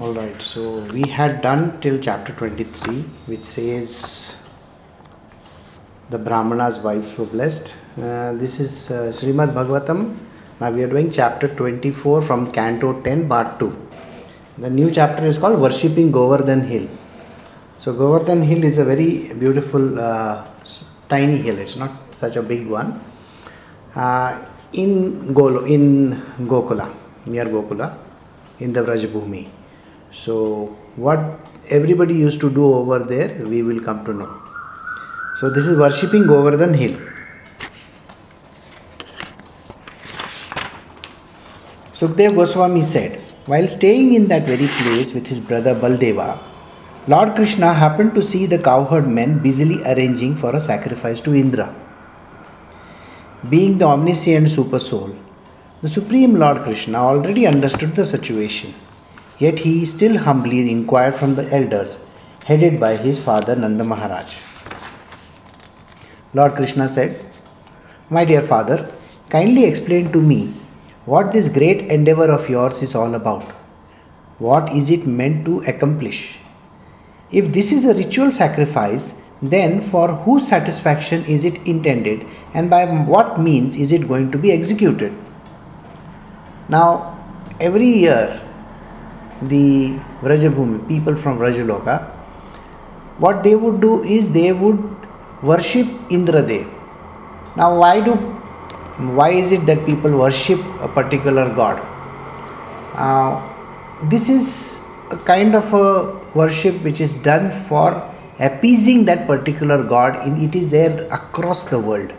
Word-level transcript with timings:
All 0.00 0.12
right, 0.12 0.40
so 0.40 0.78
we 0.94 1.02
had 1.08 1.42
done 1.42 1.80
till 1.80 1.98
chapter 1.98 2.32
23, 2.32 3.00
which 3.26 3.42
says 3.42 4.36
the 6.08 6.18
Brahmana's 6.18 6.78
wives 6.78 7.18
were 7.18 7.24
blessed. 7.24 7.74
Uh, 8.00 8.32
this 8.34 8.60
is 8.60 8.92
uh, 8.92 9.10
Srimad 9.16 9.54
Bhagavatam. 9.54 10.16
Now 10.60 10.70
we 10.70 10.84
are 10.84 10.88
doing 10.88 11.10
chapter 11.10 11.48
24 11.48 12.22
from 12.22 12.52
Canto 12.52 13.02
10, 13.02 13.28
part 13.28 13.58
2. 13.58 13.88
The 14.58 14.70
new 14.70 14.88
chapter 14.92 15.26
is 15.26 15.36
called 15.36 15.60
Worshipping 15.60 16.12
Govardhan 16.12 16.60
Hill. 16.60 16.86
So, 17.78 17.92
Govardhan 17.92 18.42
Hill 18.42 18.62
is 18.62 18.78
a 18.78 18.84
very 18.84 19.34
beautiful, 19.34 19.98
uh, 19.98 20.46
tiny 21.08 21.38
hill, 21.38 21.58
it's 21.58 21.74
not 21.74 22.14
such 22.14 22.36
a 22.36 22.42
big 22.42 22.68
one. 22.68 23.00
Uh, 23.96 24.44
in 24.74 25.34
Golo, 25.34 25.64
in 25.64 26.22
Gokula, 26.42 26.94
near 27.26 27.46
Gokula, 27.46 27.98
in 28.60 28.72
the 28.72 28.80
Vrajabhumi. 28.80 29.57
So, 30.20 30.76
what 30.96 31.20
everybody 31.70 32.14
used 32.14 32.40
to 32.40 32.50
do 32.50 32.64
over 32.74 32.98
there, 32.98 33.28
we 33.46 33.62
will 33.62 33.80
come 33.80 34.04
to 34.04 34.12
know. 34.12 34.30
So, 35.38 35.48
this 35.48 35.66
is 35.66 35.78
worshipping 35.78 36.26
Govardhan 36.26 36.74
Hill. 36.74 36.96
Sukdev 41.94 42.34
Goswami 42.34 42.82
said, 42.82 43.20
while 43.46 43.68
staying 43.68 44.14
in 44.14 44.26
that 44.26 44.42
very 44.42 44.66
place 44.66 45.14
with 45.14 45.28
his 45.28 45.38
brother 45.38 45.74
Baldeva, 45.74 46.40
Lord 47.06 47.36
Krishna 47.36 47.72
happened 47.72 48.14
to 48.16 48.22
see 48.22 48.46
the 48.46 48.58
cowherd 48.58 49.06
men 49.06 49.38
busily 49.38 49.80
arranging 49.84 50.34
for 50.34 50.54
a 50.54 50.60
sacrifice 50.60 51.20
to 51.20 51.34
Indra. 51.34 51.72
Being 53.48 53.78
the 53.78 53.86
omniscient 53.86 54.48
super 54.48 54.80
soul, 54.80 55.14
the 55.80 55.88
Supreme 55.88 56.34
Lord 56.34 56.64
Krishna 56.64 56.98
already 56.98 57.46
understood 57.46 57.94
the 57.94 58.04
situation, 58.04 58.74
yet 59.38 59.60
he 59.60 59.84
still 59.84 60.18
humbly 60.18 60.70
inquired 60.70 61.14
from 61.14 61.34
the 61.34 61.52
elders, 61.54 61.98
headed 62.44 62.80
by 62.80 62.96
his 62.96 63.18
father 63.18 63.54
Nanda 63.54 63.84
Maharaj. 63.84 64.38
Lord 66.34 66.54
Krishna 66.54 66.88
said, 66.88 67.24
My 68.10 68.24
dear 68.24 68.42
father, 68.42 68.90
kindly 69.28 69.64
explain 69.64 70.12
to 70.12 70.20
me 70.20 70.54
what 71.04 71.32
this 71.32 71.48
great 71.48 71.82
endeavor 71.90 72.30
of 72.30 72.48
yours 72.48 72.82
is 72.82 72.94
all 72.94 73.14
about. 73.14 73.44
What 74.38 74.70
is 74.72 74.90
it 74.90 75.06
meant 75.06 75.44
to 75.46 75.60
accomplish? 75.60 76.38
If 77.30 77.52
this 77.52 77.72
is 77.72 77.84
a 77.84 77.94
ritual 77.94 78.32
sacrifice, 78.32 79.22
then 79.40 79.80
for 79.80 80.08
whose 80.08 80.48
satisfaction 80.48 81.24
is 81.24 81.44
it 81.44 81.66
intended 81.66 82.26
and 82.54 82.68
by 82.68 82.84
what 82.84 83.40
means 83.40 83.76
is 83.76 83.92
it 83.92 84.08
going 84.08 84.30
to 84.32 84.38
be 84.38 84.52
executed? 84.52 85.16
Now, 86.68 87.18
every 87.60 87.86
year, 87.86 88.40
the 89.42 89.98
Vrajabhumi, 90.22 90.88
people 90.88 91.16
from 91.16 91.38
Vrajaloka, 91.38 92.10
what 93.18 93.42
they 93.42 93.54
would 93.54 93.80
do 93.80 94.02
is 94.04 94.32
they 94.32 94.52
would 94.52 94.78
worship 95.42 95.86
Indradev. 96.08 96.68
Now, 97.56 97.78
why 97.78 98.00
do 98.00 98.14
why 99.18 99.30
is 99.30 99.52
it 99.52 99.64
that 99.66 99.84
people 99.86 100.18
worship 100.18 100.60
a 100.80 100.88
particular 100.88 101.52
god? 101.54 101.80
Uh, 102.94 103.40
this 104.08 104.28
is 104.28 104.84
a 105.10 105.16
kind 105.16 105.54
of 105.54 105.72
a 105.72 106.18
worship 106.34 106.74
which 106.82 107.00
is 107.00 107.14
done 107.14 107.50
for 107.50 108.02
appeasing 108.38 109.04
that 109.04 109.26
particular 109.26 109.82
god 109.82 110.14
and 110.26 110.42
it 110.42 110.54
is 110.54 110.70
there 110.70 111.06
across 111.12 111.64
the 111.64 111.78
world 111.78 112.12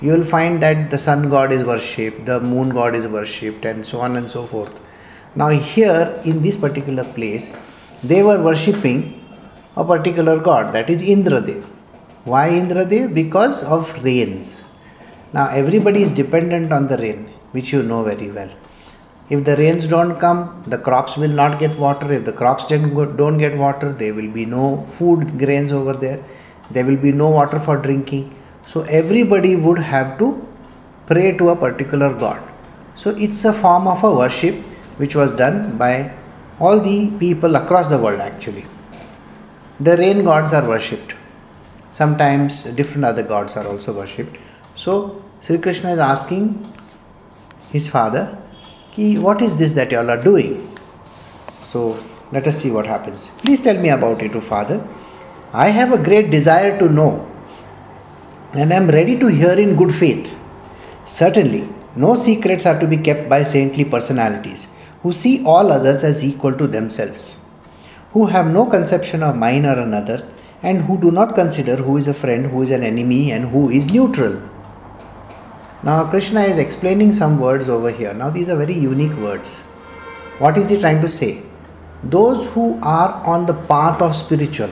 you 0.00 0.12
will 0.12 0.24
find 0.24 0.62
that 0.62 0.90
the 0.90 0.98
sun 0.98 1.30
god 1.30 1.50
is 1.50 1.64
worshipped 1.64 2.26
the 2.26 2.38
moon 2.40 2.68
god 2.68 2.94
is 2.94 3.06
worshipped 3.08 3.64
and 3.64 3.86
so 3.86 4.00
on 4.00 4.16
and 4.16 4.30
so 4.30 4.44
forth 4.44 4.78
now 5.42 5.48
here 5.48 6.20
in 6.24 6.42
this 6.46 6.56
particular 6.64 7.04
place 7.18 7.46
they 8.10 8.22
were 8.28 8.40
worshipping 8.48 9.00
a 9.82 9.84
particular 9.92 10.36
god 10.50 10.72
that 10.76 10.88
is 10.94 11.02
indradev 11.14 11.62
why 12.32 12.44
indradev 12.60 13.06
because 13.22 13.58
of 13.76 13.92
rains 14.08 14.48
now 15.36 15.48
everybody 15.62 16.02
is 16.06 16.12
dependent 16.22 16.72
on 16.78 16.86
the 16.92 16.98
rain 17.04 17.20
which 17.56 17.72
you 17.74 17.82
know 17.90 18.02
very 18.12 18.30
well 18.38 18.52
if 19.28 19.44
the 19.44 19.56
rains 19.56 19.88
don't 19.88 20.18
come, 20.20 20.62
the 20.68 20.78
crops 20.78 21.16
will 21.16 21.32
not 21.42 21.58
get 21.58 21.76
water. 21.76 22.12
If 22.12 22.24
the 22.24 22.32
crops 22.32 22.64
don't 22.66 23.38
get 23.38 23.56
water, 23.56 23.92
there 23.92 24.14
will 24.14 24.30
be 24.30 24.46
no 24.46 24.84
food 24.86 25.36
grains 25.36 25.72
over 25.72 25.94
there. 25.94 26.22
There 26.70 26.84
will 26.84 26.96
be 26.96 27.10
no 27.10 27.28
water 27.30 27.58
for 27.58 27.76
drinking. 27.76 28.32
So 28.66 28.82
everybody 28.82 29.56
would 29.56 29.80
have 29.80 30.16
to 30.20 30.46
pray 31.06 31.36
to 31.38 31.48
a 31.48 31.56
particular 31.56 32.14
god. 32.14 32.40
So 32.94 33.10
it's 33.10 33.44
a 33.44 33.52
form 33.52 33.88
of 33.88 34.04
a 34.04 34.14
worship 34.14 34.64
which 34.96 35.14
was 35.14 35.32
done 35.32 35.76
by 35.76 36.12
all 36.58 36.80
the 36.80 37.10
people 37.18 37.56
across 37.56 37.88
the 37.88 37.98
world 37.98 38.20
actually. 38.20 38.64
The 39.78 39.96
rain 39.96 40.24
gods 40.24 40.52
are 40.52 40.66
worshipped. 40.66 41.14
Sometimes 41.90 42.64
different 42.64 43.04
other 43.04 43.22
gods 43.22 43.56
are 43.56 43.66
also 43.66 43.92
worshipped. 43.92 44.38
So 44.74 45.22
Sri 45.40 45.58
Krishna 45.58 45.92
is 45.92 45.98
asking 45.98 46.72
his 47.70 47.88
father 47.88 48.38
Ki, 48.92 49.18
what 49.18 49.42
is 49.42 49.58
this 49.58 49.72
that 49.72 49.92
you 49.92 49.98
all 49.98 50.10
are 50.10 50.22
doing? 50.22 50.76
So 51.60 51.98
let 52.32 52.46
us 52.46 52.62
see 52.62 52.70
what 52.70 52.86
happens. 52.86 53.28
Please 53.38 53.60
tell 53.60 53.78
me 53.78 53.90
about 53.90 54.22
it, 54.22 54.34
O 54.34 54.40
Father. 54.40 54.82
I 55.52 55.68
have 55.68 55.92
a 55.92 55.98
great 55.98 56.30
desire 56.30 56.78
to 56.78 56.88
know, 56.88 57.26
and 58.52 58.72
I 58.72 58.76
am 58.76 58.88
ready 58.88 59.18
to 59.18 59.26
hear 59.26 59.52
in 59.52 59.76
good 59.76 59.94
faith. 59.94 60.38
Certainly, 61.04 61.68
no 61.94 62.14
secrets 62.14 62.66
are 62.66 62.78
to 62.80 62.86
be 62.86 62.96
kept 62.96 63.28
by 63.28 63.42
saintly 63.42 63.84
personalities 63.84 64.66
who 65.06 65.12
see 65.12 65.34
all 65.44 65.70
others 65.70 66.02
as 66.02 66.24
equal 66.24 66.52
to 66.60 66.66
themselves, 66.66 67.38
who 68.12 68.26
have 68.26 68.46
no 68.54 68.66
conception 68.66 69.22
of 69.22 69.36
mine 69.36 69.64
or 69.64 69.78
another's, 69.78 70.24
and 70.64 70.80
who 70.82 70.98
do 70.98 71.12
not 71.12 71.36
consider 71.36 71.76
who 71.76 71.96
is 71.96 72.08
a 72.08 72.14
friend, 72.22 72.46
who 72.46 72.60
is 72.60 72.72
an 72.72 72.82
enemy, 72.82 73.30
and 73.30 73.44
who 73.50 73.70
is 73.70 73.88
neutral. 73.88 74.34
Now, 75.84 76.10
Krishna 76.10 76.40
is 76.40 76.58
explaining 76.58 77.12
some 77.12 77.38
words 77.38 77.68
over 77.68 77.92
here. 77.92 78.14
Now, 78.14 78.30
these 78.30 78.48
are 78.48 78.56
very 78.56 78.74
unique 78.74 79.16
words. 79.18 79.60
What 80.40 80.58
is 80.58 80.70
he 80.70 80.80
trying 80.80 81.00
to 81.02 81.08
say? 81.08 81.42
Those 82.02 82.50
who 82.54 82.80
are 82.82 83.24
on 83.34 83.46
the 83.46 83.54
path 83.54 84.02
of 84.02 84.16
spiritual 84.16 84.70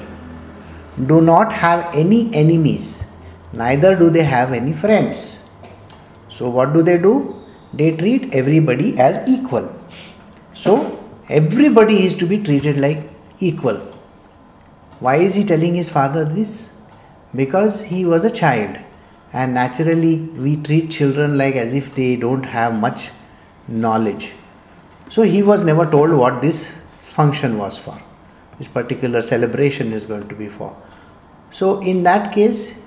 do 1.12 1.20
not 1.20 1.52
have 1.52 1.94
any 1.94 2.34
enemies, 2.34 3.04
neither 3.52 3.94
do 3.94 4.10
they 4.10 4.24
have 4.24 4.52
any 4.52 4.72
friends. 4.72 5.48
So, 6.28 6.50
what 6.50 6.72
do 6.72 6.82
they 6.82 6.98
do? 6.98 7.40
They 7.72 7.96
treat 7.96 8.34
everybody 8.34 8.98
as 8.98 9.28
equal. 9.28 9.72
So, 10.64 10.74
everybody 11.28 12.06
is 12.06 12.14
to 12.16 12.26
be 12.26 12.42
treated 12.42 12.78
like 12.78 13.02
equal. 13.38 13.76
Why 15.00 15.16
is 15.16 15.34
he 15.34 15.44
telling 15.44 15.74
his 15.74 15.90
father 15.90 16.24
this? 16.24 16.70
Because 17.34 17.82
he 17.82 18.04
was 18.06 18.24
a 18.24 18.30
child 18.30 18.78
and 19.34 19.52
naturally 19.52 20.14
we 20.46 20.56
treat 20.56 20.90
children 20.90 21.36
like 21.36 21.56
as 21.56 21.74
if 21.74 21.94
they 21.96 22.14
don't 22.24 22.44
have 22.54 22.74
much 22.80 23.10
knowledge 23.66 24.32
so 25.10 25.22
he 25.22 25.42
was 25.42 25.64
never 25.64 25.84
told 25.94 26.16
what 26.22 26.40
this 26.40 26.60
function 27.16 27.58
was 27.58 27.76
for 27.76 27.96
this 28.58 28.68
particular 28.68 29.22
celebration 29.22 29.92
is 29.92 30.06
going 30.06 30.28
to 30.28 30.36
be 30.36 30.48
for 30.48 30.70
so 31.50 31.80
in 31.80 32.04
that 32.04 32.32
case 32.32 32.80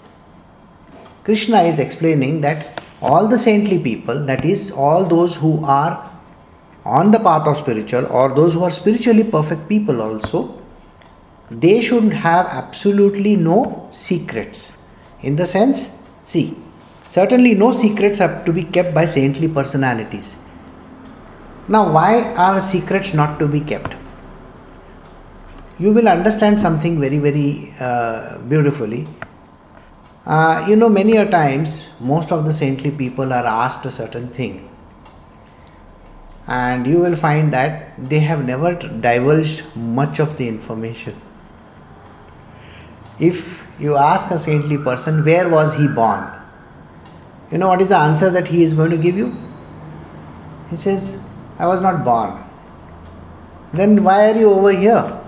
krishna 1.25 1.63
is 1.73 1.79
explaining 1.79 2.39
that 2.41 2.81
all 3.01 3.27
the 3.27 3.37
saintly 3.37 3.77
people 3.77 4.23
that 4.25 4.45
is 4.45 4.71
all 4.71 5.03
those 5.03 5.35
who 5.35 5.53
are 5.65 6.06
on 6.99 7.11
the 7.11 7.19
path 7.19 7.47
of 7.47 7.57
spiritual 7.57 8.05
or 8.07 8.29
those 8.39 8.53
who 8.53 8.63
are 8.63 8.71
spiritually 8.71 9.23
perfect 9.23 9.67
people 9.73 10.01
also 10.01 10.39
they 11.49 11.81
shouldn't 11.81 12.13
have 12.13 12.45
absolutely 12.61 13.35
no 13.35 13.59
secrets 13.91 14.59
in 15.21 15.35
the 15.35 15.47
sense 15.47 15.89
See, 16.27 16.57
certainly 17.07 17.55
no 17.55 17.71
secrets 17.71 18.19
have 18.19 18.43
to 18.43 18.51
be 18.51 18.63
kept 18.63 18.93
by 18.93 19.05
saintly 19.05 19.47
personalities. 19.47 20.35
Now, 21.69 21.91
why 21.93 22.33
are 22.35 22.59
secrets 22.59 23.13
not 23.13 23.39
to 23.39 23.47
be 23.47 23.61
kept? 23.61 23.95
You 25.79 25.93
will 25.93 26.09
understand 26.09 26.59
something 26.59 26.99
very, 26.99 27.17
very 27.17 27.71
uh, 27.79 28.39
beautifully. 28.39 29.07
Uh, 30.25 30.65
you 30.67 30.75
know, 30.75 30.89
many 30.89 31.15
a 31.15 31.25
times, 31.25 31.87
most 32.01 32.33
of 32.33 32.43
the 32.43 32.51
saintly 32.51 32.91
people 32.91 33.31
are 33.31 33.45
asked 33.45 33.85
a 33.85 33.91
certain 33.91 34.27
thing, 34.27 34.69
and 36.47 36.87
you 36.87 36.99
will 36.99 37.15
find 37.15 37.51
that 37.51 37.91
they 38.09 38.19
have 38.19 38.45
never 38.45 38.73
divulged 38.73 39.75
much 39.75 40.19
of 40.19 40.37
the 40.37 40.47
information. 40.47 41.15
If 43.19 43.67
you 43.79 43.97
ask 43.97 44.31
a 44.31 44.39
saintly 44.39 44.77
person, 44.77 45.25
where 45.25 45.49
was 45.49 45.75
he 45.75 45.87
born? 45.87 46.25
You 47.51 47.57
know 47.57 47.69
what 47.69 47.81
is 47.81 47.89
the 47.89 47.97
answer 47.97 48.29
that 48.29 48.47
he 48.47 48.63
is 48.63 48.73
going 48.73 48.91
to 48.91 48.97
give 48.97 49.17
you? 49.17 49.35
He 50.69 50.77
says, 50.77 51.19
I 51.59 51.67
was 51.67 51.81
not 51.81 52.05
born. 52.05 52.43
Then 53.73 54.03
why 54.03 54.31
are 54.31 54.37
you 54.37 54.51
over 54.51 54.71
here? 54.71 55.19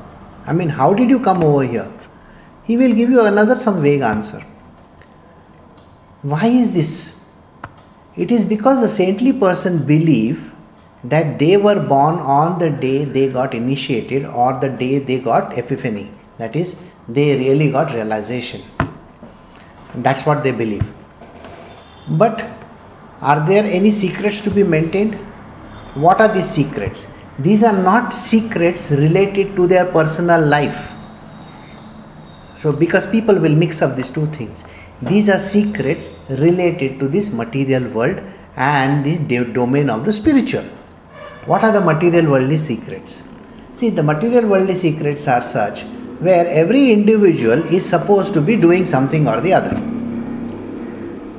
I 0.45 0.53
mean, 0.53 0.69
how 0.69 0.93
did 0.93 1.09
you 1.09 1.19
come 1.19 1.43
over 1.43 1.63
here? 1.63 1.91
He 2.63 2.77
will 2.77 2.93
give 2.93 3.09
you 3.09 3.25
another 3.25 3.57
some 3.57 3.81
vague 3.81 4.01
answer. 4.01 4.45
Why 6.21 6.45
is 6.47 6.73
this? 6.73 7.19
It 8.15 8.31
is 8.31 8.43
because 8.43 8.81
the 8.81 8.89
saintly 8.89 9.33
person 9.33 9.85
believe 9.85 10.53
that 11.03 11.39
they 11.39 11.55
were 11.57 11.79
born 11.79 12.15
on 12.15 12.59
the 12.59 12.69
day 12.69 13.05
they 13.05 13.29
got 13.29 13.53
initiated 13.53 14.25
or 14.25 14.59
the 14.59 14.69
day 14.69 14.99
they 14.99 15.19
got 15.19 15.57
epiphany. 15.57 16.11
That 16.37 16.55
is, 16.55 16.81
they 17.07 17.37
really 17.37 17.71
got 17.71 17.93
realization. 17.93 18.61
That's 19.95 20.25
what 20.25 20.43
they 20.43 20.51
believe. 20.51 20.91
But 22.07 22.45
are 23.21 23.45
there 23.45 23.63
any 23.63 23.91
secrets 23.91 24.41
to 24.41 24.51
be 24.51 24.63
maintained? 24.63 25.15
What 25.95 26.21
are 26.21 26.33
these 26.33 26.49
secrets? 26.49 27.07
These 27.37 27.63
are 27.63 27.73
not 27.73 28.13
secrets 28.13 28.91
related 28.91 29.55
to 29.55 29.67
their 29.67 29.85
personal 29.85 30.41
life. 30.41 30.91
So, 32.55 32.73
because 32.73 33.07
people 33.07 33.39
will 33.39 33.55
mix 33.55 33.81
up 33.81 33.95
these 33.95 34.09
two 34.09 34.25
things, 34.27 34.65
these 35.01 35.29
are 35.29 35.37
secrets 35.37 36.09
related 36.27 36.99
to 36.99 37.07
this 37.07 37.31
material 37.31 37.89
world 37.89 38.21
and 38.57 39.05
the 39.05 39.45
domain 39.45 39.89
of 39.89 40.03
the 40.03 40.11
spiritual. 40.11 40.65
What 41.45 41.63
are 41.63 41.71
the 41.71 41.79
material 41.81 42.29
worldly 42.31 42.57
secrets? 42.57 43.27
See, 43.73 43.89
the 43.89 44.03
material 44.03 44.45
worldly 44.45 44.75
secrets 44.75 45.25
are 45.27 45.41
such 45.41 45.83
where 46.19 46.45
every 46.45 46.91
individual 46.91 47.63
is 47.63 47.87
supposed 47.87 48.33
to 48.33 48.41
be 48.41 48.57
doing 48.57 48.85
something 48.85 49.25
or 49.25 49.39
the 49.39 49.53
other. 49.53 49.79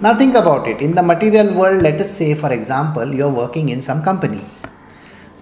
Now, 0.01 0.17
think 0.17 0.35
about 0.35 0.67
it. 0.67 0.81
In 0.81 0.95
the 0.95 1.03
material 1.03 1.53
world, 1.55 1.83
let 1.83 2.01
us 2.01 2.11
say, 2.11 2.35
for 2.35 2.51
example, 2.51 3.15
you're 3.15 3.29
working 3.29 3.69
in 3.69 3.83
some 3.83 4.03
company. 4.03 4.43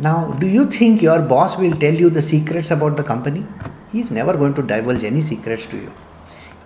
Now, 0.00 0.32
do 0.32 0.49
you 0.49 0.66
think 0.66 1.02
your 1.02 1.22
boss 1.22 1.56
will 1.56 1.76
tell 1.76 1.94
you 1.94 2.10
the 2.10 2.22
secrets 2.22 2.72
about 2.72 2.96
the 2.96 3.05
company? 3.05 3.46
He 3.93 4.00
is 4.00 4.10
never 4.10 4.37
going 4.37 4.55
to 4.55 4.62
divulge 4.62 5.05
any 5.05 5.20
secrets 5.20 5.66
to 5.66 5.76
you. 5.76 5.93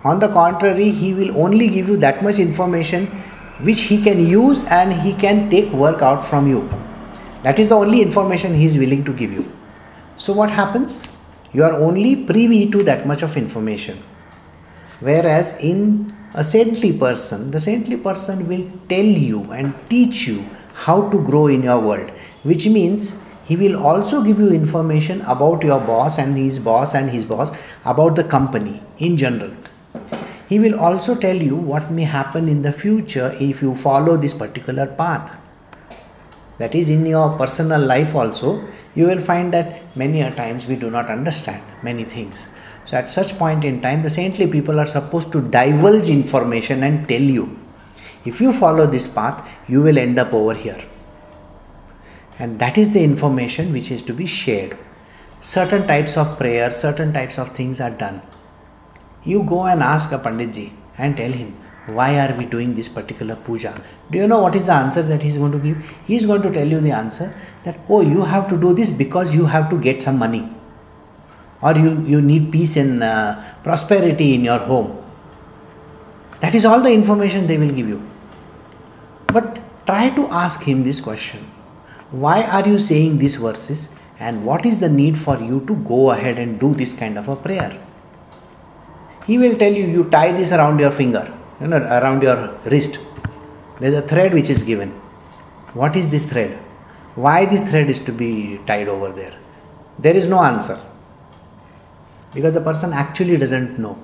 On 0.03 0.19
the 0.19 0.29
contrary, 0.29 0.89
he 0.89 1.13
will 1.13 1.37
only 1.37 1.67
give 1.67 1.87
you 1.87 1.97
that 1.97 2.23
much 2.23 2.39
information 2.39 3.05
which 3.61 3.81
he 3.81 4.01
can 4.01 4.19
use 4.19 4.63
and 4.63 4.91
he 4.91 5.13
can 5.13 5.51
take 5.51 5.71
work 5.71 6.01
out 6.01 6.25
from 6.25 6.47
you. 6.47 6.67
That 7.43 7.59
is 7.59 7.67
the 7.69 7.75
only 7.75 8.01
information 8.01 8.55
he 8.55 8.65
is 8.65 8.77
willing 8.77 9.03
to 9.03 9.13
give 9.13 9.31
you. 9.31 9.51
So, 10.15 10.31
what 10.31 10.49
happens? 10.49 11.03
You 11.51 11.63
are 11.63 11.73
only 11.73 12.15
privy 12.15 12.71
to 12.71 12.83
that 12.83 13.05
much 13.05 13.21
of 13.21 13.35
information. 13.35 14.01
Whereas 15.01 15.57
in 15.59 16.13
a 16.33 16.43
saintly 16.43 16.93
person, 16.93 17.51
the 17.51 17.59
saintly 17.59 17.97
person 17.97 18.47
will 18.47 18.65
tell 18.87 19.05
you 19.05 19.51
and 19.51 19.75
teach 19.89 20.25
you 20.25 20.45
how 20.73 21.09
to 21.09 21.21
grow 21.21 21.47
in 21.47 21.63
your 21.63 21.79
world, 21.81 22.09
which 22.43 22.65
means 22.65 23.15
he 23.45 23.57
will 23.57 23.75
also 23.75 24.23
give 24.23 24.39
you 24.39 24.49
information 24.51 25.21
about 25.21 25.63
your 25.63 25.81
boss 25.81 26.17
and 26.17 26.37
his 26.37 26.59
boss 26.59 26.95
and 26.95 27.09
his 27.09 27.25
boss, 27.25 27.51
about 27.83 28.15
the 28.15 28.23
company 28.23 28.81
in 28.99 29.17
general. 29.17 29.51
He 30.47 30.59
will 30.59 30.79
also 30.79 31.13
tell 31.13 31.35
you 31.35 31.57
what 31.57 31.91
may 31.91 32.03
happen 32.03 32.47
in 32.47 32.61
the 32.61 32.71
future 32.71 33.35
if 33.39 33.61
you 33.61 33.75
follow 33.75 34.15
this 34.15 34.33
particular 34.33 34.87
path. 34.87 35.42
That 36.59 36.75
is, 36.75 36.89
in 36.89 37.05
your 37.05 37.37
personal 37.37 37.81
life 37.81 38.13
also, 38.15 38.63
you 38.95 39.07
will 39.07 39.21
find 39.21 39.53
that 39.53 39.95
many 39.95 40.21
a 40.21 40.33
times 40.33 40.67
we 40.67 40.75
do 40.75 40.91
not 40.91 41.09
understand 41.09 41.63
many 41.81 42.03
things. 42.03 42.47
So, 42.85 42.97
at 42.97 43.09
such 43.09 43.37
point 43.37 43.63
in 43.63 43.81
time, 43.81 44.03
the 44.03 44.09
saintly 44.09 44.47
people 44.47 44.79
are 44.79 44.87
supposed 44.87 45.31
to 45.31 45.41
divulge 45.41 46.09
information 46.09 46.83
and 46.83 47.07
tell 47.07 47.21
you 47.21 47.59
if 48.25 48.39
you 48.39 48.53
follow 48.53 48.85
this 48.87 49.07
path, 49.07 49.49
you 49.67 49.81
will 49.81 49.97
end 49.97 50.17
up 50.17 50.33
over 50.33 50.53
here. 50.53 50.81
And 52.39 52.57
that 52.59 52.77
is 52.77 52.91
the 52.91 53.03
information 53.03 53.73
which 53.73 53.91
is 53.91 54.01
to 54.03 54.13
be 54.13 54.25
shared. 54.25 54.77
Certain 55.41 55.85
types 55.87 56.17
of 56.17 56.37
prayers, 56.37 56.75
certain 56.75 57.13
types 57.13 57.37
of 57.37 57.49
things 57.49 57.81
are 57.81 57.91
done. 57.91 58.21
You 59.23 59.43
go 59.43 59.65
and 59.65 59.83
ask 59.83 60.11
a 60.11 60.17
Panditji 60.17 60.71
and 60.97 61.17
tell 61.17 61.31
him, 61.31 61.57
why 61.85 62.17
are 62.17 62.33
we 62.37 62.45
doing 62.45 62.75
this 62.75 62.87
particular 62.87 63.35
puja? 63.35 63.81
Do 64.09 64.17
you 64.17 64.27
know 64.27 64.39
what 64.39 64.55
is 64.55 64.67
the 64.67 64.73
answer 64.73 65.01
that 65.01 65.21
he 65.21 65.27
is 65.27 65.35
going 65.37 65.51
to 65.51 65.59
give? 65.59 65.77
He 66.07 66.15
is 66.15 66.25
going 66.25 66.41
to 66.41 66.51
tell 66.51 66.67
you 66.67 66.79
the 66.79 66.91
answer 66.91 67.35
that, 67.63 67.77
oh, 67.89 68.01
you 68.01 68.23
have 68.23 68.47
to 68.49 68.57
do 68.57 68.73
this 68.73 68.89
because 68.89 69.35
you 69.35 69.45
have 69.45 69.69
to 69.69 69.77
get 69.77 70.01
some 70.01 70.17
money. 70.17 70.49
Or 71.61 71.75
you, 71.75 72.01
you 72.05 72.21
need 72.21 72.51
peace 72.51 72.77
and 72.77 73.03
uh, 73.03 73.41
prosperity 73.63 74.33
in 74.33 74.45
your 74.45 74.59
home. 74.59 74.97
That 76.39 76.55
is 76.55 76.63
all 76.65 76.81
the 76.81 76.91
information 76.91 77.47
they 77.47 77.57
will 77.57 77.71
give 77.71 77.87
you. 77.87 78.01
But 79.27 79.59
try 79.85 80.09
to 80.09 80.27
ask 80.27 80.63
him 80.63 80.83
this 80.83 81.01
question 81.01 81.39
Why 82.11 82.43
are 82.43 82.67
you 82.67 82.77
saying 82.77 83.17
these 83.17 83.35
verses? 83.35 83.89
And 84.19 84.45
what 84.45 84.65
is 84.65 84.79
the 84.79 84.87
need 84.87 85.17
for 85.17 85.37
you 85.37 85.65
to 85.67 85.75
go 85.75 86.11
ahead 86.11 86.39
and 86.39 86.59
do 86.59 86.73
this 86.73 86.93
kind 86.93 87.17
of 87.17 87.27
a 87.27 87.35
prayer? 87.35 87.77
He 89.27 89.37
will 89.37 89.57
tell 89.57 89.73
you, 89.73 89.85
you 89.85 90.05
tie 90.05 90.31
this 90.31 90.53
around 90.53 90.79
your 90.79 90.91
finger 90.91 91.33
you 91.61 91.67
know, 91.67 91.77
around 91.77 92.21
your 92.21 92.55
wrist. 92.65 92.99
There's 93.79 93.95
a 93.95 94.01
thread 94.01 94.33
which 94.33 94.49
is 94.49 94.63
given. 94.63 94.91
What 95.73 95.95
is 95.95 96.09
this 96.09 96.25
thread? 96.25 96.51
Why 97.15 97.45
this 97.45 97.67
thread 97.69 97.89
is 97.89 97.99
to 97.99 98.11
be 98.11 98.59
tied 98.65 98.87
over 98.87 99.09
there? 99.09 99.33
There 99.99 100.15
is 100.15 100.27
no 100.27 100.43
answer. 100.43 100.79
Because 102.33 102.53
the 102.53 102.61
person 102.61 102.93
actually 102.93 103.37
doesn't 103.37 103.77
know. 103.77 103.97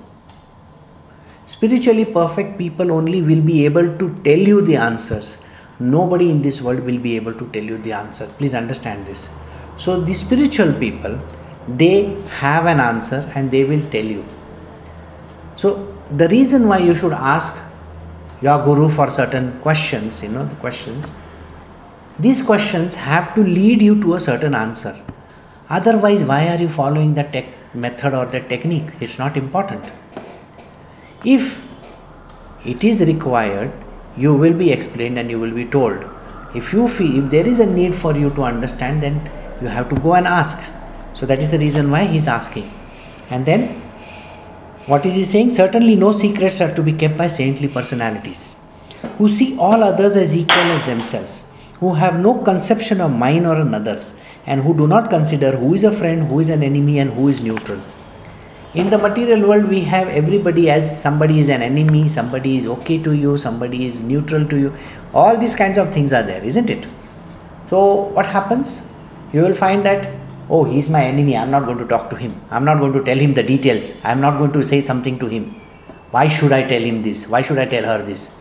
Spiritually 1.46 2.04
perfect 2.04 2.56
people 2.56 2.92
only 2.92 3.22
will 3.22 3.42
be 3.42 3.64
able 3.64 3.98
to 3.98 4.14
tell 4.22 4.38
you 4.38 4.60
the 4.62 4.76
answers. 4.76 5.38
Nobody 5.80 6.30
in 6.30 6.42
this 6.42 6.62
world 6.62 6.80
will 6.80 6.98
be 6.98 7.16
able 7.16 7.34
to 7.34 7.48
tell 7.50 7.64
you 7.64 7.78
the 7.78 7.92
answer. 7.92 8.26
Please 8.38 8.54
understand 8.54 9.06
this. 9.06 9.28
So, 9.76 10.00
the 10.00 10.12
spiritual 10.12 10.72
people, 10.74 11.18
they 11.66 12.16
have 12.38 12.66
an 12.66 12.78
answer 12.78 13.30
and 13.34 13.50
they 13.50 13.64
will 13.64 13.84
tell 13.90 14.04
you. 14.04 14.24
So, 15.56 15.99
the 16.10 16.28
reason 16.28 16.66
why 16.68 16.78
you 16.78 16.94
should 16.94 17.12
ask 17.12 17.56
your 18.42 18.62
guru 18.64 18.88
for 18.88 19.10
certain 19.10 19.60
questions, 19.60 20.22
you 20.22 20.28
know, 20.28 20.44
the 20.44 20.56
questions, 20.56 21.12
these 22.18 22.42
questions 22.42 22.94
have 22.96 23.34
to 23.34 23.42
lead 23.42 23.80
you 23.80 24.00
to 24.02 24.14
a 24.14 24.20
certain 24.20 24.54
answer. 24.54 24.96
Otherwise, 25.68 26.24
why 26.24 26.48
are 26.48 26.60
you 26.60 26.68
following 26.68 27.14
the 27.14 27.22
tech 27.22 27.46
method 27.74 28.14
or 28.14 28.26
the 28.26 28.40
technique? 28.40 28.90
It's 29.00 29.18
not 29.18 29.36
important. 29.36 29.84
If 31.24 31.64
it 32.64 32.82
is 32.82 33.06
required, 33.06 33.72
you 34.16 34.34
will 34.34 34.54
be 34.54 34.72
explained 34.72 35.18
and 35.18 35.30
you 35.30 35.38
will 35.38 35.54
be 35.54 35.64
told. 35.64 36.04
If 36.54 36.72
you 36.72 36.88
feel 36.88 37.24
if 37.24 37.30
there 37.30 37.46
is 37.46 37.60
a 37.60 37.66
need 37.66 37.94
for 37.94 38.16
you 38.16 38.30
to 38.30 38.42
understand, 38.42 39.02
then 39.02 39.30
you 39.62 39.68
have 39.68 39.88
to 39.90 39.96
go 39.96 40.14
and 40.14 40.26
ask. 40.26 40.58
So 41.14 41.26
that 41.26 41.38
is 41.38 41.52
the 41.52 41.58
reason 41.58 41.90
why 41.90 42.04
he's 42.04 42.26
asking. 42.26 42.72
And 43.30 43.46
then 43.46 43.80
what 44.90 45.06
is 45.06 45.14
he 45.14 45.22
saying? 45.22 45.50
Certainly, 45.54 45.94
no 45.96 46.10
secrets 46.12 46.60
are 46.60 46.74
to 46.74 46.82
be 46.82 46.92
kept 46.92 47.16
by 47.16 47.28
saintly 47.28 47.68
personalities 47.68 48.56
who 49.18 49.28
see 49.28 49.56
all 49.58 49.84
others 49.84 50.16
as 50.16 50.34
equal 50.36 50.72
as 50.76 50.84
themselves, 50.86 51.44
who 51.78 51.94
have 51.94 52.18
no 52.18 52.34
conception 52.42 53.00
of 53.00 53.12
mine 53.12 53.46
or 53.46 53.56
another's, 53.60 54.20
and 54.46 54.62
who 54.62 54.76
do 54.76 54.86
not 54.86 55.08
consider 55.10 55.52
who 55.52 55.74
is 55.74 55.84
a 55.84 55.92
friend, 55.92 56.28
who 56.28 56.40
is 56.40 56.50
an 56.50 56.62
enemy, 56.62 56.98
and 56.98 57.12
who 57.12 57.28
is 57.28 57.42
neutral. 57.42 57.80
In 58.74 58.90
the 58.90 58.98
material 58.98 59.48
world, 59.48 59.68
we 59.68 59.80
have 59.82 60.08
everybody 60.08 60.70
as 60.70 61.02
somebody 61.02 61.40
is 61.40 61.48
an 61.48 61.62
enemy, 61.62 62.08
somebody 62.08 62.56
is 62.56 62.66
okay 62.66 62.98
to 62.98 63.12
you, 63.12 63.36
somebody 63.36 63.86
is 63.86 64.02
neutral 64.02 64.46
to 64.46 64.58
you. 64.58 64.74
All 65.12 65.36
these 65.36 65.54
kinds 65.54 65.78
of 65.78 65.92
things 65.92 66.12
are 66.12 66.22
there, 66.22 66.42
isn't 66.42 66.70
it? 66.70 66.86
So, 67.68 67.94
what 68.18 68.26
happens? 68.26 68.88
You 69.32 69.42
will 69.42 69.54
find 69.54 69.84
that 69.86 70.19
oh, 70.50 70.64
he's 70.64 70.88
my 70.90 71.04
enemy, 71.04 71.36
I'm 71.36 71.50
not 71.50 71.64
going 71.64 71.78
to 71.78 71.86
talk 71.86 72.10
to 72.10 72.16
him. 72.16 72.34
I'm 72.50 72.64
not 72.64 72.78
going 72.78 72.92
to 72.92 73.02
tell 73.02 73.16
him 73.16 73.34
the 73.34 73.42
details. 73.42 73.92
I'm 74.04 74.20
not 74.20 74.38
going 74.38 74.52
to 74.52 74.62
say 74.62 74.80
something 74.80 75.18
to 75.20 75.26
him. 75.26 75.54
Why 76.10 76.28
should 76.28 76.52
I 76.52 76.66
tell 76.66 76.82
him 76.82 77.02
this? 77.02 77.28
Why 77.28 77.40
should 77.40 77.58
I 77.58 77.66
tell 77.66 77.84
her 77.84 78.02
this? 78.04 78.32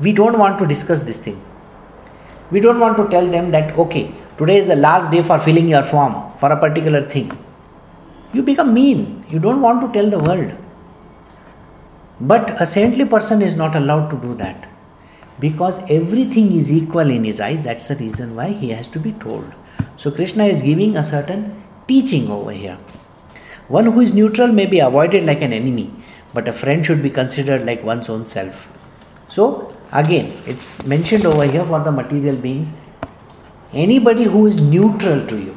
We 0.00 0.12
don't 0.12 0.38
want 0.38 0.58
to 0.60 0.66
discuss 0.66 1.02
this 1.02 1.18
thing. 1.18 1.40
We 2.52 2.60
don't 2.60 2.78
want 2.78 2.96
to 2.98 3.08
tell 3.08 3.26
them 3.26 3.50
that, 3.50 3.76
okay, 3.76 4.14
today 4.38 4.58
is 4.58 4.68
the 4.68 4.76
last 4.76 5.10
day 5.10 5.22
for 5.22 5.38
filling 5.38 5.68
your 5.68 5.82
form 5.82 6.14
for 6.38 6.52
a 6.52 6.56
particular 6.58 7.02
thing. 7.02 7.36
You 8.32 8.42
become 8.44 8.72
mean. 8.72 9.24
You 9.28 9.40
don't 9.40 9.60
want 9.60 9.80
to 9.80 9.92
tell 9.92 10.08
the 10.08 10.20
world. 10.20 10.56
But 12.20 12.60
a 12.60 12.66
saintly 12.66 13.06
person 13.06 13.42
is 13.42 13.56
not 13.56 13.74
allowed 13.74 14.10
to 14.10 14.16
do 14.16 14.34
that 14.34 14.68
because 15.40 15.78
everything 15.90 16.52
is 16.52 16.72
equal 16.72 17.10
in 17.10 17.24
his 17.24 17.40
eyes. 17.40 17.64
That's 17.64 17.88
the 17.88 17.96
reason 17.96 18.36
why 18.36 18.50
he 18.50 18.70
has 18.70 18.86
to 18.88 19.00
be 19.00 19.12
told. 19.12 19.52
So 19.96 20.10
Krishna 20.10 20.44
is 20.44 20.62
giving 20.62 20.96
a 20.96 21.04
certain 21.04 21.62
teaching 21.86 22.30
over 22.30 22.52
here. 22.52 22.78
One 23.68 23.86
who 23.86 24.00
is 24.00 24.12
neutral 24.12 24.48
may 24.48 24.66
be 24.66 24.80
avoided 24.80 25.24
like 25.24 25.42
an 25.42 25.52
enemy, 25.52 25.92
but 26.34 26.48
a 26.48 26.52
friend 26.52 26.84
should 26.84 27.02
be 27.02 27.10
considered 27.10 27.64
like 27.64 27.84
one's 27.84 28.08
own 28.08 28.26
self. 28.26 28.68
So 29.28 29.74
again, 29.92 30.32
it's 30.46 30.84
mentioned 30.86 31.24
over 31.24 31.44
here 31.44 31.64
for 31.64 31.80
the 31.80 31.92
material 31.92 32.36
beings 32.36 32.72
anybody 33.72 34.24
who 34.24 34.46
is 34.46 34.60
neutral 34.60 35.26
to 35.26 35.38
you. 35.38 35.56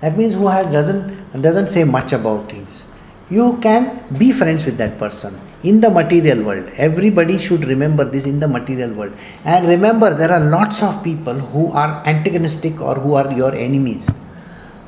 That 0.00 0.16
means 0.16 0.34
who 0.34 0.48
has 0.48 0.72
doesn't 0.72 1.42
doesn't 1.42 1.68
say 1.68 1.84
much 1.84 2.12
about 2.12 2.50
things. 2.50 2.84
You 3.30 3.58
can 3.58 4.04
be 4.16 4.32
friends 4.32 4.64
with 4.64 4.78
that 4.78 4.98
person 4.98 5.38
in 5.62 5.80
the 5.80 5.90
material 5.90 6.42
world. 6.44 6.70
Everybody 6.76 7.38
should 7.38 7.64
remember 7.64 8.04
this 8.04 8.26
in 8.26 8.40
the 8.40 8.48
material 8.48 8.92
world. 8.92 9.12
And 9.44 9.68
remember, 9.68 10.14
there 10.14 10.30
are 10.30 10.40
lots 10.40 10.82
of 10.82 11.02
people 11.02 11.34
who 11.34 11.72
are 11.72 12.02
antagonistic 12.06 12.80
or 12.80 12.94
who 12.94 13.14
are 13.14 13.32
your 13.32 13.54
enemies. 13.54 14.08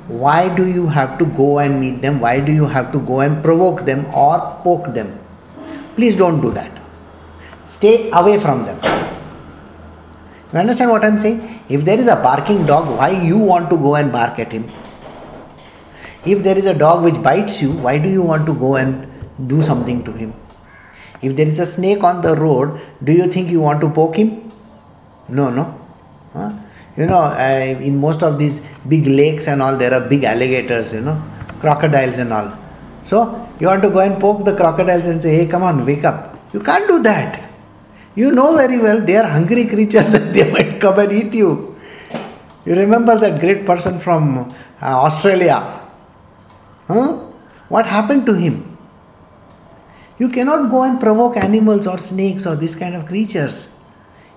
Why 0.06 0.54
do 0.54 0.66
you 0.66 0.86
have 0.88 1.18
to 1.18 1.26
go 1.26 1.58
and 1.58 1.80
meet 1.80 2.02
them? 2.02 2.20
Why 2.20 2.40
do 2.40 2.52
you 2.52 2.66
have 2.66 2.92
to 2.92 3.00
go 3.00 3.20
and 3.20 3.42
provoke 3.42 3.84
them 3.84 4.06
or 4.14 4.38
poke 4.62 4.92
them? 4.94 5.18
Please 5.94 6.16
don't 6.16 6.40
do 6.40 6.50
that. 6.52 6.70
Stay 7.66 8.10
away 8.10 8.38
from 8.38 8.64
them. 8.64 8.78
You 10.52 10.58
understand 10.58 10.90
what 10.90 11.04
I'm 11.04 11.16
saying? 11.16 11.60
If 11.68 11.84
there 11.84 11.98
is 11.98 12.08
a 12.08 12.16
barking 12.16 12.66
dog, 12.66 12.88
why 12.98 13.10
you 13.10 13.38
want 13.38 13.70
to 13.70 13.76
go 13.76 13.94
and 13.94 14.10
bark 14.10 14.40
at 14.40 14.50
him? 14.50 14.68
If 16.24 16.42
there 16.42 16.58
is 16.58 16.66
a 16.66 16.74
dog 16.74 17.04
which 17.04 17.22
bites 17.22 17.62
you, 17.62 17.70
why 17.70 17.98
do 17.98 18.08
you 18.08 18.22
want 18.22 18.46
to 18.46 18.54
go 18.54 18.76
and 18.76 19.06
do 19.46 19.62
something 19.62 20.02
to 20.04 20.12
him? 20.12 20.34
If 21.22 21.36
there 21.36 21.46
is 21.46 21.58
a 21.58 21.66
snake 21.66 22.02
on 22.02 22.22
the 22.22 22.34
road, 22.36 22.80
do 23.04 23.12
you 23.12 23.26
think 23.26 23.50
you 23.50 23.60
want 23.60 23.80
to 23.82 23.90
poke 23.90 24.16
him? 24.16 24.50
No, 25.28 25.50
no. 25.50 25.78
Huh? 26.32 26.52
You 26.96 27.06
know, 27.06 27.20
uh, 27.20 27.78
in 27.80 27.98
most 27.98 28.22
of 28.22 28.38
these 28.38 28.60
big 28.88 29.06
lakes 29.06 29.46
and 29.46 29.62
all, 29.62 29.76
there 29.76 29.92
are 29.94 30.00
big 30.00 30.24
alligators, 30.24 30.92
you 30.92 31.00
know, 31.00 31.22
crocodiles 31.60 32.18
and 32.18 32.32
all. 32.32 32.52
So, 33.02 33.48
you 33.58 33.66
want 33.66 33.82
to 33.82 33.90
go 33.90 34.00
and 34.00 34.20
poke 34.20 34.44
the 34.44 34.54
crocodiles 34.54 35.06
and 35.06 35.22
say, 35.22 35.36
hey, 35.36 35.46
come 35.46 35.62
on, 35.62 35.84
wake 35.86 36.04
up. 36.04 36.38
You 36.52 36.60
can't 36.60 36.88
do 36.88 37.02
that. 37.02 37.50
You 38.14 38.32
know 38.32 38.56
very 38.56 38.78
well 38.80 39.00
they 39.00 39.16
are 39.16 39.28
hungry 39.28 39.66
creatures 39.66 40.14
and 40.18 40.34
they 40.34 40.50
might 40.50 40.80
come 40.80 40.98
and 40.98 41.12
eat 41.12 41.34
you. 41.34 41.76
You 42.64 42.74
remember 42.74 43.18
that 43.18 43.40
great 43.40 43.64
person 43.64 43.98
from 43.98 44.52
uh, 44.82 45.04
Australia? 45.06 45.80
Huh? 46.88 47.18
What 47.68 47.86
happened 47.86 48.26
to 48.26 48.34
him? 48.34 48.69
You 50.20 50.28
cannot 50.28 50.70
go 50.70 50.82
and 50.82 51.00
provoke 51.00 51.38
animals 51.38 51.86
or 51.86 51.96
snakes 51.96 52.46
or 52.46 52.54
this 52.54 52.74
kind 52.74 52.94
of 52.94 53.06
creatures. 53.06 53.78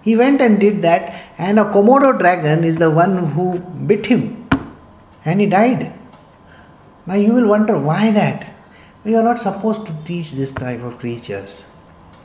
He 0.02 0.16
went 0.16 0.42
and 0.42 0.58
did 0.60 0.82
that, 0.82 1.13
and 1.38 1.60
a 1.60 1.66
Komodo 1.66 2.18
dragon 2.18 2.63
is 2.63 2.78
the 2.78 2.90
one 2.90 3.18
who 3.34 3.60
bit 3.60 4.06
him, 4.06 4.48
and 5.25 5.42
he 5.42 5.46
died. 5.46 5.94
Now 7.06 7.16
you 7.16 7.34
will 7.34 7.48
wonder 7.48 7.78
why 7.78 8.12
that? 8.12 8.48
We 9.04 9.16
are 9.18 9.24
not 9.24 9.42
supposed 9.42 9.86
to 9.88 9.94
teach 10.06 10.32
this 10.32 10.54
type 10.54 10.82
of 10.82 11.00
creatures, 11.00 11.66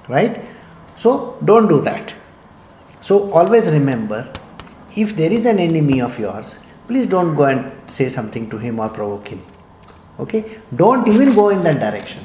right? 0.09 0.41
So 0.97 1.37
don't 1.45 1.69
do 1.69 1.81
that. 1.81 2.15
So 3.01 3.33
always 3.33 3.73
remember 3.73 4.33
if 4.97 5.17
there 5.17 5.33
is 5.33 5.47
an 5.47 5.59
enemy 5.59 6.01
of 6.01 6.17
yours, 6.19 6.61
please 6.87 7.07
don't 7.09 7.35
go 7.35 7.45
and 7.45 7.91
say 7.91 8.09
something 8.09 8.49
to 8.51 8.59
him 8.59 8.79
or 8.79 8.89
provoke 8.89 9.29
him. 9.29 9.43
Okay? 10.21 10.59
Don't 10.75 11.09
even 11.09 11.35
go 11.35 11.49
in 11.49 11.65
that 11.65 11.81
direction. 11.81 12.23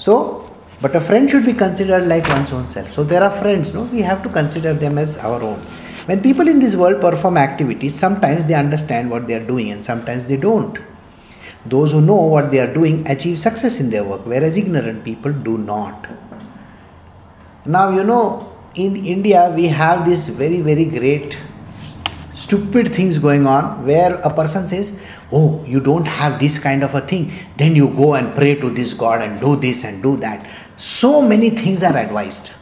So, 0.00 0.50
but 0.80 0.96
a 0.96 1.00
friend 1.00 1.28
should 1.28 1.44
be 1.44 1.52
considered 1.52 2.06
like 2.08 2.26
one's 2.26 2.52
own 2.52 2.70
self. 2.70 2.90
So 2.90 3.04
there 3.04 3.22
are 3.22 3.30
friends, 3.30 3.74
no? 3.74 3.82
We 3.82 4.00
have 4.00 4.22
to 4.22 4.30
consider 4.30 4.72
them 4.72 4.96
as 4.96 5.18
our 5.18 5.42
own. 5.42 5.58
When 6.06 6.22
people 6.22 6.48
in 6.48 6.58
this 6.58 6.74
world 6.74 7.02
perform 7.02 7.36
activities, 7.36 7.94
sometimes 7.94 8.46
they 8.46 8.54
understand 8.54 9.10
what 9.10 9.28
they 9.28 9.34
are 9.34 9.46
doing 9.46 9.70
and 9.70 9.84
sometimes 9.84 10.24
they 10.24 10.38
don't. 10.38 10.78
Those 11.66 11.92
who 11.92 12.00
know 12.00 12.22
what 12.22 12.50
they 12.50 12.60
are 12.60 12.72
doing 12.72 13.06
achieve 13.06 13.38
success 13.38 13.78
in 13.78 13.90
their 13.90 14.02
work, 14.02 14.24
whereas 14.24 14.56
ignorant 14.56 15.04
people 15.04 15.34
do 15.34 15.58
not. 15.58 16.08
Now, 17.66 17.90
you 17.90 18.02
know, 18.02 18.50
in 18.74 18.96
India, 18.96 19.52
we 19.54 19.66
have 19.66 20.06
this 20.06 20.28
very, 20.28 20.62
very 20.62 20.86
great 20.86 21.38
stupid 22.40 22.92
things 22.94 23.18
going 23.18 23.46
on 23.46 23.86
where 23.86 24.14
a 24.16 24.32
person 24.34 24.66
says, 24.66 24.92
Oh, 25.30 25.64
you 25.66 25.80
don't 25.80 26.06
have 26.06 26.38
this 26.38 26.58
kind 26.58 26.82
of 26.82 26.94
a 26.94 27.00
thing, 27.00 27.32
then 27.56 27.76
you 27.76 27.88
go 27.88 28.14
and 28.14 28.34
pray 28.34 28.54
to 28.54 28.70
this 28.70 28.94
God 28.94 29.22
and 29.22 29.40
do 29.40 29.56
this 29.56 29.84
and 29.84 30.02
do 30.02 30.16
that. 30.18 30.46
So 30.76 31.20
many 31.20 31.50
things 31.50 31.82
are 31.82 31.96
advised. 31.96 32.52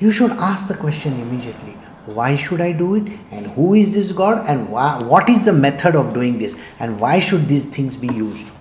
You 0.00 0.10
should 0.10 0.32
ask 0.32 0.66
the 0.66 0.74
question 0.74 1.20
immediately 1.20 1.76
why 2.06 2.34
should 2.34 2.60
I 2.60 2.72
do 2.72 2.94
it? 2.94 3.12
And 3.30 3.46
who 3.48 3.74
is 3.74 3.92
this 3.92 4.12
God? 4.12 4.44
And 4.48 4.70
why, 4.70 4.98
what 5.02 5.28
is 5.28 5.44
the 5.44 5.52
method 5.52 5.94
of 5.94 6.12
doing 6.14 6.38
this? 6.38 6.56
And 6.78 6.98
why 6.98 7.20
should 7.20 7.46
these 7.46 7.64
things 7.64 7.96
be 7.96 8.08
used? 8.08 8.54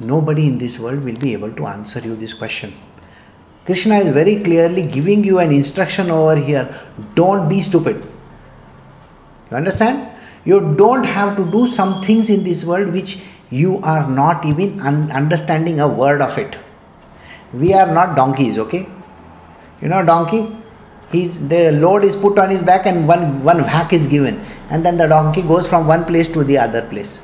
Nobody 0.00 0.46
in 0.48 0.58
this 0.58 0.78
world 0.78 1.04
will 1.04 1.16
be 1.16 1.32
able 1.32 1.52
to 1.52 1.66
answer 1.66 2.00
you 2.00 2.16
this 2.16 2.34
question. 2.34 2.72
Krishna 3.64 3.98
is 3.98 4.10
very 4.10 4.36
clearly 4.42 4.82
giving 4.82 5.22
you 5.22 5.38
an 5.38 5.52
instruction 5.52 6.10
over 6.10 6.36
here 6.36 6.68
don't 7.14 7.48
be 7.48 7.60
stupid. 7.60 8.02
You 9.50 9.56
understand? 9.56 10.08
You 10.44 10.74
don't 10.74 11.04
have 11.04 11.36
to 11.36 11.44
do 11.50 11.66
some 11.66 12.02
things 12.02 12.28
in 12.28 12.42
this 12.42 12.64
world 12.64 12.92
which 12.92 13.18
you 13.50 13.78
are 13.82 14.08
not 14.08 14.44
even 14.44 14.80
un- 14.80 15.12
understanding 15.12 15.78
a 15.78 15.86
word 15.86 16.20
of 16.20 16.36
it. 16.38 16.58
We 17.52 17.72
are 17.72 17.86
not 17.86 18.16
donkeys, 18.16 18.58
okay? 18.58 18.88
You 19.80 19.88
know, 19.88 20.04
donkey? 20.04 20.56
He's, 21.12 21.46
the 21.46 21.70
load 21.72 22.04
is 22.04 22.16
put 22.16 22.38
on 22.38 22.48
his 22.50 22.62
back 22.62 22.86
and 22.86 23.06
one, 23.06 23.44
one 23.44 23.58
whack 23.58 23.92
is 23.92 24.06
given, 24.06 24.40
and 24.70 24.84
then 24.84 24.96
the 24.96 25.06
donkey 25.06 25.42
goes 25.42 25.68
from 25.68 25.86
one 25.86 26.06
place 26.06 26.26
to 26.28 26.42
the 26.42 26.56
other 26.56 26.82
place. 26.88 27.22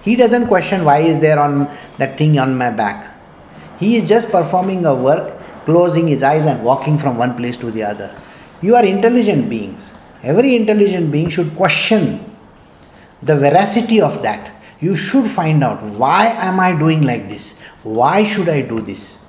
He 0.00 0.16
doesn't 0.16 0.48
question 0.48 0.84
why 0.84 0.98
is 0.98 1.20
there 1.20 1.38
on 1.38 1.68
that 1.98 2.16
thing 2.16 2.38
on 2.38 2.56
my 2.56 2.70
back. 2.70 3.14
He 3.78 3.96
is 3.96 4.08
just 4.08 4.30
performing 4.30 4.86
a 4.86 4.94
work 4.94 5.38
closing 5.64 6.08
his 6.08 6.22
eyes 6.22 6.44
and 6.44 6.64
walking 6.64 6.98
from 6.98 7.18
one 7.18 7.36
place 7.36 7.56
to 7.58 7.70
the 7.70 7.82
other. 7.82 8.14
You 8.62 8.74
are 8.76 8.84
intelligent 8.84 9.48
beings. 9.48 9.92
Every 10.22 10.56
intelligent 10.56 11.12
being 11.12 11.28
should 11.28 11.54
question 11.56 12.34
the 13.22 13.36
veracity 13.36 14.00
of 14.00 14.22
that. 14.22 14.52
You 14.80 14.96
should 14.96 15.26
find 15.26 15.64
out 15.64 15.82
why 15.82 16.26
am 16.26 16.60
I 16.60 16.76
doing 16.78 17.02
like 17.02 17.28
this? 17.28 17.58
Why 17.82 18.22
should 18.22 18.48
I 18.48 18.62
do 18.62 18.80
this? 18.80 19.24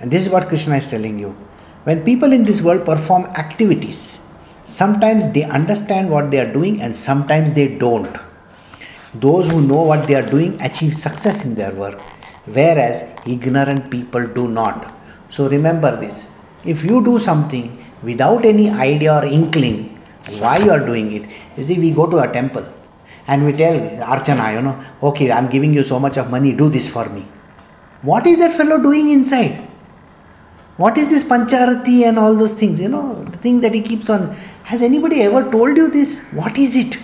And 0.00 0.10
this 0.10 0.26
is 0.26 0.32
what 0.32 0.48
Krishna 0.48 0.76
is 0.76 0.90
telling 0.90 1.18
you. 1.18 1.36
When 1.84 2.04
people 2.04 2.32
in 2.32 2.44
this 2.44 2.62
world 2.62 2.84
perform 2.84 3.24
activities, 3.36 4.20
sometimes 4.64 5.32
they 5.32 5.44
understand 5.44 6.10
what 6.10 6.30
they 6.30 6.40
are 6.40 6.52
doing 6.52 6.80
and 6.80 6.96
sometimes 6.96 7.52
they 7.52 7.68
don't. 7.78 8.16
Those 9.14 9.48
who 9.48 9.66
know 9.66 9.82
what 9.82 10.06
they 10.06 10.14
are 10.14 10.28
doing 10.28 10.60
achieve 10.60 10.94
success 10.94 11.44
in 11.44 11.54
their 11.54 11.72
work, 11.72 11.98
whereas 12.44 13.02
ignorant 13.26 13.90
people 13.90 14.26
do 14.26 14.48
not. 14.48 14.94
So 15.30 15.48
remember 15.48 15.96
this 15.96 16.26
if 16.64 16.84
you 16.84 17.04
do 17.04 17.18
something 17.18 17.84
without 18.02 18.44
any 18.44 18.70
idea 18.70 19.14
or 19.14 19.24
inkling 19.24 19.98
why 20.38 20.58
you 20.58 20.70
are 20.70 20.84
doing 20.84 21.12
it, 21.12 21.30
you 21.56 21.64
see, 21.64 21.78
we 21.78 21.90
go 21.90 22.06
to 22.06 22.18
a 22.18 22.30
temple 22.30 22.66
and 23.26 23.44
we 23.44 23.52
tell 23.52 23.74
Archana, 24.14 24.54
you 24.54 24.62
know, 24.62 24.82
okay, 25.02 25.30
I'm 25.30 25.48
giving 25.48 25.72
you 25.74 25.84
so 25.84 25.98
much 25.98 26.16
of 26.16 26.30
money, 26.30 26.52
do 26.52 26.68
this 26.68 26.88
for 26.88 27.08
me. 27.08 27.24
What 28.02 28.26
is 28.26 28.38
that 28.38 28.52
fellow 28.52 28.78
doing 28.78 29.08
inside? 29.10 29.68
What 30.76 30.96
is 30.96 31.10
this 31.10 31.24
Pancharati 31.24 32.04
and 32.04 32.18
all 32.18 32.34
those 32.34 32.52
things? 32.52 32.80
You 32.80 32.88
know, 32.88 33.24
the 33.24 33.36
thing 33.36 33.60
that 33.62 33.74
he 33.74 33.82
keeps 33.82 34.08
on. 34.08 34.36
Has 34.64 34.82
anybody 34.82 35.22
ever 35.22 35.50
told 35.50 35.76
you 35.76 35.90
this? 35.90 36.30
What 36.32 36.56
is 36.56 36.76
it? 36.76 36.98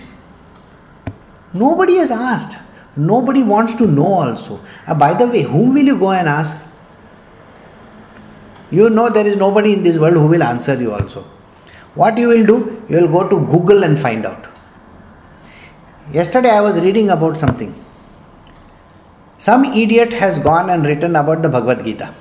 Nobody 1.53 1.97
has 1.97 2.11
asked. 2.11 2.57
Nobody 2.95 3.43
wants 3.43 3.73
to 3.75 3.87
know 3.87 4.05
also. 4.05 4.61
Uh, 4.87 4.93
by 4.93 5.13
the 5.13 5.27
way, 5.27 5.41
whom 5.41 5.73
will 5.73 5.83
you 5.85 5.99
go 5.99 6.11
and 6.11 6.29
ask? 6.29 6.65
You 8.77 8.89
know 8.89 9.09
there 9.09 9.25
is 9.31 9.37
nobody 9.37 9.71
in 9.73 9.83
this 9.83 9.97
world 9.97 10.17
who 10.21 10.27
will 10.27 10.43
answer 10.43 10.75
you 10.75 10.91
also. 10.91 11.21
What 12.01 12.17
you 12.17 12.27
will 12.27 12.45
do? 12.45 12.57
You 12.89 13.01
will 13.01 13.11
go 13.17 13.29
to 13.29 13.37
Google 13.53 13.83
and 13.85 13.97
find 13.97 14.25
out. 14.25 14.47
Yesterday 16.11 16.49
I 16.49 16.61
was 16.61 16.81
reading 16.81 17.09
about 17.09 17.37
something. 17.37 17.73
Some 19.37 19.63
idiot 19.65 20.11
has 20.13 20.39
gone 20.39 20.69
and 20.69 20.85
written 20.85 21.15
about 21.15 21.41
the 21.41 21.49
Bhagavad 21.49 21.85
Gita. 21.85 22.13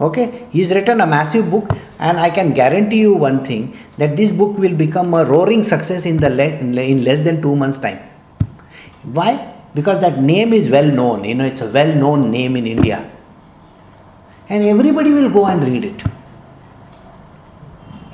Okay, 0.00 0.46
he's 0.50 0.74
written 0.74 1.00
a 1.00 1.06
massive 1.06 1.50
book, 1.50 1.76
and 1.98 2.18
I 2.18 2.30
can 2.30 2.52
guarantee 2.54 3.00
you 3.00 3.14
one 3.14 3.44
thing 3.44 3.76
that 3.98 4.16
this 4.16 4.32
book 4.32 4.58
will 4.58 4.74
become 4.74 5.14
a 5.14 5.24
roaring 5.24 5.62
success 5.62 6.06
in 6.06 6.16
the 6.16 6.30
le- 6.30 6.56
in 6.64 7.04
less 7.04 7.20
than 7.20 7.42
two 7.42 7.54
months' 7.54 7.78
time. 7.78 7.98
Why? 9.18 9.32
Because 9.74 10.00
that 10.00 10.20
name 10.20 10.52
is 10.52 10.70
well 10.70 10.90
known. 11.00 11.24
You 11.24 11.34
know, 11.34 11.44
it's 11.44 11.60
a 11.60 11.70
well 11.70 11.94
known 11.94 12.30
name 12.30 12.56
in 12.56 12.66
India 12.66 13.11
and 14.52 14.62
everybody 14.72 15.12
will 15.18 15.30
go 15.36 15.46
and 15.46 15.62
read 15.66 15.84
it. 15.90 16.00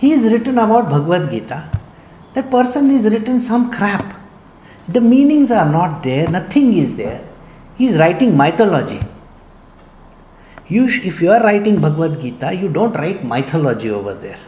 He 0.03 0.13
is 0.17 0.31
written 0.33 0.57
about 0.65 0.89
Bhagavad 0.89 1.31
Gita. 1.33 1.61
That 2.35 2.49
person 2.49 2.91
is 2.97 3.07
written 3.13 3.41
some 3.41 3.73
crap. 3.73 4.15
The 4.89 5.01
meanings 5.01 5.51
are 5.51 5.69
not 5.69 6.05
there, 6.05 6.29
nothing 6.31 6.77
is 6.83 6.95
there. 6.97 7.21
He 7.77 7.87
is 7.89 7.99
writing 7.99 8.37
mythology. 8.37 9.01
You, 10.69 10.85
if 11.11 11.21
you 11.21 11.31
are 11.33 11.43
writing 11.43 11.81
Bhagavad 11.81 12.21
Gita, 12.21 12.55
you 12.55 12.69
don't 12.69 12.93
write 12.93 13.25
mythology 13.25 13.91
over 13.91 14.15
there. 14.15 14.39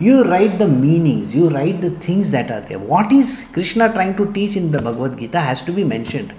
You 0.00 0.24
write 0.24 0.58
the 0.58 0.68
meanings, 0.68 1.34
you 1.34 1.50
write 1.50 1.82
the 1.82 1.90
things 1.90 2.30
that 2.30 2.50
are 2.50 2.62
there. 2.62 2.78
What 2.78 3.12
is 3.12 3.50
Krishna 3.52 3.92
trying 3.92 4.16
to 4.16 4.32
teach 4.32 4.56
in 4.56 4.72
the 4.72 4.80
Bhagavad 4.80 5.18
Gita 5.18 5.40
has 5.40 5.60
to 5.62 5.72
be 5.72 5.84
mentioned. 5.84 6.32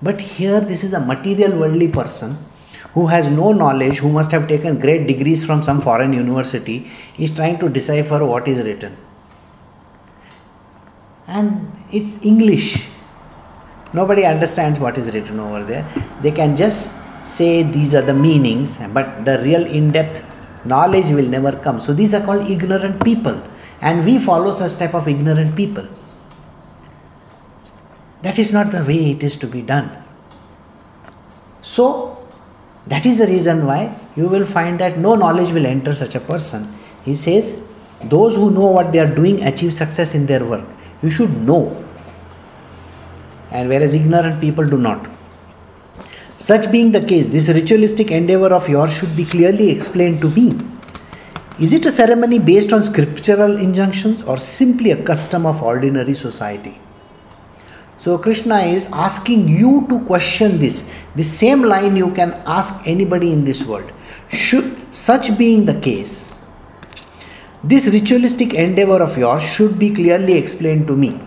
But 0.00 0.20
here, 0.20 0.60
this 0.60 0.84
is 0.84 0.92
a 0.92 1.00
material 1.00 1.58
worldly 1.58 1.88
person 1.88 2.36
who 2.94 3.06
has 3.06 3.28
no 3.28 3.52
knowledge, 3.52 3.98
who 3.98 4.10
must 4.10 4.30
have 4.32 4.48
taken 4.48 4.78
great 4.80 5.06
degrees 5.06 5.44
from 5.44 5.62
some 5.62 5.80
foreign 5.80 6.12
university, 6.12 6.90
is 7.18 7.30
trying 7.30 7.58
to 7.58 7.68
decipher 7.68 8.24
what 8.24 8.48
is 8.48 8.62
written. 8.62 8.96
And 11.26 11.70
it's 11.92 12.24
English. 12.24 12.90
Nobody 13.92 14.24
understands 14.24 14.80
what 14.80 14.98
is 14.98 15.14
written 15.14 15.38
over 15.38 15.64
there. 15.64 15.86
They 16.20 16.32
can 16.32 16.56
just 16.56 17.00
say 17.24 17.62
these 17.62 17.94
are 17.94 18.02
the 18.02 18.14
meanings, 18.14 18.78
but 18.92 19.24
the 19.24 19.38
real 19.42 19.64
in 19.64 19.92
depth 19.92 20.24
knowledge 20.64 21.10
will 21.12 21.28
never 21.28 21.52
come. 21.52 21.78
So 21.80 21.92
these 21.92 22.14
are 22.14 22.24
called 22.24 22.50
ignorant 22.50 23.04
people, 23.04 23.40
and 23.80 24.04
we 24.04 24.18
follow 24.18 24.52
such 24.52 24.78
type 24.78 24.94
of 24.94 25.06
ignorant 25.06 25.54
people. 25.54 25.86
That 28.22 28.38
is 28.38 28.52
not 28.52 28.70
the 28.70 28.84
way 28.84 29.12
it 29.12 29.22
is 29.22 29.36
to 29.36 29.46
be 29.46 29.62
done. 29.62 29.90
So 31.62 32.19
that 32.86 33.06
is 33.06 33.18
the 33.18 33.26
reason 33.26 33.66
why 33.66 33.94
you 34.16 34.28
will 34.28 34.46
find 34.46 34.78
that 34.80 34.98
no 34.98 35.14
knowledge 35.14 35.52
will 35.52 35.66
enter 35.66 35.94
such 35.94 36.14
a 36.14 36.20
person. 36.20 36.66
He 37.04 37.14
says, 37.14 37.62
Those 38.02 38.36
who 38.36 38.50
know 38.50 38.66
what 38.66 38.92
they 38.92 38.98
are 38.98 39.14
doing 39.14 39.42
achieve 39.42 39.74
success 39.74 40.14
in 40.14 40.26
their 40.26 40.44
work. 40.44 40.66
You 41.02 41.10
should 41.10 41.30
know. 41.42 41.84
And 43.50 43.68
whereas 43.68 43.94
ignorant 43.94 44.40
people 44.40 44.66
do 44.66 44.78
not. 44.78 45.08
Such 46.38 46.72
being 46.72 46.92
the 46.92 47.04
case, 47.04 47.28
this 47.28 47.48
ritualistic 47.48 48.10
endeavor 48.10 48.46
of 48.46 48.68
yours 48.68 48.96
should 48.96 49.14
be 49.14 49.24
clearly 49.24 49.70
explained 49.70 50.20
to 50.22 50.30
me. 50.30 50.58
Is 51.60 51.74
it 51.74 51.84
a 51.84 51.90
ceremony 51.90 52.38
based 52.38 52.72
on 52.72 52.82
scriptural 52.82 53.58
injunctions 53.58 54.22
or 54.22 54.38
simply 54.38 54.92
a 54.92 55.02
custom 55.04 55.44
of 55.44 55.62
ordinary 55.62 56.14
society? 56.14 56.78
So 58.00 58.16
Krishna 58.16 58.60
is 58.60 58.86
asking 58.94 59.48
you 59.48 59.86
to 59.90 60.02
question 60.06 60.58
this. 60.58 60.90
The 61.16 61.22
same 61.22 61.62
line 61.62 61.96
you 61.96 62.12
can 62.12 62.32
ask 62.46 62.74
anybody 62.86 63.30
in 63.30 63.44
this 63.44 63.62
world. 63.62 63.92
Should 64.28 64.94
such 64.94 65.36
being 65.36 65.66
the 65.66 65.78
case, 65.78 66.34
this 67.62 67.88
ritualistic 67.88 68.54
endeavor 68.54 69.02
of 69.02 69.18
yours 69.18 69.42
should 69.42 69.78
be 69.78 69.90
clearly 69.90 70.38
explained 70.38 70.86
to 70.86 70.96
me. 70.96 71.20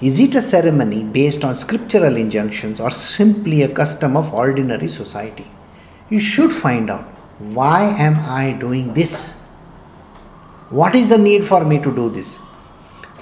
Is 0.00 0.20
it 0.20 0.34
a 0.34 0.40
ceremony 0.40 1.04
based 1.04 1.44
on 1.44 1.54
scriptural 1.54 2.16
injunctions 2.16 2.80
or 2.80 2.90
simply 2.90 3.60
a 3.60 3.68
custom 3.68 4.16
of 4.16 4.32
ordinary 4.32 4.88
society? 4.88 5.50
You 6.08 6.18
should 6.18 6.50
find 6.50 6.88
out 6.88 7.04
why 7.58 7.82
am 7.82 8.16
I 8.20 8.52
doing 8.52 8.94
this? 8.94 9.38
What 10.70 10.94
is 10.94 11.10
the 11.10 11.18
need 11.18 11.44
for 11.44 11.62
me 11.62 11.78
to 11.82 11.94
do 11.94 12.08
this? 12.08 12.38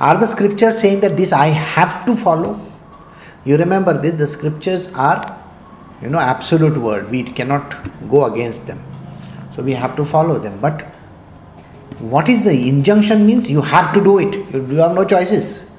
Are 0.02 0.18
the 0.18 0.26
scriptures 0.26 0.80
saying 0.80 1.00
that 1.00 1.16
this 1.16 1.32
I 1.32 1.47
have 1.47 2.04
to 2.06 2.16
follow? 2.16 2.61
You 3.44 3.56
remember 3.56 3.97
this, 3.97 4.14
the 4.14 4.26
scriptures 4.26 4.92
are, 4.94 5.44
you 6.00 6.09
know, 6.09 6.18
absolute 6.18 6.76
word. 6.76 7.09
We 7.09 7.23
cannot 7.23 7.76
go 8.11 8.25
against 8.25 8.66
them. 8.66 8.82
So 9.54 9.62
we 9.62 9.75
have 9.75 9.94
to 9.94 10.04
follow 10.04 10.40
them. 10.40 10.59
But 10.61 10.82
what 12.00 12.28
is 12.28 12.42
the 12.42 12.68
injunction 12.68 13.25
means? 13.25 13.49
You 13.49 13.62
have 13.62 13.92
to 13.94 14.02
do 14.02 14.18
it. 14.18 14.35
You 14.52 14.78
have 14.78 14.94
no 14.97 15.04
choices. 15.04 15.71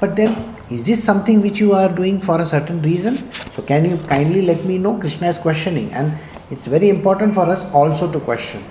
But 0.00 0.16
then, 0.16 0.56
is 0.70 0.86
this 0.86 1.04
something 1.04 1.42
which 1.42 1.60
you 1.60 1.74
are 1.74 1.90
doing 1.90 2.18
for 2.18 2.40
a 2.40 2.46
certain 2.46 2.80
reason? 2.80 3.30
So 3.52 3.62
can 3.62 3.84
you 3.84 3.98
kindly 4.08 4.40
let 4.40 4.64
me 4.64 4.78
know? 4.78 4.98
Krishna 4.98 5.28
is 5.28 5.36
questioning, 5.36 5.92
and 5.92 6.18
it's 6.50 6.66
very 6.66 6.88
important 6.88 7.34
for 7.34 7.46
us 7.46 7.70
also 7.72 8.10
to 8.10 8.20
question. 8.20 8.64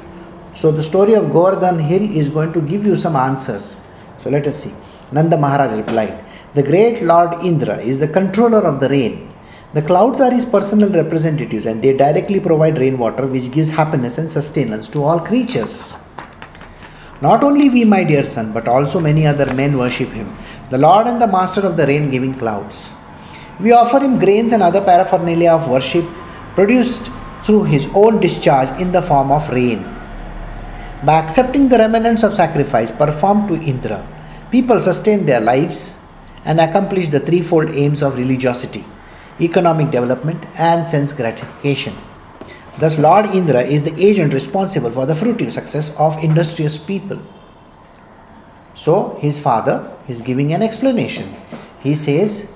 So 0.56 0.72
the 0.72 0.84
story 0.84 1.14
of 1.14 1.32
Govardhan 1.34 1.80
Hill 1.80 2.04
is 2.16 2.30
going 2.30 2.54
to 2.54 2.62
give 2.62 2.86
you 2.86 2.96
some 2.96 3.16
answers. 3.16 3.82
So 4.20 4.30
let 4.30 4.48
us 4.48 4.64
see. 4.64 4.74
Nanda 5.12 5.38
Maharaj 5.38 5.78
replied, 5.78 6.24
The 6.54 6.64
great 6.64 7.02
Lord 7.02 7.44
Indra 7.44 7.78
is 7.78 8.00
the 8.00 8.08
controller 8.08 8.60
of 8.60 8.80
the 8.80 8.90
rain. 8.90 9.30
The 9.74 9.82
clouds 9.82 10.22
are 10.22 10.32
his 10.32 10.46
personal 10.46 10.90
representatives 10.90 11.66
and 11.66 11.82
they 11.82 11.98
directly 11.98 12.40
provide 12.40 12.78
rainwater 12.78 13.26
which 13.26 13.52
gives 13.52 13.70
happiness 13.70 14.20
and 14.20 14.32
sustenance 14.32 14.88
to 14.90 15.04
all 15.04 15.20
creatures. 15.20 15.96
Not 17.22 17.44
only 17.44 17.70
we, 17.70 17.84
my 17.84 18.04
dear 18.04 18.24
son, 18.24 18.54
but 18.54 18.68
also 18.68 19.00
many 19.00 19.26
other 19.26 19.52
men 19.54 19.78
worship 19.78 20.10
him, 20.10 20.36
the 20.70 20.78
Lord 20.78 21.08
and 21.08 21.20
the 21.20 21.26
Master 21.28 21.62
of 21.62 21.78
the 21.78 21.88
rain 21.88 22.12
giving 22.12 22.34
clouds. 22.34 22.86
We 23.60 23.72
offer 23.72 24.00
him 24.00 24.20
grains 24.20 24.52
and 24.52 24.62
other 24.62 24.82
paraphernalia 24.82 25.52
of 25.54 25.70
worship 25.70 26.06
produced 26.54 27.10
through 27.44 27.64
his 27.64 27.88
own 27.96 28.20
discharge 28.20 28.70
in 28.80 28.92
the 28.92 29.02
form 29.02 29.32
of 29.32 29.50
rain. 29.50 29.84
By 31.06 31.20
accepting 31.20 31.68
the 31.68 31.78
remnants 31.78 32.24
of 32.24 32.34
sacrifice 32.34 32.90
performed 32.90 33.50
to 33.50 33.62
Indra, 33.62 34.08
people 34.52 34.80
sustain 34.80 35.26
their 35.26 35.42
lives 35.42 35.98
and 36.46 36.62
accomplish 36.62 37.10
the 37.10 37.20
threefold 37.20 37.72
aims 37.72 38.02
of 38.02 38.18
religiosity, 38.18 38.86
economic 39.42 39.92
development, 39.92 40.42
and 40.58 40.88
sense 40.88 41.12
gratification. 41.12 41.94
Thus, 42.80 42.98
Lord 42.98 43.26
Indra 43.26 43.62
is 43.62 43.84
the 43.84 43.94
agent 44.02 44.34
responsible 44.34 44.92
for 44.92 45.06
the 45.06 45.14
fruitive 45.14 45.52
success 45.52 45.94
of 45.98 46.24
industrious 46.24 46.78
people. 46.78 47.22
So, 48.74 49.18
his 49.22 49.38
father 49.38 49.92
is 50.08 50.22
giving 50.22 50.54
an 50.54 50.64
explanation. 50.64 51.36
He 51.82 51.96
says, 51.96 52.50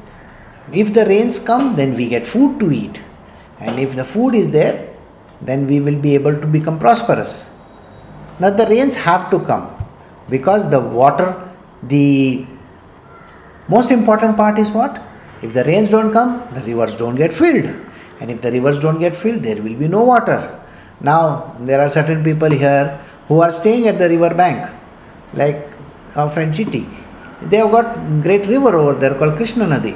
if 0.72 0.94
the 0.94 1.06
rains 1.06 1.38
come, 1.38 1.76
then 1.76 1.96
we 1.96 2.08
get 2.08 2.26
food 2.26 2.62
to 2.62 2.72
eat. 2.72 3.04
And 3.60 3.78
if 3.78 3.94
the 3.96 4.06
food 4.06 4.36
is 4.36 4.52
there, 4.52 4.90
then 5.42 5.68
we 5.68 5.82
will 5.82 6.00
be 6.00 6.16
able 6.16 6.40
to 6.40 6.48
become 6.48 6.80
prosperous. 6.80 7.50
Now 8.40 8.50
the 8.52 8.66
rains 8.68 8.96
have 8.96 9.30
to 9.32 9.40
come 9.40 9.74
because 10.30 10.70
the 10.70 10.80
water, 10.80 11.50
the 11.84 12.46
most 13.68 13.92
important 13.92 14.38
part 14.38 14.58
is 14.60 14.72
what? 14.72 15.02
If 15.42 15.54
the 15.54 15.64
rains 15.64 15.90
don't 15.90 16.12
come, 16.12 16.48
the 16.54 16.62
rivers 16.62 16.96
don't 16.96 17.16
get 17.16 17.34
filled. 17.34 17.66
And 18.20 18.32
if 18.32 18.42
the 18.42 18.52
rivers 18.52 18.80
don't 18.80 19.00
get 19.00 19.16
filled, 19.16 19.44
there 19.44 19.62
will 19.62 19.76
be 19.76 19.88
no 19.88 20.04
water. 20.04 20.60
Now, 21.02 21.56
there 21.60 21.80
are 21.80 21.90
certain 21.90 22.24
people 22.24 22.50
here 22.50 23.00
who 23.28 23.42
are 23.42 23.52
staying 23.52 23.88
at 23.88 24.00
the 24.00 24.10
river 24.10 24.34
bank, 24.34 24.72
like 25.34 25.70
our 26.16 26.30
friend 26.30 26.54
Chiti. 26.54 26.90
They 27.42 27.58
have 27.58 27.72
got 27.72 27.94
great 28.24 28.48
river 28.48 28.76
over 28.76 28.94
there 28.94 29.14
called 29.14 29.36
Krishna 29.36 29.66
Nadi. 29.66 29.96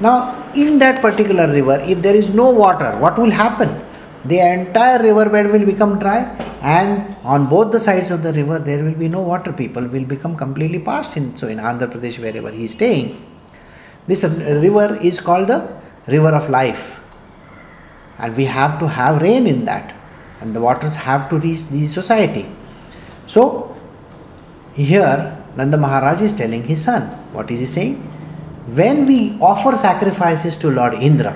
Now, 0.00 0.50
in 0.54 0.78
that 0.78 1.00
particular 1.00 1.46
river, 1.50 1.80
if 1.86 2.02
there 2.02 2.14
is 2.14 2.30
no 2.30 2.50
water, 2.50 2.96
what 2.98 3.18
will 3.18 3.30
happen? 3.30 3.80
The 4.24 4.38
entire 4.38 5.02
riverbed 5.02 5.50
will 5.50 5.64
become 5.64 5.98
dry 5.98 6.36
and 6.60 7.16
on 7.24 7.48
both 7.48 7.72
the 7.72 7.80
sides 7.80 8.10
of 8.10 8.22
the 8.22 8.32
river 8.34 8.58
there 8.58 8.84
will 8.84 8.94
be 8.94 9.08
no 9.08 9.22
water. 9.22 9.52
People 9.52 9.84
will 9.86 10.04
become 10.04 10.36
completely 10.36 10.78
parched 10.78 11.16
in 11.16 11.34
so 11.36 11.48
in 11.48 11.58
andhra 11.58 11.90
pradesh 11.90 12.18
wherever 12.18 12.50
he 12.50 12.64
is 12.64 12.72
staying. 12.72 13.26
This 14.06 14.24
river 14.24 14.98
is 15.00 15.20
called 15.20 15.48
the 15.48 15.60
river 16.06 16.28
of 16.28 16.50
life. 16.50 17.00
And 18.18 18.36
we 18.36 18.44
have 18.44 18.78
to 18.80 18.88
have 18.88 19.22
rain 19.22 19.46
in 19.46 19.64
that. 19.64 19.94
And 20.42 20.54
the 20.54 20.60
waters 20.60 20.96
have 20.96 21.30
to 21.30 21.38
reach 21.38 21.68
the 21.68 21.86
society. 21.86 22.46
So 23.26 23.74
here 24.74 25.38
nanda 25.56 25.78
maharaj 25.78 26.20
is 26.20 26.34
telling 26.34 26.64
his 26.64 26.84
son. 26.84 27.02
What 27.32 27.50
is 27.50 27.60
he 27.60 27.66
saying? 27.66 27.96
When 28.66 29.06
we 29.06 29.38
offer 29.40 29.76
sacrifices 29.78 30.58
to 30.58 30.70
lord 30.70 30.94
indra 30.94 31.34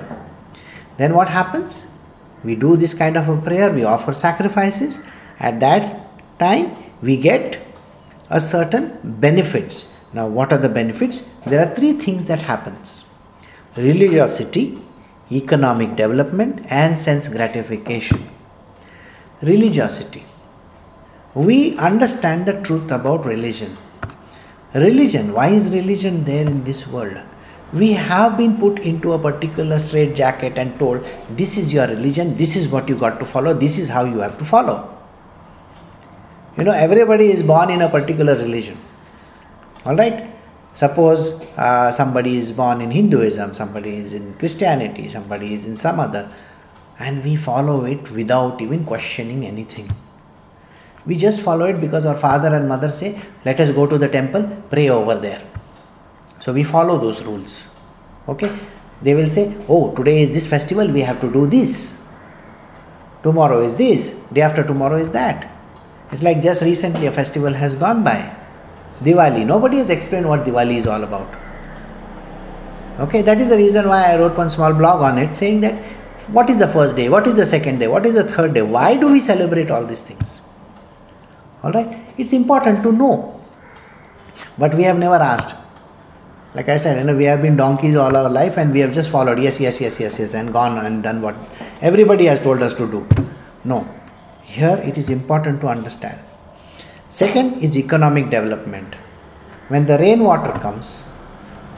then 0.98 1.14
what 1.14 1.28
happens 1.28 1.86
we 2.44 2.54
do 2.54 2.76
this 2.76 2.94
kind 2.94 3.16
of 3.16 3.28
a 3.28 3.40
prayer 3.40 3.72
we 3.72 3.84
offer 3.84 4.12
sacrifices. 4.12 5.00
At 5.38 5.60
that 5.60 6.38
time 6.38 6.76
we 7.02 7.16
get 7.16 7.60
a 8.30 8.40
certain 8.40 8.98
benefits. 9.02 9.90
Now 10.12 10.28
what 10.28 10.52
are 10.52 10.58
the 10.58 10.68
benefits? 10.68 11.20
There 11.46 11.60
are 11.66 11.74
three 11.74 11.94
things 11.94 12.26
that 12.26 12.42
happens. 12.42 13.06
Religiosity 13.76 14.78
economic 15.32 15.96
development 15.96 16.60
and 16.70 16.98
sense 16.98 17.28
gratification. 17.28 18.28
Religiosity. 19.42 20.24
We 21.34 21.76
understand 21.78 22.46
the 22.46 22.60
truth 22.62 22.90
about 22.90 23.24
religion. 23.24 23.76
Religion 24.74 25.32
why 25.32 25.48
is 25.48 25.72
religion 25.72 26.24
there 26.24 26.46
in 26.46 26.64
this 26.64 26.86
world 26.86 27.16
we 27.72 27.92
have 27.92 28.36
been 28.36 28.56
put 28.58 28.78
into 28.78 29.12
a 29.12 29.18
particular 29.18 29.78
straitjacket 29.78 30.58
and 30.58 30.78
told 30.78 31.04
this 31.30 31.56
is 31.56 31.72
your 31.72 31.86
religion 31.86 32.36
this 32.36 32.56
is 32.56 32.68
what 32.68 32.88
you 32.88 32.96
got 32.96 33.18
to 33.18 33.24
follow 33.24 33.52
this 33.52 33.78
is 33.78 33.88
how 33.88 34.04
you 34.04 34.18
have 34.20 34.36
to 34.38 34.44
follow. 34.44 34.90
You 36.56 36.64
know 36.64 36.72
everybody 36.72 37.26
is 37.32 37.42
born 37.42 37.70
in 37.70 37.82
a 37.82 37.88
particular 37.88 38.34
religion. 38.34 38.78
All 39.84 39.96
right? 39.96 40.30
Suppose 40.72 41.42
uh, 41.56 41.90
somebody 41.90 42.36
is 42.36 42.52
born 42.52 42.80
in 42.80 42.90
hinduism 42.90 43.54
somebody 43.54 43.96
is 43.96 44.12
in 44.12 44.34
christianity 44.34 45.08
somebody 45.08 45.54
is 45.54 45.66
in 45.66 45.76
some 45.76 46.00
other 46.00 46.28
and 46.98 47.24
we 47.24 47.36
follow 47.36 47.84
it 47.84 48.10
without 48.10 48.60
even 48.60 48.84
questioning 48.84 49.44
anything. 49.44 49.90
We 51.06 51.16
just 51.16 51.42
follow 51.42 51.66
it 51.66 51.80
because 51.80 52.06
our 52.06 52.16
father 52.16 52.54
and 52.54 52.68
mother 52.68 52.90
say 52.90 53.20
let 53.44 53.58
us 53.60 53.72
go 53.72 53.86
to 53.86 53.98
the 53.98 54.08
temple 54.08 54.62
pray 54.70 54.88
over 54.88 55.16
there 55.16 55.42
so 56.44 56.52
we 56.52 56.62
follow 56.62 56.98
those 56.98 57.22
rules. 57.22 57.66
Okay? 58.28 58.54
They 59.00 59.14
will 59.14 59.30
say, 59.30 59.56
oh, 59.66 59.94
today 59.94 60.20
is 60.20 60.30
this 60.30 60.46
festival, 60.46 60.86
we 60.86 61.00
have 61.00 61.18
to 61.22 61.32
do 61.32 61.46
this. 61.46 62.04
Tomorrow 63.22 63.62
is 63.62 63.76
this, 63.76 64.10
day 64.30 64.42
after 64.42 64.62
tomorrow 64.62 64.96
is 64.96 65.08
that. 65.12 65.50
It's 66.12 66.22
like 66.22 66.42
just 66.42 66.62
recently 66.62 67.06
a 67.06 67.12
festival 67.12 67.54
has 67.54 67.74
gone 67.74 68.04
by. 68.04 68.36
Diwali. 69.00 69.46
Nobody 69.46 69.78
has 69.78 69.88
explained 69.88 70.28
what 70.28 70.44
Diwali 70.44 70.76
is 70.76 70.86
all 70.86 71.02
about. 71.02 71.34
Okay, 73.00 73.22
that 73.22 73.40
is 73.40 73.48
the 73.48 73.56
reason 73.56 73.88
why 73.88 74.12
I 74.12 74.18
wrote 74.18 74.36
one 74.36 74.50
small 74.50 74.74
blog 74.74 75.00
on 75.00 75.16
it 75.16 75.34
saying 75.38 75.62
that 75.62 75.82
what 76.28 76.50
is 76.50 76.58
the 76.58 76.68
first 76.68 76.94
day, 76.94 77.08
what 77.08 77.26
is 77.26 77.36
the 77.36 77.46
second 77.46 77.78
day, 77.78 77.88
what 77.88 78.04
is 78.04 78.12
the 78.12 78.24
third 78.24 78.52
day, 78.52 78.60
why 78.60 78.96
do 78.96 79.10
we 79.10 79.18
celebrate 79.18 79.70
all 79.70 79.86
these 79.86 80.02
things? 80.02 80.42
Alright, 81.64 81.98
it's 82.18 82.34
important 82.34 82.82
to 82.82 82.92
know. 82.92 83.40
But 84.58 84.74
we 84.74 84.82
have 84.82 84.98
never 84.98 85.16
asked 85.16 85.63
like 86.54 86.68
I 86.68 86.76
said, 86.76 86.98
you 86.98 87.04
know, 87.04 87.16
we 87.16 87.24
have 87.24 87.42
been 87.42 87.56
donkeys 87.56 87.96
all 87.96 88.16
our 88.16 88.30
life 88.30 88.56
and 88.56 88.72
we 88.72 88.80
have 88.80 88.92
just 88.92 89.10
followed 89.10 89.38
yes, 89.40 89.60
yes, 89.60 89.80
yes, 89.80 89.98
yes, 89.98 90.18
yes, 90.18 90.34
and 90.34 90.52
gone 90.52 90.78
and 90.84 91.02
done 91.02 91.20
what 91.20 91.34
everybody 91.80 92.26
has 92.26 92.40
told 92.40 92.62
us 92.62 92.74
to 92.74 92.90
do. 92.90 93.06
No. 93.64 93.88
Here 94.44 94.80
it 94.84 94.96
is 94.96 95.10
important 95.10 95.60
to 95.62 95.68
understand. 95.68 96.18
Second 97.08 97.62
is 97.62 97.76
economic 97.76 98.30
development. 98.30 98.94
When 99.68 99.86
the 99.86 99.98
rainwater 99.98 100.52
comes, 100.60 101.04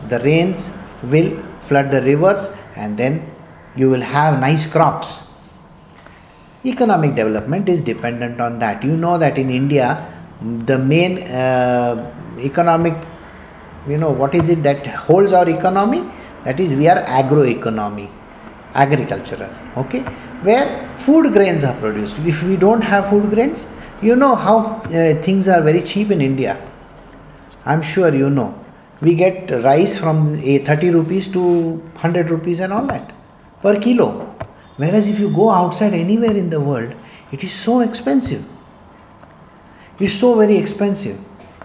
the 0.09 0.19
rains 0.21 0.69
will 1.03 1.31
flood 1.61 1.91
the 1.91 2.03
rivers 2.03 2.57
and 2.77 2.99
then 2.99 3.31
you 3.77 3.89
will 3.89 4.01
have 4.01 4.41
nice 4.41 4.67
crops. 4.67 5.33
Economic 6.65 7.15
development 7.15 7.69
is 7.69 7.81
dependent 7.81 8.41
on 8.41 8.59
that. 8.59 8.83
You 8.83 8.97
know 8.97 9.17
that 9.19 9.39
in 9.39 9.51
India, 9.51 10.13
the 10.43 10.79
main 10.79 11.19
uh, 11.23 12.13
economic, 12.39 12.95
you 13.89 13.99
know, 13.99 14.11
what 14.11 14.35
is 14.35 14.49
it 14.49 14.63
that 14.63 14.87
holds 14.87 15.33
our 15.33 15.49
economy? 15.49 16.05
That 16.45 16.61
is, 16.61 16.73
we 16.73 16.89
are 16.89 16.99
agro 16.99 17.43
economy 17.43 18.11
agricultural, 18.75 19.51
okay, 19.77 20.01
where 20.43 20.89
food 20.99 21.33
grains 21.33 21.65
are 21.65 21.75
produced. 21.75 22.19
If 22.19 22.43
we 22.43 22.57
don't 22.57 22.83
have 22.83 23.09
food 23.09 23.31
grains, 23.31 23.67
you 24.03 24.15
know 24.15 24.35
how 24.35 24.59
uh, 24.59 25.15
things 25.23 25.49
are 25.49 25.63
very 25.63 25.83
cheap 25.83 26.11
in 26.11 26.21
India. 26.21 26.61
I'm 27.65 27.83
sure 27.83 28.15
you 28.15 28.31
know. 28.31 28.55
We 29.01 29.15
get 29.15 29.51
rice 29.65 29.99
from 29.99 30.39
a 30.43 30.59
30 30.59 30.91
rupees 30.91 31.27
to 31.29 31.41
100 31.41 32.31
rupees 32.31 32.61
and 32.61 32.73
all 32.73 32.87
that 32.87 33.13
per 33.61 33.79
kilo. 33.81 34.35
Whereas 34.77 35.09
if 35.09 35.19
you 35.19 35.31
go 35.31 35.51
outside 35.51 35.93
anywhere 35.95 36.37
in 36.37 36.51
the 36.51 36.61
world, 36.61 36.95
it 37.33 37.43
is 37.43 37.53
so 37.53 37.81
expensive. 37.81 38.45
It's 39.99 40.15
so 40.15 40.35
very 40.39 40.57
expensive. 40.57 41.19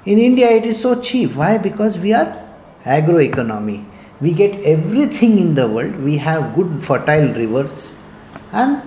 In 0.06 0.18
India, 0.18 0.50
it 0.50 0.66
is 0.66 0.82
so 0.82 1.00
cheap. 1.00 1.36
Why? 1.36 1.58
Because 1.58 2.00
we 2.00 2.14
are 2.14 2.48
agro 2.86 3.20
economy. 3.20 3.86
We 4.20 4.34
get 4.34 4.60
everything 4.62 5.38
in 5.38 5.54
the 5.54 5.68
world. 5.68 5.96
We 5.98 6.18
have 6.18 6.56
good 6.56 6.84
fertile 6.84 7.34
rivers, 7.34 8.04
and 8.52 8.82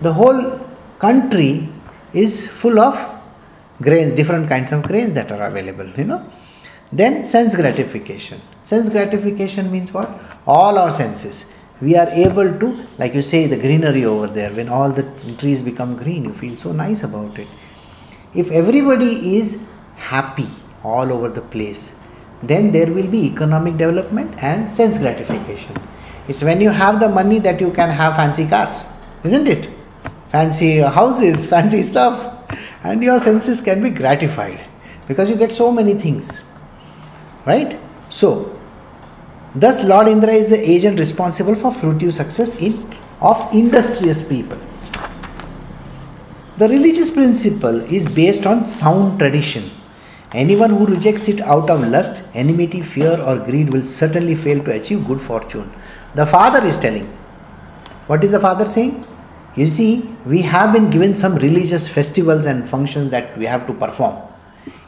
the 0.00 0.12
whole 0.12 0.60
country 0.98 1.68
is 2.12 2.46
full 2.46 2.78
of 2.78 2.96
grains, 3.82 4.12
different 4.12 4.48
kinds 4.48 4.72
of 4.72 4.82
grains 4.84 5.14
that 5.14 5.32
are 5.32 5.42
available. 5.42 5.88
You 5.96 6.04
know. 6.04 6.30
Then 6.92 7.24
sense 7.24 7.54
gratification. 7.54 8.40
Sense 8.62 8.88
gratification 8.88 9.70
means 9.70 9.92
what? 9.92 10.10
All 10.46 10.78
our 10.78 10.90
senses. 10.90 11.46
We 11.80 11.96
are 11.96 12.08
able 12.10 12.58
to, 12.58 12.86
like 12.98 13.14
you 13.14 13.22
say, 13.22 13.46
the 13.46 13.56
greenery 13.56 14.04
over 14.04 14.26
there. 14.26 14.52
When 14.52 14.68
all 14.68 14.90
the 14.90 15.04
trees 15.38 15.62
become 15.62 15.96
green, 15.96 16.24
you 16.24 16.32
feel 16.32 16.56
so 16.56 16.72
nice 16.72 17.02
about 17.02 17.38
it. 17.38 17.48
If 18.34 18.50
everybody 18.50 19.36
is 19.36 19.62
happy 19.96 20.48
all 20.82 21.12
over 21.12 21.28
the 21.28 21.42
place, 21.42 21.94
then 22.42 22.72
there 22.72 22.92
will 22.92 23.06
be 23.06 23.26
economic 23.26 23.76
development 23.76 24.42
and 24.42 24.68
sense 24.68 24.98
gratification. 24.98 25.76
It's 26.28 26.42
when 26.42 26.60
you 26.60 26.70
have 26.70 27.00
the 27.00 27.08
money 27.08 27.38
that 27.40 27.60
you 27.60 27.70
can 27.70 27.90
have 27.90 28.16
fancy 28.16 28.46
cars, 28.46 28.84
isn't 29.24 29.48
it? 29.48 29.68
Fancy 30.28 30.78
houses, 30.78 31.44
fancy 31.54 31.82
stuff, 31.82 32.36
and 32.82 33.02
your 33.02 33.20
senses 33.20 33.60
can 33.60 33.82
be 33.82 33.90
gratified 33.90 34.64
because 35.06 35.28
you 35.28 35.36
get 35.36 35.52
so 35.52 35.72
many 35.72 35.94
things, 35.94 36.44
right? 37.46 37.78
So, 38.08 38.58
thus 39.54 39.84
Lord 39.84 40.08
Indra 40.08 40.30
is 40.30 40.50
the 40.50 40.70
agent 40.70 40.98
responsible 40.98 41.54
for 41.54 41.72
fruitive 41.72 42.12
success 42.12 42.60
in 42.60 42.94
of 43.20 43.52
industrious 43.52 44.26
people. 44.26 44.58
The 46.56 46.68
religious 46.68 47.10
principle 47.10 47.80
is 47.80 48.06
based 48.06 48.46
on 48.46 48.64
sound 48.64 49.18
tradition. 49.18 49.70
Anyone 50.33 50.71
who 50.71 50.85
rejects 50.85 51.27
it 51.29 51.41
out 51.41 51.69
of 51.69 51.87
lust, 51.87 52.23
enmity, 52.33 52.81
fear, 52.81 53.19
or 53.21 53.37
greed 53.37 53.71
will 53.71 53.83
certainly 53.83 54.35
fail 54.35 54.63
to 54.63 54.71
achieve 54.71 55.05
good 55.07 55.21
fortune. 55.21 55.71
The 56.15 56.25
Father 56.25 56.65
is 56.65 56.77
telling. 56.77 57.05
What 58.07 58.23
is 58.23 58.31
the 58.31 58.39
Father 58.39 58.65
saying? 58.65 59.05
You 59.55 59.67
see, 59.67 60.09
we 60.25 60.41
have 60.41 60.73
been 60.73 60.89
given 60.89 61.15
some 61.15 61.35
religious 61.35 61.87
festivals 61.87 62.45
and 62.45 62.67
functions 62.67 63.11
that 63.11 63.37
we 63.37 63.45
have 63.45 63.65
to 63.67 63.73
perform. 63.73 64.17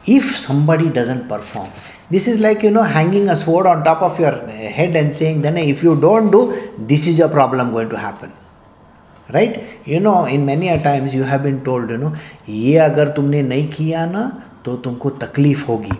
If 0.06 0.36
somebody 0.36 0.90
doesn't 0.90 1.28
perform, 1.28 1.70
this 2.10 2.28
is 2.28 2.40
like 2.40 2.62
you 2.62 2.70
know 2.70 2.82
hanging 2.82 3.28
a 3.28 3.36
sword 3.36 3.66
on 3.66 3.84
top 3.84 4.02
of 4.02 4.18
your 4.20 4.32
head 4.48 4.96
and 4.96 5.14
saying, 5.14 5.42
then 5.42 5.56
if 5.56 5.82
you 5.82 5.98
don't 5.98 6.30
do, 6.30 6.72
this 6.78 7.06
is 7.06 7.20
a 7.20 7.28
problem 7.28 7.72
going 7.72 7.88
to 7.90 7.98
happen. 7.98 8.32
Right 9.30 9.56
you 9.88 9.98
know 10.00 10.26
in 10.26 10.40
many 10.40 10.68
a 10.68 10.76
times 10.84 11.14
you 11.14 11.24
have 11.24 11.40
been 11.40 11.58
told 11.64 11.90
you 11.90 11.96
know 11.96 12.12
ये 12.48 12.76
अगर 12.84 13.08
तुमने 13.16 13.42
नहीं 13.42 13.66
किया 13.72 14.04
ना 14.06 14.22
तो 14.64 14.76
तुमको 14.84 15.10
तकलीफ 15.24 15.68
होगी 15.68 15.98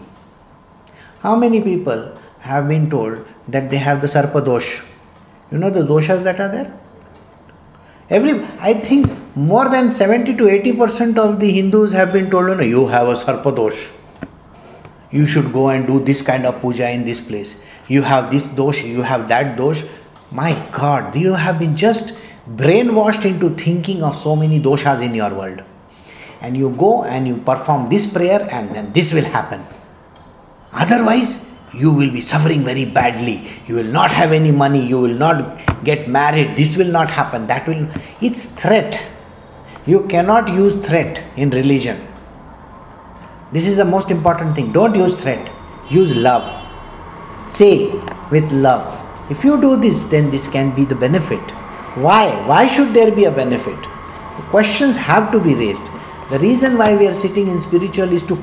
how 1.22 1.36
many 1.36 1.60
people 1.60 2.08
have 2.44 2.64
been 2.68 2.86
told 2.90 3.50
that 3.52 3.70
they 3.70 3.76
have 3.86 4.00
the 4.00 4.06
सर्पदोष 4.16 4.74
you 5.52 5.58
know 5.58 5.70
the 5.70 5.84
दोषास 5.86 6.22
that 6.22 6.40
are 6.40 6.48
there 6.56 6.76
every 8.16 8.32
i 8.66 8.70
think 8.84 9.08
more 9.48 9.64
than 9.72 9.88
70 9.94 10.34
to 10.36 10.46
80 10.50 10.70
percent 10.76 11.18
of 11.22 11.32
the 11.40 11.48
hindus 11.56 11.96
have 11.96 12.12
been 12.12 12.28
told 12.34 12.52
no 12.60 12.68
you 12.68 12.84
have 12.92 13.10
a 13.14 13.16
sarpadosh 13.22 13.80
you 15.16 15.26
should 15.34 15.50
go 15.56 15.64
and 15.72 15.86
do 15.90 15.98
this 16.06 16.22
kind 16.28 16.50
of 16.52 16.56
puja 16.62 16.88
in 16.98 17.04
this 17.08 17.20
place 17.26 17.52
you 17.96 18.06
have 18.12 18.30
this 18.30 18.46
dosh 18.60 18.80
you 18.92 19.04
have 19.10 19.26
that 19.34 19.52
dosh 19.58 19.84
my 20.40 20.48
god 20.78 21.20
you 21.24 21.34
have 21.42 21.60
been 21.64 21.76
just 21.84 22.14
brainwashed 22.56 23.24
into 23.26 23.50
thinking 23.50 24.02
of 24.02 24.16
so 24.16 24.34
many 24.34 24.58
doshas 24.58 25.02
in 25.02 25.14
your 25.14 25.30
world. 25.34 25.62
And 26.43 26.55
you 26.55 26.69
go 26.69 27.03
and 27.03 27.27
you 27.27 27.37
perform 27.37 27.89
this 27.89 28.05
prayer, 28.05 28.47
and 28.51 28.75
then 28.75 28.91
this 28.91 29.13
will 29.13 29.23
happen. 29.23 29.65
Otherwise, 30.73 31.39
you 31.73 31.91
will 31.91 32.11
be 32.11 32.21
suffering 32.21 32.63
very 32.63 32.85
badly. 32.85 33.49
You 33.65 33.75
will 33.75 33.91
not 33.99 34.11
have 34.11 34.31
any 34.31 34.51
money. 34.51 34.85
You 34.85 34.99
will 34.99 35.17
not 35.25 35.61
get 35.83 36.07
married. 36.07 36.55
This 36.57 36.77
will 36.77 36.91
not 36.91 37.09
happen. 37.09 37.47
That 37.47 37.67
will. 37.67 37.87
It's 38.21 38.45
threat. 38.45 39.07
You 39.87 40.05
cannot 40.07 40.49
use 40.49 40.75
threat 40.75 41.23
in 41.35 41.49
religion. 41.49 42.05
This 43.51 43.65
is 43.65 43.77
the 43.77 43.85
most 43.85 44.11
important 44.11 44.55
thing. 44.55 44.71
Don't 44.71 44.95
use 44.95 45.19
threat. 45.19 45.51
Use 45.89 46.15
love. 46.15 46.45
Say 47.49 47.89
with 48.29 48.51
love. 48.51 48.99
If 49.31 49.43
you 49.43 49.59
do 49.59 49.75
this, 49.77 50.03
then 50.03 50.29
this 50.29 50.47
can 50.47 50.75
be 50.75 50.85
the 50.85 50.95
benefit 50.95 51.41
why? 51.95 52.31
Why 52.47 52.67
should 52.67 52.93
there 52.93 53.11
be 53.11 53.25
a 53.25 53.31
benefit? 53.31 53.77
Questions 54.49 54.97
have 54.97 55.31
to 55.31 55.39
be 55.39 55.53
raised. 55.53 55.85
The 56.33 56.39
reason 56.39 56.79
why 56.79 56.95
we 56.95 57.07
are 57.07 57.13
sitting 57.13 57.47
in 57.47 57.61
spiritual 57.61 58.11
is 58.11 58.23
to 58.23 58.33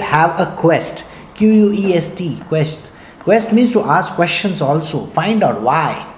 have 0.00 0.40
a 0.40 0.52
quest. 0.56 1.04
Q 1.36 1.48
U 1.48 1.72
E 1.72 1.94
S 1.94 2.12
T, 2.12 2.40
quest. 2.48 2.90
Quest 3.20 3.52
means 3.52 3.72
to 3.74 3.82
ask 3.82 4.14
questions 4.14 4.60
also, 4.60 5.06
find 5.06 5.44
out 5.44 5.62
why. 5.62 6.12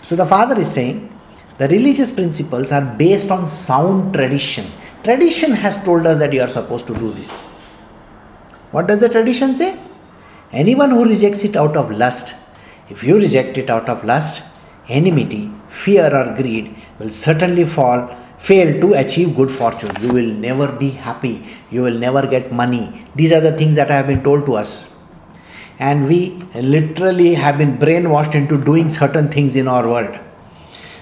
So 0.00 0.16
the 0.16 0.24
father 0.24 0.58
is 0.58 0.72
saying 0.72 1.12
the 1.58 1.68
religious 1.68 2.10
principles 2.10 2.72
are 2.72 2.80
based 2.80 3.30
on 3.30 3.46
sound 3.48 4.14
tradition. 4.14 4.64
Tradition 5.04 5.52
has 5.52 5.76
told 5.84 6.06
us 6.06 6.16
that 6.16 6.32
you 6.32 6.40
are 6.40 6.48
supposed 6.48 6.86
to 6.86 6.94
do 6.94 7.12
this. 7.12 7.40
What 8.70 8.88
does 8.88 9.00
the 9.00 9.10
tradition 9.10 9.54
say? 9.54 9.78
Anyone 10.52 10.90
who 10.92 11.04
rejects 11.04 11.44
it 11.44 11.54
out 11.54 11.76
of 11.76 11.90
lust, 11.90 12.34
if 12.88 13.04
you 13.04 13.18
reject 13.18 13.58
it 13.58 13.68
out 13.68 13.90
of 13.90 14.04
lust, 14.04 14.42
enmity, 14.88 15.50
fear, 15.68 16.06
or 16.16 16.34
greed 16.34 16.74
will 16.98 17.10
certainly 17.10 17.66
fall, 17.66 18.08
fail 18.48 18.80
to 18.80 18.94
achieve 18.94 19.36
good 19.36 19.50
fortune. 19.50 19.94
You 20.00 20.12
will 20.12 20.32
never 20.46 20.70
be 20.72 20.90
happy. 20.90 21.44
You 21.70 21.82
will 21.82 21.98
never 21.98 22.26
get 22.26 22.52
money. 22.52 23.04
These 23.14 23.32
are 23.32 23.40
the 23.40 23.56
things 23.56 23.76
that 23.76 23.88
have 23.88 24.08
been 24.08 24.22
told 24.24 24.46
to 24.46 24.54
us. 24.54 24.92
And 25.78 26.08
we 26.08 26.30
literally 26.54 27.34
have 27.34 27.58
been 27.58 27.78
brainwashed 27.78 28.34
into 28.34 28.62
doing 28.62 28.88
certain 28.88 29.28
things 29.28 29.54
in 29.54 29.68
our 29.68 29.86
world. 29.88 30.18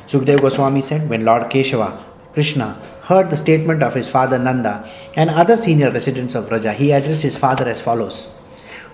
Sukdev 0.06 0.40
Goswami 0.42 0.80
said, 0.80 1.08
when 1.08 1.24
Lord 1.24 1.44
Keshava, 1.44 2.02
Krishna, 2.32 2.74
heard 3.02 3.30
the 3.30 3.36
statement 3.36 3.82
of 3.82 3.94
his 3.94 4.08
father 4.08 4.38
Nanda 4.38 4.88
and 5.16 5.30
other 5.30 5.56
senior 5.56 5.90
residents 5.90 6.34
of 6.34 6.44
Vraja, 6.44 6.74
he 6.74 6.92
addressed 6.92 7.22
his 7.22 7.36
father 7.36 7.66
as 7.66 7.80
follows 7.80 8.28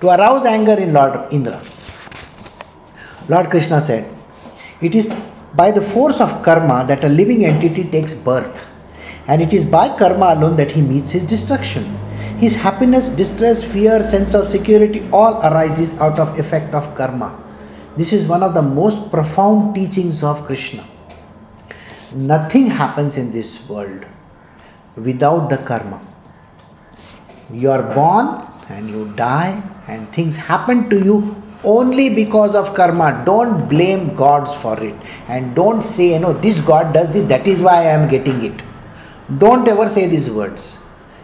To 0.00 0.08
arouse 0.08 0.44
anger 0.44 0.74
in 0.74 0.92
Lord 0.92 1.32
Indra, 1.32 1.62
Lord 3.28 3.50
Krishna 3.50 3.80
said, 3.80 4.08
it 4.80 4.94
is 4.94 5.35
by 5.56 5.70
the 5.70 5.80
force 5.80 6.20
of 6.20 6.42
karma 6.42 6.84
that 6.86 7.02
a 7.02 7.08
living 7.08 7.44
entity 7.44 7.84
takes 7.84 8.12
birth, 8.12 8.68
and 9.26 9.40
it 9.40 9.52
is 9.52 9.64
by 9.64 9.88
karma 9.96 10.34
alone 10.34 10.56
that 10.56 10.70
he 10.70 10.82
meets 10.82 11.10
his 11.10 11.24
destruction. 11.24 11.84
His 12.38 12.54
happiness, 12.54 13.08
distress, 13.08 13.64
fear, 13.64 14.02
sense 14.02 14.34
of 14.34 14.50
security 14.50 15.08
all 15.10 15.40
arises 15.42 15.98
out 15.98 16.18
of 16.18 16.38
effect 16.38 16.74
of 16.74 16.94
karma. 16.94 17.42
This 17.96 18.12
is 18.12 18.26
one 18.26 18.42
of 18.42 18.52
the 18.52 18.60
most 18.60 19.10
profound 19.10 19.74
teachings 19.74 20.22
of 20.22 20.44
Krishna. 20.44 20.86
Nothing 22.14 22.66
happens 22.66 23.16
in 23.16 23.32
this 23.32 23.66
world 23.66 24.04
without 24.96 25.48
the 25.48 25.56
karma. 25.56 26.00
You 27.50 27.70
are 27.70 27.94
born 27.94 28.46
and 28.68 28.90
you 28.90 29.12
die, 29.16 29.62
and 29.88 30.12
things 30.12 30.36
happen 30.36 30.90
to 30.90 31.02
you 31.02 31.42
only 31.66 32.14
because 32.14 32.54
of 32.54 32.74
karma. 32.74 33.22
Don't 33.26 33.68
blame 33.68 34.14
gods 34.14 34.54
for 34.54 34.82
it. 34.82 34.94
And 35.28 35.54
don't 35.54 35.82
say, 35.82 36.12
you 36.14 36.20
know, 36.20 36.32
this 36.32 36.60
God 36.60 36.94
does 36.94 37.12
this, 37.12 37.24
that 37.24 37.46
is 37.46 37.60
why 37.60 37.78
I 37.80 37.92
am 37.98 38.08
getting 38.08 38.42
it. 38.44 38.62
Don't 39.38 39.66
ever 39.68 39.88
say 39.88 40.06
these 40.06 40.30
words. 40.30 40.78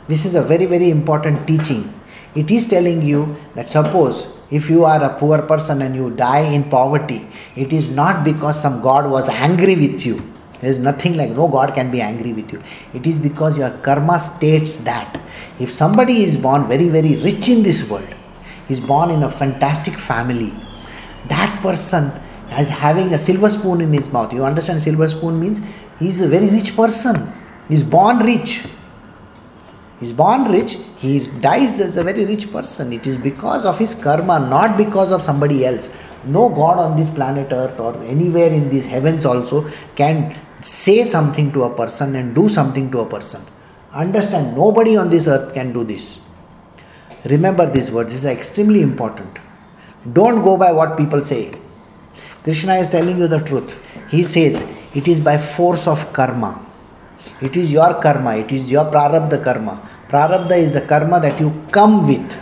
This 0.09 0.27
is 0.27 0.35
a 0.35 0.43
very, 0.43 0.67
very 0.67 0.91
important 0.91 1.47
teaching. 1.47 1.95
It 2.35 2.51
is 2.51 2.67
telling 2.67 3.03
you 3.03 3.37
that 3.55 3.71
suppose 3.71 4.27
if 4.51 4.69
you 4.69 4.85
are 4.85 5.03
a 5.03 5.17
poor 5.19 5.41
person 5.43 5.81
and 5.81 5.95
you 5.95 6.11
die 6.11 6.41
in 6.41 6.69
poverty, 6.69 7.27
it 7.55 7.73
is 7.73 7.91
not 7.91 8.25
because 8.25 8.61
some 8.61 8.83
God 8.83 9.09
was 9.11 9.29
angry 9.29 9.77
with 9.77 10.05
you. 10.05 10.17
There 10.61 10.71
is 10.71 10.79
nothing 10.79 11.17
like 11.17 11.31
no 11.31 11.49
God 11.49 11.75
can 11.75 11.91
be 11.91 12.01
angry 12.01 12.33
with 12.33 12.53
you. 12.53 12.63
It 12.95 13.07
is 13.07 13.19
because 13.19 13.59
your 13.59 13.71
karma 13.71 14.19
states 14.19 14.77
that. 14.79 15.21
If 15.61 15.73
somebody 15.73 16.25
is 16.25 16.37
born 16.37 16.67
very, 16.67 16.89
very 16.89 17.17
rich 17.17 17.49
in 17.49 17.63
this 17.63 17.89
world, 17.89 18.15
is 18.69 18.81
born 18.81 19.11
in 19.11 19.23
a 19.23 19.31
fantastic 19.31 19.99
family. 19.99 20.53
That 21.29 21.61
person 21.63 22.13
is 22.59 22.69
having 22.69 23.15
a 23.15 23.19
silver 23.19 23.51
spoon 23.51 23.81
in 23.81 23.93
his 23.93 24.13
mouth. 24.13 24.33
You 24.33 24.45
understand 24.45 24.81
silver 24.81 25.09
spoon 25.09 25.41
means 25.41 25.61
he 25.99 26.09
is 26.09 26.21
a 26.21 26.29
very 26.29 26.51
rich 26.51 26.77
person. 26.77 27.33
He's 27.69 27.83
born 27.83 28.19
rich. 28.19 28.65
He's 30.01 30.13
born 30.13 30.51
rich, 30.51 30.79
he 30.97 31.21
dies 31.21 31.79
as 31.79 31.97
a 31.97 32.03
very 32.03 32.25
rich 32.27 32.51
person. 32.51 32.93
It 32.93 33.07
is 33.07 33.17
because 33.17 33.65
of 33.65 33.79
his 33.79 33.95
karma, 33.95 34.41
not 34.41 34.77
because 34.77 35.13
of 35.13 35.23
somebody 35.23 35.65
else. 35.65 35.89
No 36.25 36.49
God 36.49 36.79
on 36.79 36.97
this 36.97 37.09
planet 37.09 37.53
Earth 37.53 37.79
or 37.79 37.97
anywhere 38.03 38.51
in 38.51 38.69
these 38.69 38.85
heavens 38.85 39.25
also 39.25 39.71
can 39.95 40.37
say 40.61 41.05
something 41.05 41.53
to 41.53 41.63
a 41.65 41.71
person 41.71 42.17
and 42.17 42.35
do 42.35 42.49
something 42.49 42.91
to 42.91 42.99
a 42.99 43.07
person. 43.07 43.43
Understand, 43.93 44.57
nobody 44.57 44.97
on 44.97 45.09
this 45.09 45.29
earth 45.29 45.55
can 45.55 45.73
do 45.73 45.85
this. 45.85 46.19
Remember 47.25 47.71
these 47.71 47.91
words, 47.91 48.13
these 48.13 48.27
are 48.27 48.31
extremely 48.31 48.83
important. 48.83 49.39
Don't 50.13 50.43
go 50.43 50.57
by 50.57 50.73
what 50.73 50.97
people 50.97 51.23
say. 51.25 51.53
Krishna 52.43 52.75
is 52.75 52.89
telling 52.89 53.19
you 53.19 53.29
the 53.29 53.39
truth. 53.39 53.79
He 54.11 54.25
says, 54.25 54.67
It 54.95 55.07
is 55.07 55.21
by 55.21 55.39
force 55.39 55.87
of 55.87 56.13
karma. 56.13 56.61
It 57.41 57.57
is 57.57 57.73
your 57.73 58.01
karma, 58.03 58.37
it 58.37 58.51
is 58.51 58.71
your 58.71 58.85
prarabdha 58.87 59.43
karma. 59.43 59.89
Prarabdha 60.09 60.59
is 60.59 60.73
the 60.73 60.81
karma 60.81 61.21
that 61.21 61.39
you 61.39 61.51
come 61.71 62.07
with. 62.07 62.41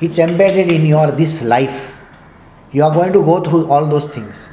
It's 0.00 0.18
embedded 0.18 0.72
in 0.72 0.86
your 0.86 1.10
this 1.10 1.42
life. 1.42 1.98
You 2.72 2.84
are 2.84 2.94
going 2.94 3.12
to 3.12 3.22
go 3.22 3.42
through 3.42 3.70
all 3.70 3.86
those 3.86 4.06
things. 4.06 4.48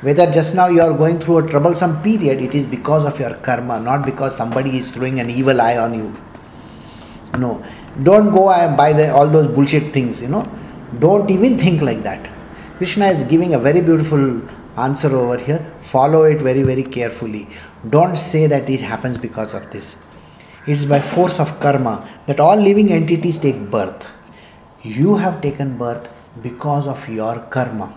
Whether 0.00 0.30
just 0.30 0.54
now 0.54 0.68
you 0.68 0.80
are 0.80 0.96
going 0.96 1.18
through 1.18 1.38
a 1.38 1.48
troublesome 1.48 2.02
period, 2.02 2.40
it 2.40 2.54
is 2.54 2.64
because 2.64 3.04
of 3.04 3.18
your 3.18 3.34
karma, 3.34 3.80
not 3.80 4.06
because 4.06 4.36
somebody 4.36 4.78
is 4.78 4.90
throwing 4.90 5.20
an 5.20 5.28
evil 5.28 5.60
eye 5.60 5.76
on 5.76 5.92
you. 5.92 6.16
No, 7.36 7.62
don't 8.02 8.32
go 8.32 8.50
and 8.52 8.76
buy 8.76 8.92
the, 8.92 9.12
all 9.12 9.28
those 9.28 9.46
bullshit 9.48 9.92
things, 9.92 10.22
you 10.22 10.28
know. 10.28 10.48
Don't 10.98 11.30
even 11.30 11.58
think 11.58 11.82
like 11.82 12.02
that. 12.02 12.30
Krishna 12.78 13.06
is 13.06 13.24
giving 13.24 13.54
a 13.54 13.58
very 13.58 13.80
beautiful 13.80 14.42
answer 14.78 15.14
over 15.14 15.42
here. 15.42 15.64
Follow 15.80 16.24
it 16.24 16.40
very, 16.40 16.62
very 16.62 16.84
carefully. 16.84 17.48
Don't 17.88 18.16
say 18.16 18.46
that 18.46 18.68
it 18.70 18.80
happens 18.80 19.18
because 19.18 19.54
of 19.54 19.70
this. 19.70 19.98
It's 20.66 20.84
by 20.84 21.00
force 21.00 21.40
of 21.40 21.58
karma 21.60 22.06
that 22.26 22.40
all 22.40 22.56
living 22.56 22.92
entities 22.92 23.38
take 23.38 23.70
birth. 23.70 24.10
You 24.82 25.16
have 25.16 25.40
taken 25.40 25.76
birth 25.78 26.08
because 26.42 26.86
of 26.86 27.08
your 27.08 27.40
karma 27.40 27.94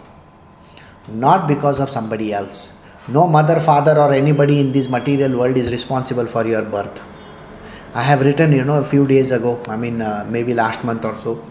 not 1.07 1.47
because 1.47 1.79
of 1.79 1.89
somebody 1.89 2.33
else. 2.33 2.81
No 3.07 3.27
mother, 3.27 3.59
father, 3.59 3.97
or 3.97 4.13
anybody 4.13 4.59
in 4.59 4.71
this 4.71 4.87
material 4.87 5.37
world 5.37 5.57
is 5.57 5.71
responsible 5.71 6.27
for 6.27 6.45
your 6.45 6.61
birth. 6.61 7.01
I 7.93 8.01
have 8.03 8.21
written, 8.21 8.51
you 8.53 8.63
know, 8.63 8.79
a 8.79 8.83
few 8.83 9.05
days 9.05 9.31
ago, 9.31 9.61
I 9.67 9.75
mean, 9.75 10.01
uh, 10.01 10.25
maybe 10.29 10.53
last 10.53 10.83
month 10.83 11.03
or 11.03 11.17
so. 11.17 11.43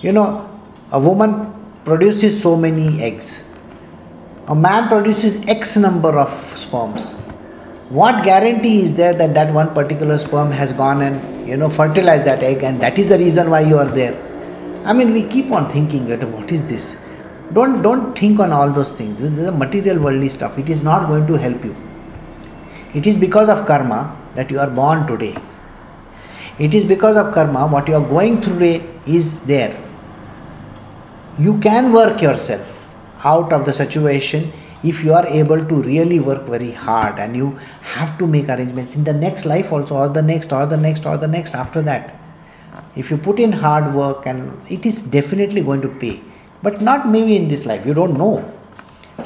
You 0.00 0.12
know, 0.12 0.48
a 0.90 0.98
woman 0.98 1.54
produces 1.84 2.40
so 2.40 2.56
many 2.56 3.00
eggs, 3.00 3.44
a 4.48 4.54
man 4.54 4.88
produces 4.88 5.36
X 5.48 5.76
number 5.76 6.18
of 6.18 6.30
sperms. 6.58 7.14
What 7.90 8.24
guarantee 8.24 8.82
is 8.82 8.96
there 8.96 9.12
that 9.12 9.34
that 9.34 9.52
one 9.54 9.72
particular 9.74 10.18
sperm 10.18 10.50
has 10.50 10.72
gone 10.72 11.02
and, 11.02 11.48
you 11.48 11.56
know, 11.56 11.70
fertilized 11.70 12.24
that 12.24 12.42
egg 12.42 12.64
and 12.64 12.80
that 12.80 12.98
is 12.98 13.10
the 13.10 13.18
reason 13.18 13.50
why 13.50 13.60
you 13.60 13.78
are 13.78 13.88
there? 13.88 14.16
I 14.84 14.92
mean, 14.92 15.12
we 15.12 15.22
keep 15.28 15.52
on 15.52 15.70
thinking, 15.70 16.08
what 16.32 16.50
is 16.50 16.68
this? 16.68 16.96
don't 17.52 17.82
don't 17.82 18.18
think 18.18 18.40
on 18.40 18.52
all 18.52 18.70
those 18.72 18.92
things 18.92 19.20
this 19.20 19.36
is 19.36 19.46
a 19.46 19.52
material 19.52 19.98
worldly 20.04 20.28
stuff 20.28 20.58
it 20.58 20.68
is 20.74 20.82
not 20.82 21.06
going 21.08 21.26
to 21.26 21.34
help 21.34 21.64
you 21.64 21.74
it 22.94 23.06
is 23.06 23.16
because 23.24 23.48
of 23.54 23.66
karma 23.66 24.00
that 24.36 24.50
you 24.50 24.58
are 24.58 24.70
born 24.70 25.06
today 25.06 25.34
it 26.66 26.74
is 26.78 26.84
because 26.92 27.16
of 27.22 27.32
karma 27.34 27.66
what 27.74 27.88
you 27.92 27.94
are 28.00 28.08
going 28.14 28.40
through 28.46 28.72
is 29.18 29.28
there 29.52 29.72
you 31.46 31.58
can 31.66 31.92
work 31.92 32.22
yourself 32.26 32.74
out 33.24 33.52
of 33.58 33.64
the 33.68 33.76
situation 33.82 34.50
if 34.90 35.04
you 35.04 35.12
are 35.18 35.26
able 35.40 35.64
to 35.72 35.82
really 35.82 36.18
work 36.30 36.42
very 36.54 36.72
hard 36.72 37.18
and 37.18 37.36
you 37.36 37.50
have 37.94 38.16
to 38.18 38.26
make 38.26 38.48
arrangements 38.48 38.96
in 38.96 39.04
the 39.04 39.12
next 39.12 39.44
life 39.44 39.72
also 39.72 39.96
or 40.02 40.08
the 40.08 40.26
next 40.32 40.52
or 40.52 40.66
the 40.66 40.82
next 40.88 41.06
or 41.06 41.16
the 41.16 41.32
next 41.36 41.54
after 41.54 41.82
that 41.82 42.18
if 42.96 43.10
you 43.10 43.16
put 43.16 43.38
in 43.38 43.52
hard 43.52 43.94
work 43.94 44.26
and 44.26 44.72
it 44.78 44.84
is 44.92 45.02
definitely 45.02 45.62
going 45.62 45.80
to 45.80 45.88
pay 46.04 46.20
but 46.62 46.80
not 46.80 47.08
maybe 47.08 47.36
in 47.36 47.48
this 47.48 47.66
life. 47.66 47.84
You 47.84 47.94
don't 47.94 48.16
know. 48.16 48.50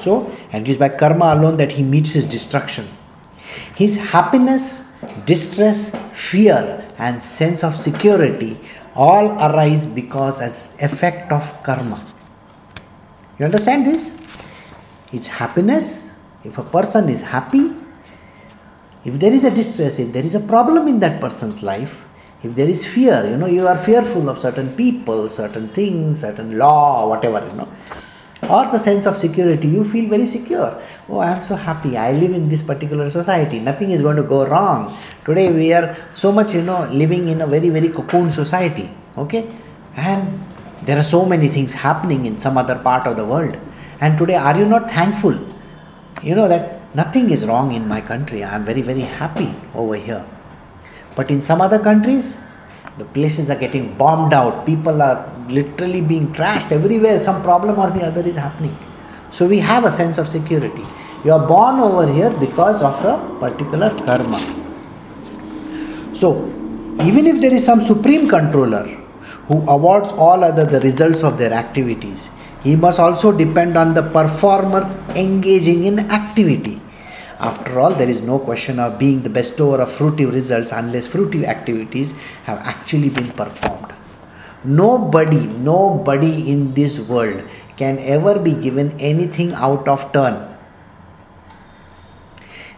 So, 0.01 0.31
and 0.53 0.67
it 0.67 0.71
is 0.71 0.79
by 0.79 0.89
karma 0.89 1.35
alone 1.35 1.59
that 1.59 1.73
he 1.73 1.83
meets 1.83 2.13
his 2.13 2.27
destruction. 2.27 2.89
His 3.75 3.97
happiness, 3.97 4.91
distress, 5.25 5.95
fear, 6.13 6.86
and 6.99 7.23
sense 7.23 7.63
of 7.63 7.77
security 7.77 8.59
all 8.95 9.33
arise 9.39 9.87
because 9.87 10.41
as 10.41 10.77
effect 10.83 11.33
of 11.33 11.63
karma. 11.63 12.05
You 13.39 13.45
understand 13.45 13.87
this? 13.87 14.19
It's 15.13 15.29
happiness. 15.29 16.19
If 16.45 16.59
a 16.59 16.63
person 16.63 17.09
is 17.09 17.23
happy, 17.23 17.73
if 19.05 19.19
there 19.19 19.33
is 19.33 19.45
a 19.45 19.51
distress, 19.51 19.99
if 19.99 20.13
there 20.13 20.25
is 20.25 20.35
a 20.35 20.41
problem 20.41 20.89
in 20.89 21.01
that 21.01 21.21
person's 21.21 21.63
life, 21.63 21.95
if 22.43 22.55
there 22.55 22.69
is 22.69 22.87
fear 22.87 23.27
you 23.31 23.37
know 23.37 23.47
you 23.47 23.67
are 23.67 23.79
fearful 23.79 24.29
of 24.29 24.39
certain 24.39 24.69
people 24.77 25.29
certain 25.29 25.69
things 25.79 26.21
certain 26.21 26.59
law 26.59 27.09
whatever 27.09 27.41
you 27.49 27.57
know 27.61 27.69
or 28.49 28.67
the 28.73 28.79
sense 28.79 29.07
of 29.07 29.17
security 29.17 29.69
you 29.69 29.85
feel 29.85 30.09
very 30.09 30.27
secure. 30.27 30.81
Oh 31.09 31.19
i 31.19 31.31
am 31.31 31.43
so 31.43 31.57
happy. 31.57 31.97
I 31.97 32.13
live 32.13 32.33
in 32.33 32.49
this 32.49 32.63
particular 32.63 33.09
society. 33.09 33.61
Nothing 33.61 33.91
is 33.91 34.03
going 34.03 34.17
to 34.17 34.23
go 34.23 34.47
wrong. 34.47 34.97
Today 35.25 35.53
we 35.53 35.73
are 35.73 35.97
so 36.15 36.33
much 36.33 36.55
you 36.55 36.63
know 36.63 36.89
living 36.91 37.29
in 37.29 37.41
a 37.41 37.47
very 37.47 37.71
very 37.71 37.89
cocoon 37.89 38.31
society. 38.31 38.89
Okay? 39.17 39.47
And 39.97 40.41
there 40.83 40.99
are 40.99 41.03
so 41.03 41.25
many 41.25 41.49
things 41.49 41.73
happening 41.73 42.27
in 42.27 42.39
some 42.39 42.59
other 42.59 42.77
part 42.77 43.07
of 43.07 43.17
the 43.17 43.25
world. 43.25 43.57
And 44.01 44.19
today 44.19 44.37
are 44.37 44.57
you 44.57 44.67
not 44.67 44.91
thankful? 44.91 45.39
You 46.23 46.35
know 46.35 46.49
that 46.49 46.95
nothing 46.95 47.31
is 47.31 47.47
wrong 47.47 47.73
in 47.73 47.89
my 47.89 48.01
country. 48.01 48.45
I 48.45 48.55
am 48.55 48.65
very 48.65 48.83
very 48.83 49.03
happy 49.21 49.55
over 49.75 49.97
here. 49.97 50.25
But 51.15 51.31
in 51.31 51.41
some 51.41 51.61
other 51.61 51.79
countries, 51.79 52.37
the 52.99 53.05
places 53.05 53.51
are 53.51 53.59
getting 53.59 53.97
bombed 53.97 54.33
out. 54.33 54.67
People 54.67 55.03
are 55.03 55.33
literally 55.49 56.01
being 56.01 56.33
trashed 56.33 56.73
everywhere. 56.73 57.23
Some 57.23 57.43
problem 57.43 57.79
or 57.79 57.91
the 57.91 58.05
other 58.05 58.23
is 58.23 58.37
happening. 58.37 58.77
So 59.31 59.47
we 59.47 59.59
have 59.61 59.85
a 59.85 59.91
sense 59.91 60.19
of 60.19 60.29
security. 60.29 60.83
You 61.25 61.33
are 61.33 61.47
born 61.47 61.81
over 61.81 62.11
here 62.13 62.31
because 62.31 62.83
of 62.83 63.05
a 63.05 63.39
particular 63.41 63.91
karma. 64.07 64.39
So, 66.15 66.47
even 67.03 67.27
if 67.27 67.41
there 67.41 67.53
is 67.53 67.65
some 67.65 67.81
supreme 67.81 68.29
controller 68.29 68.85
who 69.49 69.69
awards 69.69 70.13
all 70.13 70.43
other 70.43 70.65
the 70.65 70.81
results 70.81 71.23
of 71.23 71.37
their 71.39 71.53
activities, 71.53 72.31
he 72.63 72.75
must 72.75 72.99
also 72.99 73.37
depend 73.37 73.77
on 73.77 73.95
the 73.95 74.03
performers 74.03 74.95
engaging 75.11 75.85
in 75.85 75.99
activity. 76.11 76.81
After 77.39 77.79
all, 77.79 77.91
there 77.93 78.09
is 78.09 78.23
no 78.23 78.39
question 78.39 78.79
of 78.79 78.99
being 78.99 79.23
the 79.23 79.31
bestower 79.31 79.81
of 79.83 79.91
fruitive 79.91 80.33
results 80.33 80.73
unless 80.73 81.07
fruitive 81.07 81.45
activities 81.45 82.13
have 82.45 82.59
actually 82.59 83.11
been 83.11 83.31
performed. 83.33 83.86
Nobody, 84.65 85.47
nobody 85.47 86.51
in 86.51 86.75
this 86.75 86.99
world 86.99 87.45
can 87.77 87.99
ever 87.99 88.39
be 88.39 88.53
given 88.53 88.99
anything 88.99 89.53
out 89.53 89.87
of 89.87 90.13
turn. 90.13 90.57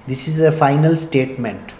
This 0.07 0.27
is 0.29 0.41
a 0.41 0.51
final 0.51 0.97
statement. 0.97 1.73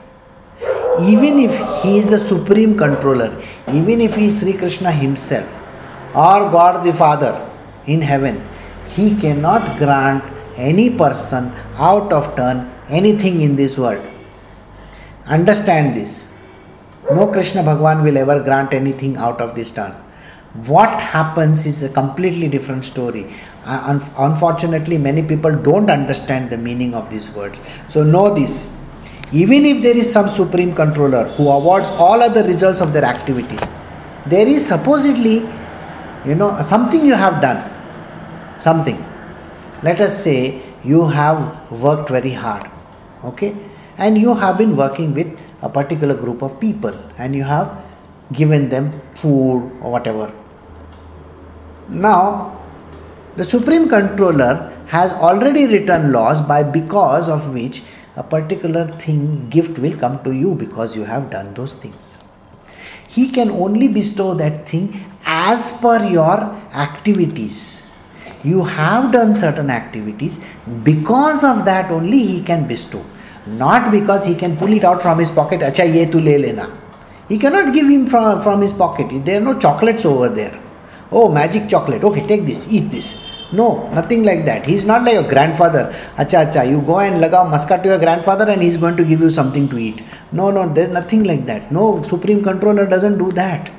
Even 1.01 1.39
if 1.39 1.53
he 1.83 1.99
is 1.99 2.09
the 2.09 2.19
supreme 2.19 2.77
controller, 2.77 3.41
even 3.73 4.01
if 4.01 4.17
he 4.17 4.27
is 4.27 4.41
Sri 4.41 4.53
Krishna 4.53 4.93
himself 4.93 5.49
or 6.15 6.51
God 6.51 6.85
the 6.85 6.93
Father 6.93 7.49
in 7.87 8.01
heaven, 8.03 8.47
he 8.89 9.17
cannot 9.17 9.79
grant 9.79 10.25
any 10.57 10.91
person 10.91 11.53
out 11.77 12.13
of 12.13 12.35
turn 12.37 12.71
anything 12.89 13.41
in 13.41 13.57
this 13.57 13.79
world. 13.79 14.05
Understand 15.27 15.97
this. 15.97 16.28
No 17.11 17.27
Krishna 17.27 17.63
Bhagwan 17.63 18.03
will 18.03 18.19
ever 18.19 18.43
grant 18.43 18.75
anything 18.75 19.17
out 19.17 19.41
of 19.41 19.55
this 19.55 19.71
turn. 19.71 19.93
What 20.67 21.01
happens 21.01 21.67
is 21.67 21.83
a 21.83 21.89
completely 21.89 22.49
different 22.49 22.85
story. 22.85 23.27
Uh, 23.65 23.83
un- 23.87 24.11
unfortunately, 24.19 24.99
many 24.99 25.23
people 25.23 25.55
don't 25.55 25.91
understand 25.91 26.51
the 26.51 26.59
meaning 26.59 26.95
of 26.95 27.11
these 27.11 27.31
words. 27.31 27.61
So, 27.89 28.03
know 28.03 28.35
this. 28.35 28.69
Even 29.33 29.67
if 29.67 29.83
there 29.83 29.97
is 29.97 30.11
some 30.11 30.29
supreme 30.29 30.75
controller 30.75 31.25
who 31.29 31.49
awards 31.51 31.91
all 31.91 32.23
other 32.23 32.43
results 32.45 32.81
of 32.81 32.93
their 32.93 33.05
activities, 33.05 33.61
there 34.27 34.47
is 34.47 34.67
supposedly, 34.67 35.47
you 36.25 36.35
know, 36.35 36.61
something 36.63 37.05
you 37.05 37.15
have 37.15 37.43
done. 37.43 37.71
Something 38.59 39.05
let 39.83 40.01
us 40.01 40.25
say 40.25 40.61
you 40.83 41.07
have 41.07 41.71
worked 41.71 42.09
very 42.09 42.33
hard 42.33 42.69
okay 43.25 43.55
and 43.97 44.19
you 44.19 44.35
have 44.35 44.59
been 44.59 44.75
working 44.77 45.15
with 45.15 45.29
a 45.63 45.69
particular 45.69 46.15
group 46.15 46.43
of 46.43 46.61
people 46.61 46.95
and 47.17 47.35
you 47.35 47.45
have 47.45 47.85
given 48.33 48.69
them 48.69 48.93
food 49.15 49.71
or 49.83 49.91
whatever. 49.91 50.33
Now 51.89 52.59
the 53.37 53.45
supreme 53.45 53.89
controller 53.89 54.73
has 54.89 55.13
already 55.13 55.67
written 55.67 56.13
laws 56.13 56.41
by 56.41 56.63
because 56.63 57.29
of 57.29 57.53
which 57.55 57.83
a 58.17 58.23
particular 58.23 58.87
thing 58.89 59.49
gift 59.49 59.79
will 59.79 59.97
come 59.97 60.23
to 60.25 60.33
you 60.33 60.55
because 60.55 60.97
you 60.97 61.05
have 61.05 61.31
done 61.31 61.55
those 61.55 61.75
things. 61.75 62.17
He 63.07 63.29
can 63.29 63.51
only 63.51 63.89
bestow 63.89 64.35
that 64.35 64.69
thing 64.69 65.05
as 65.25 65.73
per 65.81 66.05
your 66.05 66.41
activities. 66.75 67.83
You 68.45 68.65
have 68.65 69.13
done 69.13 69.35
certain 69.35 69.71
activities. 69.71 70.41
Because 70.83 71.43
of 71.45 71.65
that 71.65 71.91
only 71.91 72.19
he 72.19 72.43
can 72.43 72.67
bestow 72.67 73.05
not 73.57 73.91
because 73.91 74.25
he 74.25 74.35
can 74.35 74.57
pull 74.57 74.73
it 74.73 74.85
out 74.85 75.01
from 75.01 75.19
his 75.19 75.31
pocket, 75.31 75.61
acha 75.61 75.93
ye 75.93 76.07
tu 76.07 76.21
le 76.21 76.39
lena. 76.39 76.71
He 77.29 77.39
cannot 77.39 77.75
give 77.75 77.89
him 77.89 78.07
from, 78.07 78.41
from 78.41 78.61
his 78.63 78.73
pocket. 78.73 79.25
There 79.25 79.41
are 79.41 79.45
no 79.45 79.59
chocolates 79.59 80.05
over 80.05 80.29
there. 80.29 80.61
Oh, 81.11 81.31
magic 81.31 81.69
chocolate. 81.69 82.05
Okay, 82.05 82.27
take 82.27 82.47
this, 82.47 82.73
eat 82.73 82.91
this. 82.91 83.25
No, 83.51 83.91
nothing 83.93 84.25
like 84.25 84.45
that. 84.45 84.67
He's 84.67 84.85
not 84.85 85.05
like 85.05 85.17
a 85.17 85.27
grandfather. 85.27 85.95
Acha, 86.17 86.47
acha, 86.47 86.69
you 86.71 86.83
go 86.83 87.01
and 87.01 87.23
lagao 87.23 87.51
muska 87.51 87.83
to 87.83 87.89
your 87.89 87.99
grandfather 87.99 88.51
and 88.51 88.61
he's 88.61 88.77
going 88.77 88.97
to 88.97 89.05
give 89.05 89.21
you 89.21 89.31
something 89.31 89.69
to 89.71 89.79
eat. 89.79 90.03
No, 90.33 90.51
no, 90.51 90.73
there's 90.73 90.91
nothing 90.91 91.25
like 91.25 91.47
that. 91.47 91.73
No, 91.73 92.03
Supreme 92.03 92.43
Controller 92.43 92.87
doesn't 92.87 93.17
do 93.17 93.33
that. 93.33 93.71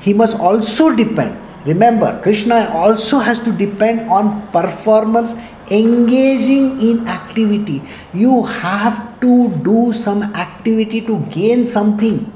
He 0.00 0.12
must 0.12 0.38
also 0.38 0.94
depend. 0.94 1.38
Remember, 1.66 2.20
Krishna 2.22 2.70
also 2.72 3.18
has 3.18 3.38
to 3.40 3.52
depend 3.52 4.08
on 4.10 4.46
performance 4.48 5.34
engaging 5.70 6.82
in 6.82 7.06
activity. 7.06 7.82
You 8.12 8.44
have 8.44 9.20
to 9.20 9.48
do 9.62 9.92
some 9.92 10.22
activity 10.34 11.00
to 11.02 11.18
gain 11.30 11.66
something. 11.66 12.32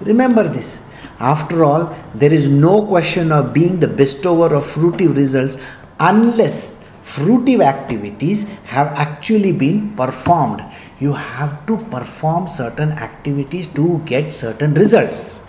Remember 0.00 0.42
this. 0.42 0.80
After 1.18 1.64
all, 1.64 1.96
there 2.14 2.32
is 2.32 2.48
no 2.48 2.86
question 2.86 3.30
of 3.30 3.52
being 3.52 3.78
the 3.78 3.86
bestower 3.86 4.54
of 4.54 4.64
fruitive 4.64 5.14
results 5.16 5.56
unless 6.00 6.74
fruitive 7.02 7.62
activities 7.62 8.44
have 8.64 8.88
actually 8.88 9.52
been 9.52 9.94
performed. 9.94 10.64
You 10.98 11.12
have 11.12 11.64
to 11.66 11.76
perform 11.76 12.48
certain 12.48 12.90
activities 12.92 13.68
to 13.68 14.00
get 14.00 14.32
certain 14.32 14.74
results. 14.74 15.40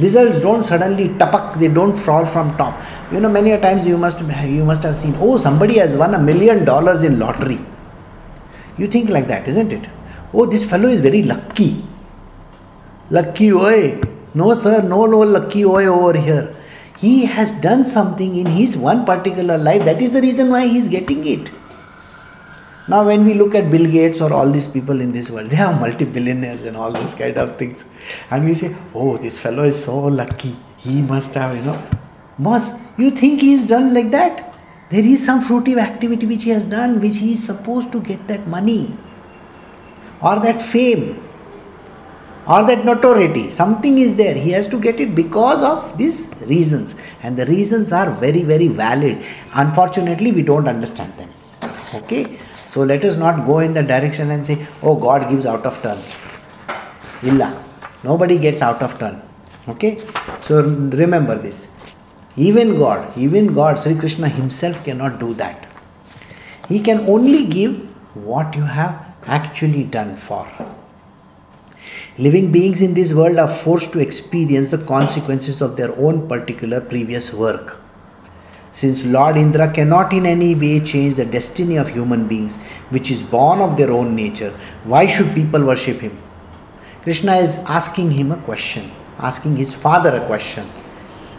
Results 0.00 0.40
don't 0.40 0.62
suddenly 0.62 1.08
tapak, 1.08 1.58
they 1.58 1.68
don't 1.68 1.96
fall 1.96 2.24
from 2.24 2.56
top. 2.56 2.80
You 3.12 3.20
know, 3.20 3.28
many 3.28 3.50
a 3.50 3.60
times 3.60 3.86
you 3.86 3.98
must 3.98 4.20
you 4.20 4.64
must 4.64 4.82
have 4.82 4.96
seen, 4.98 5.14
oh, 5.18 5.38
somebody 5.38 5.78
has 5.78 5.96
won 5.96 6.14
a 6.14 6.18
million 6.18 6.64
dollars 6.64 7.02
in 7.02 7.18
lottery. 7.18 7.58
You 8.76 8.86
think 8.86 9.10
like 9.10 9.26
that, 9.26 9.48
isn't 9.48 9.72
it? 9.72 9.88
Oh, 10.32 10.46
this 10.46 10.68
fellow 10.68 10.88
is 10.88 11.00
very 11.00 11.22
lucky. 11.22 11.84
Lucky, 13.10 13.52
oi, 13.52 14.00
no, 14.34 14.54
sir, 14.54 14.82
no, 14.82 15.06
no 15.06 15.20
lucky 15.20 15.64
oi 15.64 15.86
over 15.86 16.16
here. 16.16 16.54
He 16.98 17.24
has 17.24 17.52
done 17.52 17.84
something 17.86 18.36
in 18.36 18.46
his 18.46 18.76
one 18.76 19.04
particular 19.04 19.56
life. 19.56 19.84
That 19.84 20.02
is 20.02 20.12
the 20.12 20.20
reason 20.20 20.50
why 20.50 20.66
he 20.66 20.78
is 20.78 20.88
getting 20.88 21.26
it. 21.26 21.50
Now, 22.88 23.04
when 23.04 23.24
we 23.26 23.34
look 23.34 23.54
at 23.54 23.70
Bill 23.70 23.90
Gates 23.90 24.22
or 24.22 24.32
all 24.32 24.50
these 24.50 24.66
people 24.66 25.02
in 25.02 25.12
this 25.12 25.30
world, 25.30 25.50
they 25.50 25.58
are 25.58 25.78
multi 25.78 26.06
billionaires 26.06 26.62
and 26.62 26.74
all 26.74 26.90
those 26.90 27.14
kind 27.14 27.36
of 27.36 27.56
things. 27.58 27.84
And 28.30 28.46
we 28.46 28.54
say, 28.54 28.74
oh, 28.94 29.18
this 29.18 29.40
fellow 29.40 29.64
is 29.64 29.84
so 29.84 29.98
lucky. 29.98 30.56
He 30.78 31.02
must 31.02 31.34
have, 31.34 31.54
you 31.54 31.62
know. 31.62 31.82
Boss, 32.38 32.80
you 32.98 33.10
think 33.10 33.42
he 33.42 33.52
is 33.52 33.64
done 33.64 33.92
like 33.92 34.10
that? 34.12 34.54
There 34.90 35.04
is 35.04 35.24
some 35.24 35.42
fruitive 35.42 35.78
activity 35.78 36.24
which 36.24 36.44
he 36.44 36.50
has 36.50 36.64
done, 36.64 36.98
which 36.98 37.18
he 37.18 37.32
is 37.32 37.44
supposed 37.44 37.92
to 37.92 38.00
get 38.00 38.26
that 38.28 38.46
money 38.46 38.96
or 40.22 40.40
that 40.40 40.62
fame 40.62 41.22
or 42.48 42.64
that 42.64 42.86
notoriety. 42.86 43.50
Something 43.50 43.98
is 43.98 44.16
there. 44.16 44.34
He 44.34 44.50
has 44.52 44.66
to 44.68 44.80
get 44.80 44.98
it 44.98 45.14
because 45.14 45.62
of 45.62 45.98
these 45.98 46.32
reasons. 46.46 46.94
And 47.22 47.36
the 47.36 47.44
reasons 47.44 47.92
are 47.92 48.08
very, 48.08 48.44
very 48.44 48.68
valid. 48.68 49.22
Unfortunately, 49.54 50.32
we 50.32 50.40
don't 50.40 50.68
understand 50.68 51.12
them. 51.14 51.30
Okay? 51.94 52.38
So 52.68 52.82
let 52.82 53.02
us 53.04 53.16
not 53.16 53.46
go 53.46 53.60
in 53.60 53.72
the 53.72 53.82
direction 53.82 54.30
and 54.30 54.44
say, 54.46 54.66
oh, 54.82 54.94
God 54.94 55.28
gives 55.30 55.46
out 55.46 55.64
of 55.64 55.80
turn. 55.82 55.98
Illa. 57.22 57.64
Nobody 58.04 58.38
gets 58.38 58.60
out 58.60 58.82
of 58.82 58.98
turn. 58.98 59.22
Okay? 59.66 60.00
So 60.42 60.62
remember 60.62 61.36
this. 61.36 61.74
Even 62.36 62.78
God, 62.78 63.16
even 63.16 63.54
God, 63.54 63.78
Sri 63.78 63.96
Krishna 63.96 64.28
himself 64.28 64.84
cannot 64.84 65.18
do 65.18 65.32
that. 65.34 65.66
He 66.68 66.78
can 66.78 67.00
only 67.08 67.46
give 67.46 67.74
what 68.14 68.54
you 68.54 68.62
have 68.62 69.02
actually 69.26 69.84
done 69.84 70.14
for. 70.14 70.46
Living 72.18 72.52
beings 72.52 72.82
in 72.82 72.94
this 72.94 73.14
world 73.14 73.38
are 73.38 73.48
forced 73.48 73.92
to 73.94 73.98
experience 73.98 74.70
the 74.70 74.78
consequences 74.78 75.62
of 75.62 75.76
their 75.76 75.92
own 75.96 76.28
particular 76.28 76.80
previous 76.80 77.32
work. 77.32 77.80
Since 78.78 79.04
Lord 79.04 79.36
Indra 79.36 79.72
cannot 79.72 80.12
in 80.12 80.24
any 80.24 80.54
way 80.54 80.78
change 80.78 81.16
the 81.16 81.24
destiny 81.24 81.78
of 81.78 81.88
human 81.88 82.28
beings, 82.28 82.58
which 82.90 83.10
is 83.10 83.24
born 83.24 83.60
of 83.60 83.76
their 83.76 83.90
own 83.90 84.14
nature, 84.14 84.52
why 84.84 85.04
should 85.06 85.34
people 85.34 85.64
worship 85.64 85.98
him? 85.98 86.16
Krishna 87.02 87.34
is 87.38 87.58
asking 87.78 88.12
him 88.12 88.30
a 88.30 88.36
question, 88.36 88.88
asking 89.18 89.56
his 89.56 89.72
father 89.72 90.14
a 90.14 90.24
question. 90.26 90.64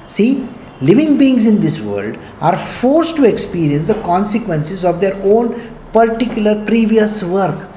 See, 0.09 0.49
living 0.81 1.17
beings 1.17 1.45
in 1.45 1.61
this 1.61 1.79
world 1.79 2.17
are 2.41 2.57
forced 2.57 3.15
to 3.15 3.23
experience 3.23 3.87
the 3.87 4.01
consequences 4.01 4.83
of 4.83 4.99
their 4.99 5.15
own 5.23 5.55
particular 5.93 6.65
previous 6.65 7.23
work. 7.23 7.69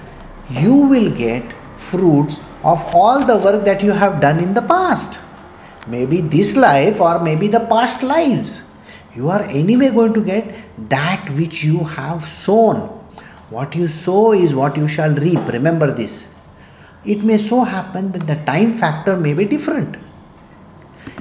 You 0.51 0.75
will 0.75 1.15
get 1.15 1.55
fruits 1.79 2.41
of 2.65 2.83
all 2.93 3.25
the 3.25 3.39
work 3.39 3.65
that 3.65 3.81
you 3.81 3.93
have 3.93 4.21
done 4.21 4.41
in 4.41 4.55
the 4.55 4.63
past. 4.63 5.21
Maybe 5.87 6.21
this 6.21 6.57
life 6.57 7.01
or 7.01 7.21
maybe 7.21 7.47
the 7.47 7.61
past 7.61 8.03
lives. 8.03 8.65
You 9.15 9.29
are 9.29 9.43
anyway 9.43 9.91
going 9.91 10.15
to 10.15 10.23
get 10.25 10.55
that 10.89 11.29
which 11.31 11.63
you 11.65 11.85
have 11.85 12.23
sown. 12.23 12.77
What 13.51 13.75
you 13.75 13.87
sow 13.87 14.33
is 14.33 14.55
what 14.55 14.77
you 14.77 14.89
shall 14.89 15.15
reap. 15.15 15.47
Remember 15.49 15.91
this. 15.91 16.29
It 17.05 17.23
may 17.23 17.37
so 17.37 17.65
happen 17.65 18.13
that 18.13 18.27
the 18.27 18.37
time 18.51 18.73
factor 18.73 19.17
may 19.17 19.35
be 19.35 19.45
different. 19.45 19.97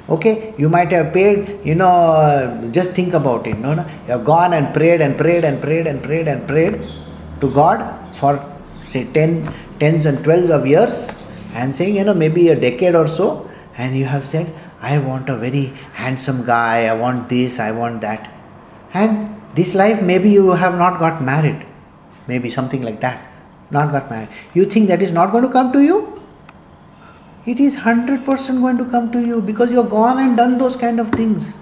Okay, 0.10 0.54
you 0.58 0.70
might 0.70 0.92
have 0.92 1.14
paid, 1.14 1.60
you 1.66 1.76
know, 1.76 1.88
uh, 1.88 2.68
just 2.72 2.92
think 2.92 3.14
about 3.14 3.48
it. 3.48 3.58
No, 3.58 3.74
no, 3.74 3.84
you 3.84 4.12
have 4.12 4.26
gone 4.26 4.54
and 4.54 4.74
prayed 4.74 5.02
and 5.02 5.18
prayed 5.18 5.44
and 5.44 5.62
prayed 5.62 5.88
and 5.88 6.04
prayed 6.04 6.28
and 6.28 6.48
prayed 6.48 6.82
to 7.40 7.52
God 7.52 7.80
for 8.16 8.46
say 8.86 9.06
10, 9.06 9.52
tens 9.80 10.06
and 10.06 10.24
twelves 10.24 10.50
of 10.52 10.68
years 10.68 11.12
and 11.54 11.74
saying, 11.74 11.96
you 11.96 12.04
know, 12.04 12.14
maybe 12.14 12.50
a 12.50 12.60
decade 12.60 12.96
or 12.96 13.08
so, 13.08 13.50
and 13.78 13.98
you 13.98 14.06
have 14.06 14.26
said, 14.26 14.54
I 14.81 14.99
want 14.99 15.29
a 15.29 15.37
very 15.37 15.73
handsome 15.95 16.45
guy, 16.45 16.87
I 16.87 16.95
want 16.95 17.29
this, 17.29 17.59
I 17.59 17.71
want 17.71 18.01
that. 18.03 18.31
And 18.95 19.41
this 19.55 19.75
life, 19.75 20.03
maybe 20.03 20.31
you 20.31 20.51
have 20.51 20.77
not 20.77 20.99
got 20.99 21.23
married, 21.23 21.65
maybe 22.27 22.51
something 22.51 22.83
like 22.83 23.01
that, 23.01 23.21
not 23.71 23.93
got 23.93 24.11
married. 24.11 24.29
You 24.55 24.65
think 24.65 24.89
that 24.89 25.03
is 25.03 25.13
not 25.13 25.33
going 25.33 25.45
to 25.45 25.51
come 25.51 25.73
to 25.73 25.83
you? 25.83 26.21
It 27.47 27.61
is 27.61 27.77
100% 27.77 28.61
going 28.61 28.79
to 28.79 28.85
come 28.85 29.13
to 29.13 29.21
you 29.21 29.41
because 29.41 29.71
you 29.71 29.77
have 29.77 29.91
gone 29.91 30.19
and 30.19 30.37
done 30.37 30.59
those 30.59 30.77
kind 30.77 30.99
of 30.99 31.11
things. 31.11 31.59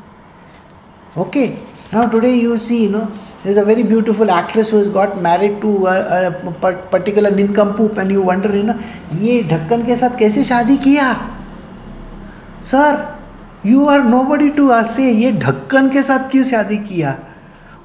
Okay, 1.16 1.58
now 1.92 2.06
today 2.08 2.36
you 2.36 2.58
see, 2.58 2.84
you 2.84 2.88
know, 2.88 3.12
there's 3.44 3.58
a 3.58 3.64
very 3.64 3.82
beautiful 3.82 4.30
actress 4.30 4.70
who 4.70 4.78
has 4.78 4.88
got 4.88 5.20
married 5.20 5.60
to 5.60 5.86
a, 5.86 6.28
a 6.28 6.72
particular 6.90 7.30
nincompoop 7.30 7.98
and 7.98 8.10
you 8.10 8.22
wonder, 8.22 8.56
you 8.56 8.62
know, 8.62 8.78
ये 9.20 9.42
ढक्कन 9.48 9.84
के 9.86 9.96
साथ 9.96 10.18
कैसे 10.18 10.44
शादी 10.44 10.76
किया 10.86 11.12
Sir 12.63 12.97
you 13.65 13.85
are 13.85 14.03
nobody 14.23 14.49
to 14.49 14.67
us 14.67 14.95
say 14.95 15.11
ये 15.11 15.31
ढक्कन 15.31 15.89
के 15.89 16.03
साथ 16.03 16.29
क्यों 16.31 16.43
शादी 16.43 16.77
किया? 16.77 17.15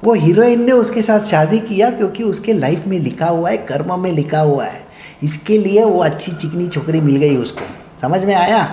वो 0.03 0.13
हीरोइन 0.13 0.63
ने 0.65 0.71
उसके 0.71 1.01
साथ 1.01 1.25
शादी 1.25 1.59
किया 1.59 1.89
क्योंकि 1.89 2.23
उसके 2.23 2.53
लाइफ 2.53 2.87
में 2.87 2.99
लिखा 2.99 3.27
हुआ 3.27 3.49
है, 3.49 3.57
कर्म 3.57 3.99
में 3.99 4.11
लिखा 4.11 4.39
हुआ 4.39 4.65
है। 4.65 4.83
इसके 5.23 5.57
लिए 5.57 5.83
वो 5.83 5.99
अच्छी 5.99 6.31
चिकनी 6.31 6.67
छोकरी 6.67 7.01
मिल 7.01 7.15
गई 7.15 7.37
उसको। 7.37 7.65
समझ 8.01 8.23
में 8.25 8.35
आया? 8.35 8.67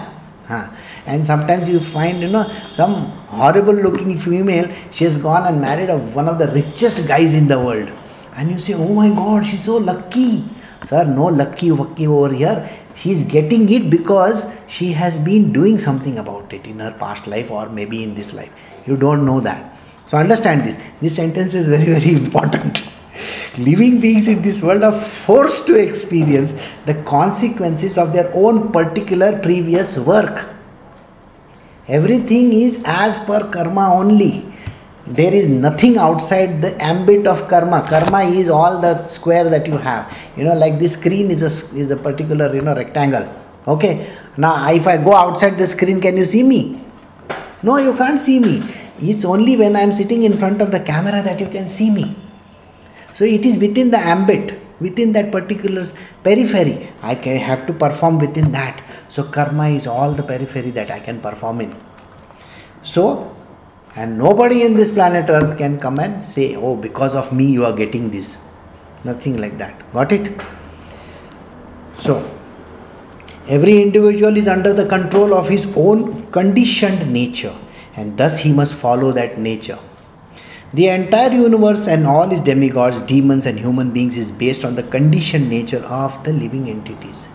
हाँ। 0.49 0.71
And 1.09 1.25
sometimes 1.25 1.69
you 1.69 1.79
find 1.81 2.23
you 2.23 2.31
know 2.31 2.43
some 2.77 2.93
horrible 3.33 3.81
looking 3.83 4.19
female 4.19 4.69
she 4.95 5.05
is 5.07 5.21
gone 5.21 5.47
and 5.47 5.61
married 5.61 5.91
of 5.91 6.03
one 6.17 6.29
of 6.29 6.37
the 6.39 6.51
richest 6.55 7.03
guys 7.09 7.37
in 7.37 7.47
the 7.47 7.53
world 7.65 7.89
and 8.39 8.51
you 8.51 8.59
say 8.59 8.75
oh 8.75 8.93
my 8.95 9.11
God 9.11 9.45
she 9.45 9.57
so 9.57 9.79
lucky 9.79 10.31
sir 10.91 11.07
no 11.07 11.29
lucky 11.31 11.71
wucky 11.71 12.07
over 12.07 12.35
here 12.35 12.65
she 13.03 13.11
is 13.11 13.29
getting 13.31 13.73
it 13.73 13.85
because 13.91 14.45
she 14.77 14.89
has 15.01 15.19
been 15.29 15.53
doing 15.59 15.79
something 15.87 16.19
about 16.25 16.53
it 16.59 16.67
in 16.73 16.79
her 16.87 16.93
past 17.03 17.27
life 17.35 17.51
or 17.51 17.65
maybe 17.81 18.03
in 18.07 18.15
this 18.21 18.33
life 18.41 18.71
you 18.87 18.97
don't 19.05 19.27
know 19.31 19.41
that 19.49 19.77
so 20.07 20.19
understand 20.25 20.65
this 20.69 20.79
this 21.03 21.17
sentence 21.23 21.55
is 21.61 21.69
very 21.75 21.91
very 21.97 22.15
important 22.23 22.83
living 23.71 24.01
beings 24.07 24.29
in 24.35 24.41
this 24.49 24.63
world 24.69 24.89
are 24.91 24.99
forced 25.27 25.67
to 25.67 25.77
experience 25.89 26.55
the 26.87 26.97
consequences 27.17 27.99
of 28.05 28.13
their 28.17 28.31
own 28.45 28.65
particular 28.79 29.31
previous 29.49 29.99
work 30.13 30.49
Everything 31.89 32.53
is 32.53 32.81
as 32.85 33.19
per 33.19 33.51
karma 33.51 33.93
only. 33.93 34.47
There 35.05 35.35
is 35.35 35.49
nothing 35.49 35.99
outside 35.99 36.63
the 36.63 36.81
ambit 36.81 37.27
of 37.27 37.49
karma. 37.49 37.85
Karma 37.89 38.21
is 38.23 38.49
all 38.49 38.81
the 38.81 39.05
square 39.07 39.51
that 39.51 39.67
you 39.67 39.77
have. 39.77 40.17
You 40.37 40.45
know, 40.45 40.55
like 40.55 40.79
this 40.79 40.93
screen 40.93 41.31
is 41.33 41.43
a, 41.43 41.77
is 41.77 41.91
a 41.91 41.97
particular, 41.97 42.55
you 42.55 42.63
know, 42.63 42.75
rectangle. 42.77 43.29
Okay. 43.67 44.09
Now, 44.37 44.71
if 44.73 44.87
I 44.87 44.97
go 44.97 45.15
outside 45.15 45.59
the 45.59 45.67
screen, 45.67 46.01
can 46.01 46.17
you 46.17 46.25
see 46.25 46.43
me? 46.43 46.81
No, 47.63 47.77
you 47.77 47.95
can't 47.95 48.19
see 48.19 48.39
me. 48.39 48.63
It's 49.01 49.25
only 49.25 49.57
when 49.57 49.77
I 49.77 49.81
am 49.81 49.93
sitting 49.93 50.23
in 50.23 50.37
front 50.39 50.63
of 50.63 50.71
the 50.71 50.81
camera 50.81 51.23
that 51.23 51.39
you 51.41 51.49
can 51.49 51.69
see 51.69 51.91
me. 51.91 52.17
So 53.13 53.25
it 53.25 53.45
is 53.45 53.57
within 53.57 53.91
the 53.91 53.99
ambit, 53.99 54.59
within 54.81 55.13
that 55.13 55.31
particular 55.31 55.87
periphery. 56.23 56.89
I 57.03 57.15
have 57.15 57.67
to 57.67 57.73
perform 57.73 58.19
within 58.19 58.53
that. 58.53 58.83
So, 59.09 59.25
karma 59.25 59.69
is 59.69 59.87
all 59.87 60.13
the 60.13 60.23
periphery 60.23 60.71
that 60.71 60.91
I 60.91 60.99
can 60.99 61.21
perform 61.21 61.61
in. 61.61 61.77
So, 62.83 63.37
and 63.95 64.17
nobody 64.17 64.63
in 64.63 64.75
this 64.75 64.91
planet 64.91 65.29
Earth 65.29 65.59
can 65.59 65.79
come 65.79 65.99
and 65.99 66.25
say, 66.25 66.57
Oh, 66.57 66.77
because 66.77 67.15
of 67.15 67.33
me 67.33 67.45
you 67.45 67.67
are 67.67 67.75
getting 67.75 68.11
this. 68.11 68.39
Nothing 69.05 69.39
like 69.39 69.59
that. 69.59 69.93
Got 69.93 70.13
it? 70.13 70.41
So, 71.99 72.23
every 73.49 73.81
individual 73.83 74.37
is 74.37 74.49
under 74.49 74.73
the 74.73 74.87
control 74.87 75.35
of 75.35 75.49
his 75.49 75.67
own 75.77 76.31
conditioned 76.31 77.13
nature, 77.13 77.55
and 77.97 78.17
thus 78.17 78.41
he 78.41 78.53
must 78.53 78.75
follow 78.75 79.13
that 79.13 79.39
nature. 79.39 79.79
The 80.75 80.89
entire 80.89 81.33
universe 81.33 81.87
and 81.87 82.07
all 82.07 82.31
its 82.33 82.41
demigods, 82.41 83.03
demons, 83.03 83.45
and 83.45 83.59
human 83.59 83.91
beings 83.91 84.17
is 84.17 84.33
based 84.33 84.65
on 84.65 84.75
the 84.75 84.83
conditioned 84.83 85.51
nature 85.51 85.85
of 85.85 86.25
the 86.25 86.33
living 86.33 86.69
entities. 86.69 87.29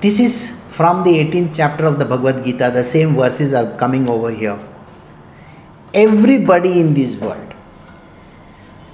This 0.00 0.20
is 0.20 0.56
from 0.68 1.02
the 1.02 1.10
18th 1.10 1.56
chapter 1.56 1.86
of 1.86 1.98
the 1.98 2.04
Bhagavad 2.04 2.44
Gita, 2.44 2.70
the 2.72 2.84
same 2.84 3.16
verses 3.16 3.52
are 3.52 3.76
coming 3.76 4.08
over 4.08 4.30
here. 4.30 4.58
Everybody 5.92 6.80
in 6.80 6.94
this 6.94 7.16
world, 7.16 7.52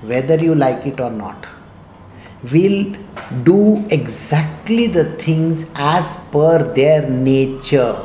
whether 0.03 0.37
you 0.37 0.55
like 0.55 0.87
it 0.87 0.99
or 0.99 1.11
not, 1.11 1.47
will 2.43 2.95
do 3.43 3.85
exactly 3.91 4.87
the 4.87 5.05
things 5.17 5.71
as 5.75 6.17
per 6.31 6.73
their 6.73 7.09
nature. 7.09 7.97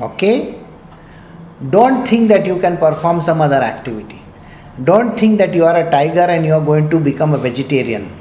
Okay? 0.00 0.58
Don't 1.70 2.06
think 2.06 2.28
that 2.28 2.44
you 2.44 2.58
can 2.58 2.76
perform 2.76 3.20
some 3.20 3.40
other 3.40 3.56
activity. 3.56 4.22
Don't 4.84 5.18
think 5.18 5.38
that 5.38 5.54
you 5.54 5.64
are 5.64 5.76
a 5.76 5.90
tiger 5.90 6.20
and 6.20 6.44
you 6.44 6.52
are 6.52 6.60
going 6.60 6.90
to 6.90 7.00
become 7.00 7.32
a 7.32 7.38
vegetarian. 7.38 8.14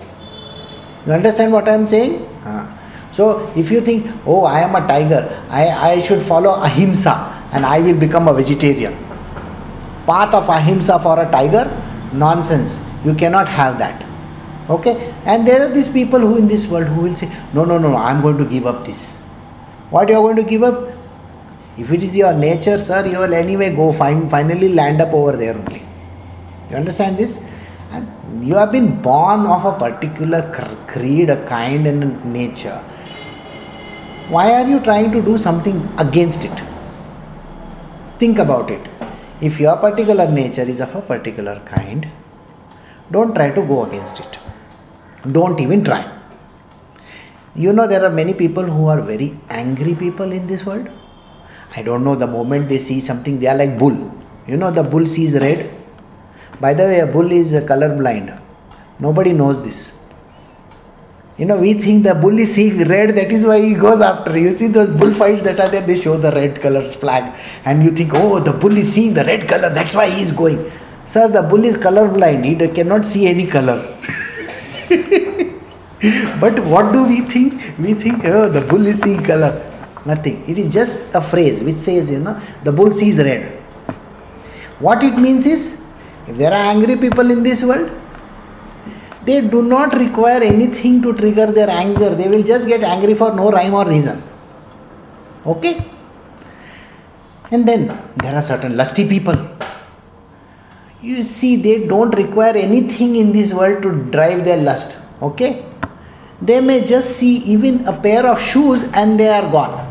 You 1.05 1.11
understand 1.11 1.51
what 1.51 1.67
I 1.67 1.73
am 1.73 1.85
saying? 1.85 2.25
Ah. 2.45 2.71
So, 3.11 3.51
if 3.55 3.69
you 3.71 3.81
think, 3.81 4.07
oh, 4.25 4.45
I 4.45 4.61
am 4.61 4.75
a 4.75 4.87
tiger, 4.87 5.43
I, 5.49 5.67
I 5.69 5.99
should 5.99 6.23
follow 6.23 6.61
ahimsa 6.61 7.49
and 7.51 7.65
I 7.65 7.79
will 7.79 7.97
become 7.97 8.27
a 8.29 8.33
vegetarian. 8.33 8.93
Path 10.05 10.33
of 10.33 10.47
ahimsa 10.47 10.99
for 10.99 11.19
a 11.19 11.29
tiger? 11.29 11.69
Nonsense. 12.13 12.79
You 13.03 13.13
cannot 13.13 13.49
have 13.49 13.77
that. 13.79 14.04
Okay? 14.69 15.13
And 15.25 15.47
there 15.47 15.65
are 15.65 15.71
these 15.71 15.89
people 15.89 16.19
who 16.19 16.37
in 16.37 16.47
this 16.47 16.67
world 16.67 16.87
who 16.87 17.01
will 17.01 17.15
say, 17.15 17.29
no, 17.53 17.65
no, 17.65 17.77
no, 17.77 17.95
I 17.95 18.11
am 18.11 18.21
going 18.21 18.37
to 18.37 18.45
give 18.45 18.65
up 18.65 18.85
this. 18.85 19.17
What 19.89 20.09
you 20.09 20.15
are 20.15 20.21
going 20.21 20.37
to 20.37 20.43
give 20.43 20.63
up? 20.63 20.91
If 21.77 21.91
it 21.91 22.03
is 22.03 22.15
your 22.15 22.33
nature, 22.33 22.77
sir, 22.77 23.05
you 23.05 23.19
will 23.19 23.33
anyway 23.33 23.75
go 23.75 23.91
find 23.91 24.31
finally 24.31 24.69
land 24.69 25.01
up 25.01 25.13
over 25.13 25.35
there 25.35 25.55
only. 25.55 25.85
You 26.69 26.77
understand 26.77 27.17
this? 27.17 27.51
And 27.91 28.07
you 28.43 28.55
have 28.55 28.71
been 28.71 29.01
born 29.01 29.45
of 29.45 29.65
a 29.65 29.77
particular 29.77 30.41
creed, 30.87 31.29
a 31.29 31.45
kind, 31.45 31.85
and 31.85 32.25
nature. 32.33 32.81
Why 34.29 34.53
are 34.53 34.67
you 34.67 34.79
trying 34.79 35.11
to 35.11 35.21
do 35.21 35.37
something 35.37 35.87
against 35.97 36.45
it? 36.45 36.63
Think 38.17 38.39
about 38.39 38.71
it. 38.71 38.87
If 39.41 39.59
your 39.59 39.75
particular 39.77 40.31
nature 40.31 40.63
is 40.63 40.79
of 40.79 40.95
a 40.95 41.01
particular 41.01 41.59
kind, 41.65 42.09
don't 43.11 43.35
try 43.35 43.51
to 43.51 43.61
go 43.61 43.85
against 43.85 44.19
it. 44.19 44.39
Don't 45.31 45.59
even 45.59 45.83
try. 45.83 46.11
You 47.55 47.73
know, 47.73 47.87
there 47.87 48.03
are 48.03 48.09
many 48.09 48.33
people 48.33 48.63
who 48.63 48.87
are 48.87 49.01
very 49.01 49.37
angry 49.49 49.95
people 49.95 50.31
in 50.31 50.45
this 50.47 50.65
world 50.65 50.89
I 51.77 51.81
don't 51.81 52.05
know, 52.05 52.15
the 52.15 52.27
moment 52.27 52.69
they 52.69 52.77
see 52.77 53.01
something, 53.01 53.37
they 53.37 53.47
are 53.47 53.57
like 53.57 53.77
bull. 53.77 53.97
You 54.47 54.55
know, 54.55 54.71
the 54.71 54.83
bull 54.83 55.05
sees 55.05 55.33
red. 55.33 55.69
By 56.61 56.73
the 56.73 56.83
way, 56.83 56.99
a 56.99 57.05
bull 57.05 57.29
is 57.31 57.51
color 57.67 57.93
blind. 57.97 58.33
Nobody 58.97 59.33
knows 59.33 59.61
this. 59.61 59.91
You 61.37 61.45
know, 61.45 61.57
we 61.57 61.73
think 61.73 62.05
the 62.05 62.15
bull 62.15 62.39
is 62.39 62.55
seeing 62.55 62.77
red, 62.87 63.13
that 63.17 63.29
is 63.29 63.45
why 63.45 63.59
he 63.59 63.73
goes 63.73 63.99
after. 63.99 64.37
You 64.37 64.51
see 64.51 64.67
those 64.67 64.89
bullfights 64.89 65.43
that 65.43 65.59
are 65.59 65.67
there, 65.67 65.81
they 65.81 65.97
show 65.97 66.15
the 66.15 66.31
red 66.31 66.61
color's 66.61 66.93
flag, 66.93 67.35
and 67.65 67.83
you 67.83 67.91
think, 67.91 68.11
oh, 68.13 68.39
the 68.39 68.53
bull 68.53 68.77
is 68.77 68.93
seeing 68.93 69.13
the 69.13 69.25
red 69.25 69.45
color, 69.49 69.69
that's 69.69 69.93
why 69.93 70.09
he 70.09 70.21
is 70.21 70.31
going. 70.31 70.71
Sir, 71.05 71.27
the 71.27 71.41
bull 71.41 71.65
is 71.65 71.75
color 71.75 72.07
blind, 72.07 72.45
he 72.45 72.55
cannot 72.69 73.03
see 73.03 73.27
any 73.27 73.47
color. 73.47 73.97
but 76.39 76.59
what 76.59 76.93
do 76.93 77.07
we 77.07 77.21
think? 77.21 77.53
We 77.79 77.93
think, 77.93 78.25
oh, 78.25 78.49
the 78.49 78.61
bull 78.61 78.85
is 78.85 79.01
seeing 79.01 79.23
color. 79.23 79.53
Nothing. 80.05 80.43
It 80.47 80.57
is 80.57 80.71
just 80.71 81.15
a 81.15 81.21
phrase 81.21 81.63
which 81.63 81.75
says, 81.75 82.11
you 82.11 82.19
know, 82.19 82.39
the 82.63 82.71
bull 82.71 82.93
sees 82.93 83.17
red. 83.17 83.51
What 84.79 85.03
it 85.03 85.17
means 85.17 85.47
is, 85.47 85.83
if 86.27 86.37
there 86.37 86.51
are 86.51 86.65
angry 86.75 86.95
people 86.97 87.31
in 87.31 87.43
this 87.43 87.63
world, 87.63 87.89
they 89.23 89.41
do 89.47 89.63
not 89.63 89.95
require 89.95 90.43
anything 90.43 91.01
to 91.01 91.13
trigger 91.13 91.47
their 91.47 91.69
anger. 91.69 92.13
They 92.13 92.27
will 92.27 92.43
just 92.43 92.67
get 92.67 92.83
angry 92.83 93.15
for 93.15 93.33
no 93.33 93.49
rhyme 93.49 93.73
or 93.73 93.85
reason. 93.87 94.21
Okay? 95.45 95.83
And 97.51 97.67
then 97.67 97.87
there 98.17 98.35
are 98.35 98.41
certain 98.41 98.77
lusty 98.77 99.07
people. 99.07 99.35
You 101.05 101.21
see, 101.21 101.55
they 101.55 101.85
don't 101.85 102.15
require 102.15 102.57
anything 102.57 103.15
in 103.15 103.31
this 103.31 103.53
world 103.53 103.83
to 103.83 103.91
drive 104.09 104.43
their 104.43 104.57
lust. 104.57 104.97
Okay? 105.21 105.63
They 106.41 106.61
may 106.61 106.83
just 106.83 107.17
see 107.17 107.37
even 107.53 107.85
a 107.85 107.93
pair 107.93 108.25
of 108.25 108.41
shoes 108.41 108.85
and 108.85 109.19
they 109.19 109.29
are 109.29 109.43
gone. 109.51 109.85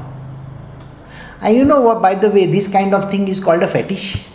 And 1.41 1.57
you 1.57 1.65
know 1.65 1.83
what, 1.83 2.03
by 2.03 2.17
the 2.17 2.31
way, 2.31 2.47
this 2.47 2.67
kind 2.67 2.93
of 2.93 3.13
thing 3.13 3.29
is 3.29 3.39
called 3.39 3.63
a 3.63 3.69
fetish. 3.69 4.27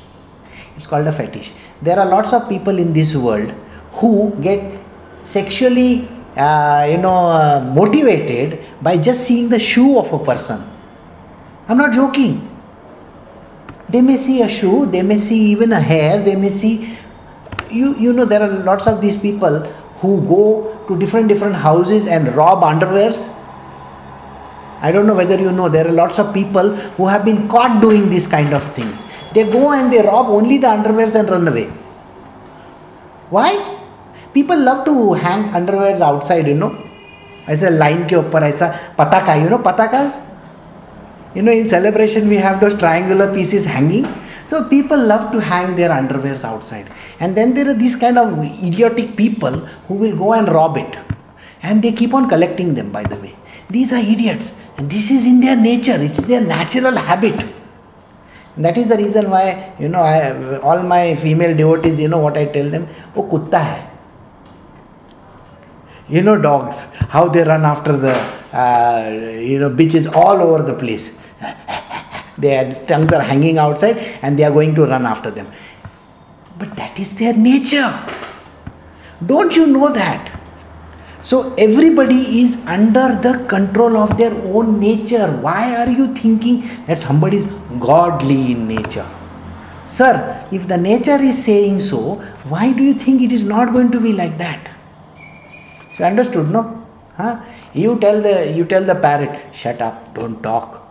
It's 0.77 0.87
called 0.87 1.05
a 1.05 1.11
fetish. 1.11 1.51
There 1.81 1.99
are 1.99 2.05
lots 2.05 2.31
of 2.31 2.47
people 2.47 2.79
in 2.79 2.93
this 2.93 3.13
world 3.13 3.53
who 3.99 4.33
get 4.41 4.79
sexually, 5.25 6.07
uh, 6.37 6.87
you 6.89 6.97
know, 6.97 7.27
uh, 7.27 7.73
motivated 7.75 8.63
by 8.81 8.97
just 8.97 9.27
seeing 9.27 9.49
the 9.49 9.59
shoe 9.59 9.99
of 9.99 10.13
a 10.13 10.19
person. 10.19 10.63
I'm 11.67 11.77
not 11.77 11.91
joking 11.91 12.47
they 13.91 14.01
may 14.01 14.17
see 14.17 14.41
a 14.41 14.49
shoe 14.49 14.85
they 14.85 15.01
may 15.01 15.17
see 15.17 15.39
even 15.51 15.71
a 15.71 15.79
hair 15.79 16.21
they 16.21 16.35
may 16.35 16.49
see 16.49 16.97
you 17.69 17.95
you 17.97 18.13
know 18.13 18.25
there 18.25 18.41
are 18.41 18.53
lots 18.69 18.87
of 18.87 19.01
these 19.01 19.17
people 19.17 19.59
who 20.01 20.21
go 20.27 20.45
to 20.87 20.97
different 20.97 21.27
different 21.27 21.55
houses 21.55 22.07
and 22.07 22.33
rob 22.35 22.63
underwears 22.63 23.27
I 24.81 24.91
don't 24.91 25.05
know 25.05 25.13
whether 25.15 25.37
you 25.37 25.51
know, 25.51 25.67
there 25.67 25.87
are 25.87 25.91
lots 25.91 26.19
of 26.19 26.33
people 26.33 26.75
who 26.95 27.07
have 27.07 27.25
been 27.25 27.49
caught 27.49 27.81
doing 27.81 28.09
these 28.09 28.27
kind 28.27 28.53
of 28.53 28.63
things. 28.73 29.03
They 29.33 29.43
go 29.43 29.73
and 29.73 29.91
they 29.91 30.01
rob 30.01 30.27
only 30.27 30.57
the 30.57 30.67
underwears 30.67 31.19
and 31.19 31.29
run 31.29 31.47
away. 31.47 31.65
Why? 33.29 33.77
People 34.33 34.57
love 34.57 34.85
to 34.85 35.13
hang 35.13 35.49
underwears 35.51 35.99
outside, 35.99 36.47
you 36.47 36.53
know. 36.53 36.77
As 37.45 37.63
a 37.63 37.69
line 37.71 38.07
ke 38.07 38.15
upar, 38.15 38.41
aisa 38.47 38.95
pataka, 38.95 39.41
you 39.41 39.49
know, 39.49 39.59
patakas 39.59 40.28
you 41.35 41.41
know 41.41 41.51
in 41.51 41.67
celebration 41.67 42.27
we 42.27 42.35
have 42.35 42.59
those 42.59 42.75
triangular 42.83 43.33
pieces 43.33 43.65
hanging 43.65 44.07
so 44.45 44.67
people 44.67 44.97
love 44.97 45.31
to 45.31 45.39
hang 45.39 45.75
their 45.75 45.89
underwears 45.89 46.43
outside 46.43 46.87
and 47.19 47.35
then 47.35 47.53
there 47.53 47.69
are 47.69 47.79
these 47.85 47.95
kind 47.95 48.17
of 48.17 48.37
idiotic 48.69 49.15
people 49.15 49.57
who 49.87 49.95
will 49.95 50.15
go 50.15 50.33
and 50.33 50.47
rob 50.49 50.77
it 50.77 50.97
and 51.61 51.83
they 51.83 51.91
keep 51.91 52.13
on 52.13 52.27
collecting 52.27 52.73
them 52.73 52.91
by 52.91 53.03
the 53.03 53.19
way 53.25 53.35
these 53.69 53.93
are 53.93 53.99
idiots 53.99 54.53
and 54.77 54.89
this 54.89 55.11
is 55.11 55.25
in 55.25 55.41
their 55.41 55.55
nature, 55.55 55.97
it's 56.01 56.21
their 56.21 56.41
natural 56.41 56.95
habit. 56.95 57.45
And 58.55 58.65
that 58.65 58.77
is 58.77 58.87
the 58.87 58.97
reason 58.97 59.29
why, 59.29 59.73
you 59.77 59.89
know, 59.89 59.99
I, 59.99 60.57
all 60.59 60.81
my 60.83 61.15
female 61.15 61.55
devotees, 61.55 61.99
you 61.99 62.07
know 62.07 62.19
what 62.19 62.37
I 62.37 62.45
tell 62.45 62.69
them? 62.69 62.87
Oh, 63.15 63.23
kutta 63.23 63.59
hai. 63.59 63.89
You 66.07 66.23
know, 66.23 66.41
dogs, 66.41 66.93
how 67.15 67.27
they 67.27 67.43
run 67.43 67.65
after 67.65 67.95
the, 67.95 68.13
uh, 68.53 69.09
you 69.39 69.59
know, 69.59 69.69
bitches 69.69 70.11
all 70.15 70.41
over 70.41 70.63
the 70.63 70.73
place. 70.73 71.17
their 72.37 72.85
tongues 72.85 73.11
are 73.11 73.21
hanging 73.21 73.57
outside 73.57 73.97
and 74.21 74.37
they 74.39 74.43
are 74.43 74.51
going 74.51 74.73
to 74.75 74.85
run 74.85 75.05
after 75.05 75.29
them. 75.29 75.47
But 76.57 76.75
that 76.75 76.99
is 76.99 77.15
their 77.17 77.33
nature. 77.33 77.93
Don't 79.25 79.55
you 79.55 79.67
know 79.67 79.91
that? 79.91 80.39
So 81.21 81.53
everybody 81.55 82.41
is 82.41 82.55
under 82.65 83.19
the 83.21 83.45
control 83.49 83.97
of 83.97 84.17
their 84.17 84.33
own 84.33 84.79
nature. 84.79 85.27
Why 85.27 85.75
are 85.75 85.89
you 85.89 86.13
thinking 86.15 86.61
that 86.85 86.97
somebody 86.97 87.37
is 87.37 87.51
godly 87.79 88.53
in 88.53 88.67
nature? 88.67 89.07
Sir, 89.85 90.47
if 90.51 90.67
the 90.67 90.77
nature 90.77 91.19
is 91.21 91.43
saying 91.43 91.81
so, 91.81 92.15
why 92.47 92.71
do 92.71 92.83
you 92.83 92.93
think 92.93 93.21
it 93.21 93.31
is 93.31 93.43
not 93.43 93.73
going 93.73 93.91
to 93.91 93.99
be 93.99 94.13
like 94.13 94.37
that? 94.37 94.71
You 95.97 96.05
understood, 96.05 96.49
no? 96.49 96.78
Huh? 97.19 97.39
You 97.73 97.99
tell 97.99 98.21
the 98.21 98.35
you 98.57 98.65
tell 98.65 98.83
the 98.83 98.95
parrot, 98.95 99.53
shut 99.53 99.81
up, 99.81 100.13
don't 100.15 100.41
talk. 100.41 100.81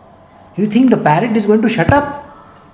You 0.55 0.67
think 0.67 0.89
the 0.89 0.97
parrot 1.09 1.35
is 1.35 1.45
going 1.45 1.61
to 1.61 1.69
shut 1.69 1.91
up? 1.91 2.07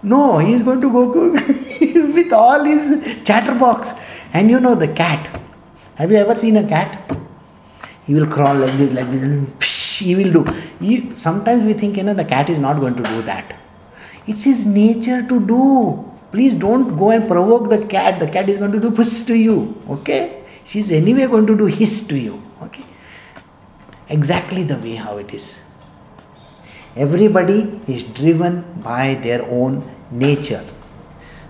No, 0.03 0.37
he 0.39 0.53
is 0.53 0.63
going 0.63 0.81
to 0.81 0.91
go, 0.91 1.31
with 2.17 2.33
all 2.33 2.63
his 2.63 3.23
chatterbox. 3.23 3.93
And 4.33 4.51
you 4.51 4.59
know 4.59 4.75
the 4.75 4.89
cat. 4.89 5.41
Have 5.95 6.11
you 6.11 6.17
ever 6.17 6.35
seen 6.35 6.57
a 6.57 6.67
cat? 6.67 7.15
he 8.05 8.13
will 8.13 8.27
crawl 8.27 8.55
like 8.55 8.73
this, 8.73 8.93
like 8.93 9.09
this, 9.09 9.99
he 9.99 10.15
will 10.15 10.31
do. 10.31 10.43
He, 10.79 11.15
sometimes 11.15 11.63
we 11.63 11.73
think, 11.73 11.97
you 11.97 12.03
know, 12.03 12.13
the 12.13 12.25
cat 12.25 12.49
is 12.49 12.59
not 12.59 12.79
going 12.79 12.95
to 12.95 13.03
do 13.03 13.21
that. 13.23 13.55
It's 14.27 14.43
his 14.43 14.65
nature 14.65 15.21
to 15.27 15.39
do. 15.47 16.11
Please 16.31 16.55
don't 16.55 16.97
go 16.97 17.11
and 17.11 17.27
provoke 17.27 17.69
the 17.69 17.85
cat. 17.85 18.19
The 18.19 18.27
cat 18.27 18.49
is 18.49 18.57
going 18.57 18.71
to 18.73 18.79
do 18.79 18.91
push 18.91 19.23
to 19.23 19.35
you. 19.35 19.81
Okay? 19.89 20.43
She's 20.65 20.91
anyway 20.91 21.27
going 21.27 21.47
to 21.47 21.57
do 21.57 21.65
hiss 21.65 22.05
to 22.07 22.19
you. 22.19 22.41
Okay? 22.61 22.83
Exactly 24.09 24.63
the 24.63 24.77
way 24.77 24.95
how 24.95 25.17
it 25.17 25.33
is. 25.33 25.63
Everybody 26.95 27.81
is 27.87 28.03
driven 28.03 28.63
by 28.81 29.15
their 29.15 29.43
own 29.49 29.83
nature. 30.11 30.63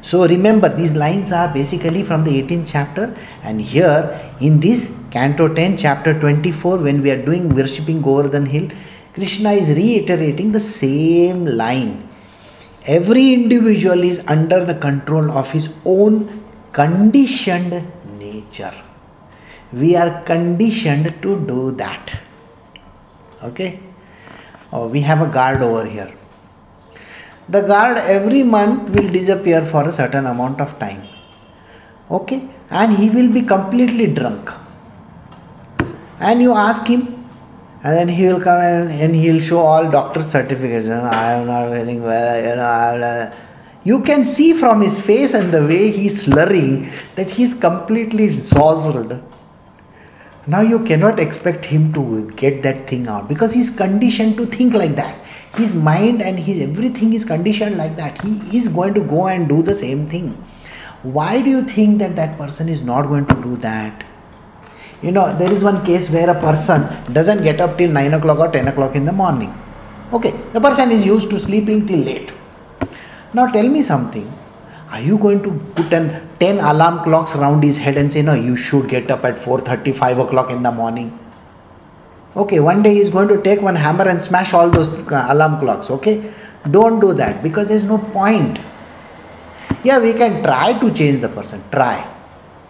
So 0.01 0.27
remember, 0.27 0.69
these 0.69 0.95
lines 0.95 1.31
are 1.31 1.53
basically 1.53 2.03
from 2.03 2.23
the 2.23 2.41
18th 2.41 2.71
chapter, 2.71 3.15
and 3.43 3.59
here 3.59 4.31
in 4.39 4.59
this 4.59 4.91
Canto 5.11 5.53
10, 5.53 5.77
chapter 5.77 6.17
24, 6.19 6.77
when 6.77 7.01
we 7.01 7.11
are 7.11 7.21
doing 7.21 7.49
worshipping 7.53 8.01
Govardhan 8.01 8.45
Hill, 8.45 8.69
Krishna 9.13 9.51
is 9.53 9.69
reiterating 9.75 10.51
the 10.51 10.59
same 10.59 11.45
line. 11.45 12.07
Every 12.85 13.33
individual 13.33 14.03
is 14.03 14.23
under 14.27 14.63
the 14.63 14.75
control 14.75 15.31
of 15.31 15.51
his 15.51 15.73
own 15.85 16.43
conditioned 16.71 17.83
nature. 18.19 18.73
We 19.73 19.95
are 19.95 20.21
conditioned 20.23 21.21
to 21.23 21.45
do 21.47 21.71
that. 21.71 22.21
Okay? 23.49 23.79
Oh, 24.71 24.87
we 24.87 25.01
have 25.01 25.21
a 25.21 25.27
guard 25.27 25.61
over 25.61 25.85
here. 25.85 26.11
The 27.47 27.61
guard 27.61 27.97
every 27.97 28.43
month 28.43 28.89
will 28.95 29.11
disappear 29.11 29.65
for 29.65 29.87
a 29.87 29.91
certain 29.91 30.25
amount 30.25 30.59
of 30.59 30.77
time. 30.79 31.03
Okay? 32.09 32.47
And 32.69 32.93
he 32.93 33.09
will 33.09 33.31
be 33.31 33.41
completely 33.41 34.07
drunk. 34.07 34.51
And 36.19 36.41
you 36.41 36.53
ask 36.53 36.87
him 36.87 37.15
and 37.83 37.95
then 37.95 38.07
he 38.07 38.25
will 38.25 38.41
come 38.41 38.59
and, 38.59 38.91
and 38.91 39.15
he 39.15 39.31
will 39.31 39.39
show 39.39 39.59
all 39.59 39.89
doctor's 39.89 40.27
certificates. 40.27 40.85
You 40.85 40.95
know, 40.95 41.03
i 41.03 41.33
am 41.33 41.45
not 41.45 41.71
feeling 41.71 42.01
well 42.01 42.37
you 42.43 42.55
know 42.55 42.63
I 42.63 42.93
am 42.93 43.33
you 43.83 44.01
can 44.01 44.23
see 44.23 44.53
from 44.53 44.81
his 44.81 44.99
face 44.99 45.35
and 45.35 45.53
the 45.53 45.61
way 45.63 45.91
he's 45.91 46.23
slurring 46.23 46.91
that 47.15 47.29
he's 47.29 47.53
completely 47.53 48.23
exhausted 48.23 49.21
now 50.47 50.61
you 50.61 50.79
cannot 50.85 51.19
expect 51.19 51.65
him 51.65 51.91
to 51.93 52.29
get 52.31 52.61
that 52.61 52.87
thing 52.87 53.07
out 53.07 53.27
because 53.27 53.53
he's 53.53 53.69
conditioned 53.69 54.37
to 54.37 54.45
think 54.45 54.73
like 54.73 54.95
that. 54.95 55.15
His 55.55 55.73
mind 55.73 56.21
and 56.21 56.37
his 56.37 56.61
everything 56.61 57.13
is 57.13 57.25
conditioned 57.25 57.77
like 57.77 57.95
that. 57.95 58.21
He 58.21 58.57
is 58.57 58.67
going 58.67 58.93
to 58.93 59.01
go 59.01 59.27
and 59.27 59.49
do 59.49 59.63
the 59.63 59.73
same 59.73 60.05
thing. 60.07 60.31
Why 61.01 61.41
do 61.41 61.49
you 61.49 61.63
think 61.63 61.97
that 61.99 62.15
that 62.15 62.37
person 62.37 62.69
is 62.69 62.83
not 62.83 63.07
going 63.07 63.25
to 63.25 63.35
do 63.41 63.57
that? 63.57 64.03
You 65.01 65.11
know 65.11 65.35
there 65.35 65.51
is 65.51 65.63
one 65.63 65.83
case 65.83 66.09
where 66.09 66.29
a 66.29 66.39
person 66.39 66.81
doesn't 67.11 67.43
get 67.43 67.59
up 67.59 67.77
till 67.77 67.91
9 67.91 68.13
o'clock 68.13 68.39
or 68.39 68.51
10 68.51 68.67
o'clock 68.67 68.95
in 68.95 69.05
the 69.05 69.13
morning. 69.13 69.53
Okay 70.13 70.33
the 70.53 70.61
person 70.61 70.91
is 70.91 71.05
used 71.05 71.31
to 71.31 71.39
sleeping 71.39 71.87
till 71.87 71.99
late. 71.99 72.31
Now 73.33 73.47
tell 73.47 73.67
me 73.67 73.81
something 73.81 74.31
are 74.95 75.01
you 75.01 75.17
going 75.17 75.43
to 75.43 75.51
put 75.77 75.91
an 75.91 76.05
10 76.39 76.59
alarm 76.71 77.03
clocks 77.03 77.35
around 77.35 77.63
his 77.63 77.77
head 77.85 77.97
and 78.01 78.11
say 78.15 78.21
no 78.21 78.33
you 78.47 78.55
should 78.55 78.87
get 78.95 79.11
up 79.15 79.25
at 79.29 79.35
4.30 79.35 79.93
5 79.93 80.19
o'clock 80.25 80.51
in 80.55 80.63
the 80.67 80.71
morning 80.71 81.09
okay 82.43 82.59
one 82.67 82.81
day 82.85 82.93
he's 82.99 83.09
going 83.17 83.27
to 83.33 83.41
take 83.47 83.61
one 83.69 83.75
hammer 83.85 84.07
and 84.13 84.21
smash 84.21 84.53
all 84.53 84.69
those 84.77 84.91
uh, 85.11 85.25
alarm 85.29 85.59
clocks 85.59 85.91
okay? 85.97 86.15
Don't 86.71 86.99
do 86.99 87.13
that 87.13 87.43
because 87.43 87.67
there's 87.67 87.85
no 87.85 87.97
point. 87.97 88.59
Yeah 89.83 89.99
we 89.99 90.13
can 90.13 90.41
try 90.41 90.79
to 90.79 90.91
change 90.91 91.21
the 91.21 91.29
person 91.29 91.61
try. 91.71 92.07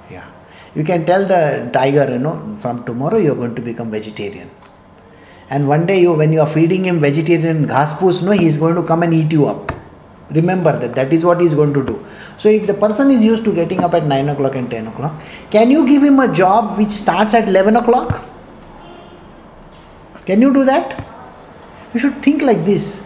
Yeah. 0.09 0.25
You 0.73 0.83
can 0.83 1.05
tell 1.05 1.25
the 1.25 1.69
tiger 1.71 2.09
you 2.11 2.19
know 2.19 2.57
from 2.59 2.83
tomorrow 2.83 3.17
you're 3.17 3.35
going 3.35 3.55
to 3.55 3.61
become 3.61 3.91
vegetarian. 3.91 4.49
And 5.49 5.67
one 5.67 5.85
day 5.85 6.01
you 6.01 6.13
when 6.13 6.33
you 6.33 6.41
are 6.41 6.51
feeding 6.57 6.85
him 6.85 6.99
vegetarian 6.99 7.65
ghas 7.67 8.21
no 8.23 8.31
he 8.31 8.47
is 8.47 8.57
going 8.57 8.75
to 8.75 8.83
come 8.83 9.03
and 9.03 9.13
eat 9.13 9.31
you 9.31 9.45
up 9.45 9.74
remember 10.31 10.77
that 10.79 10.95
that 10.95 11.13
is 11.13 11.23
what 11.23 11.39
he 11.39 11.45
is 11.45 11.53
going 11.53 11.73
to 11.73 11.85
do 11.85 12.03
so 12.35 12.49
if 12.49 12.65
the 12.67 12.73
person 12.73 13.11
is 13.11 13.23
used 13.23 13.45
to 13.45 13.53
getting 13.53 13.83
up 13.83 13.93
at 13.93 14.05
9 14.05 14.29
o'clock 14.29 14.55
and 14.55 14.69
10 14.69 14.87
o'clock 14.87 15.13
can 15.49 15.69
you 15.69 15.87
give 15.87 16.03
him 16.03 16.19
a 16.19 16.31
job 16.33 16.77
which 16.77 16.91
starts 16.91 17.33
at 17.33 17.47
11 17.47 17.75
o'clock 17.75 18.23
can 20.25 20.41
you 20.41 20.51
do 20.51 20.65
that? 20.65 21.03
You 21.93 21.99
should 21.99 22.21
think 22.23 22.41
like 22.41 22.65
this. 22.65 23.03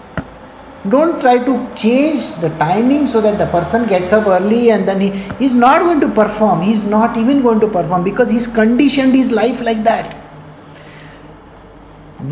Don't 0.87 1.19
try 1.19 1.37
to 1.43 1.75
change 1.75 2.35
the 2.35 2.49
timing 2.57 3.05
so 3.05 3.19
that 3.19 3.37
the 3.37 3.47
person 3.47 3.85
gets 3.87 4.13
up 4.13 4.27
early 4.27 4.71
and 4.71 4.87
then 4.87 5.01
he 5.01 5.09
is 5.45 5.53
not 5.53 5.81
going 5.81 5.99
to 5.99 6.07
perform. 6.07 6.61
He 6.61 6.71
is 6.71 6.83
not 6.83 7.17
even 7.17 7.41
going 7.41 7.59
to 7.59 7.67
perform 7.67 8.05
because 8.05 8.29
he's 8.29 8.47
conditioned 8.47 9.13
his 9.13 9.29
life 9.29 9.59
like 9.61 9.83
that. 9.83 10.13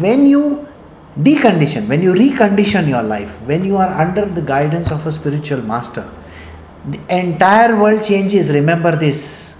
When 0.05 0.25
you 0.25 0.66
decondition, 1.21 1.87
when 1.87 2.01
you 2.01 2.13
recondition 2.13 2.87
your 2.87 3.03
life, 3.03 3.41
when 3.45 3.65
you 3.65 3.77
are 3.77 3.89
under 3.89 4.25
the 4.25 4.41
guidance 4.41 4.91
of 4.91 5.05
a 5.05 5.11
spiritual 5.11 5.61
master, 5.61 6.09
the 6.85 6.99
entire 7.09 7.75
world 7.79 8.03
changes. 8.03 8.53
Remember 8.53 8.95
this. 8.95 9.53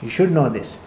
You 0.00 0.08
should 0.08 0.32
know 0.32 0.48
this. 0.48 0.78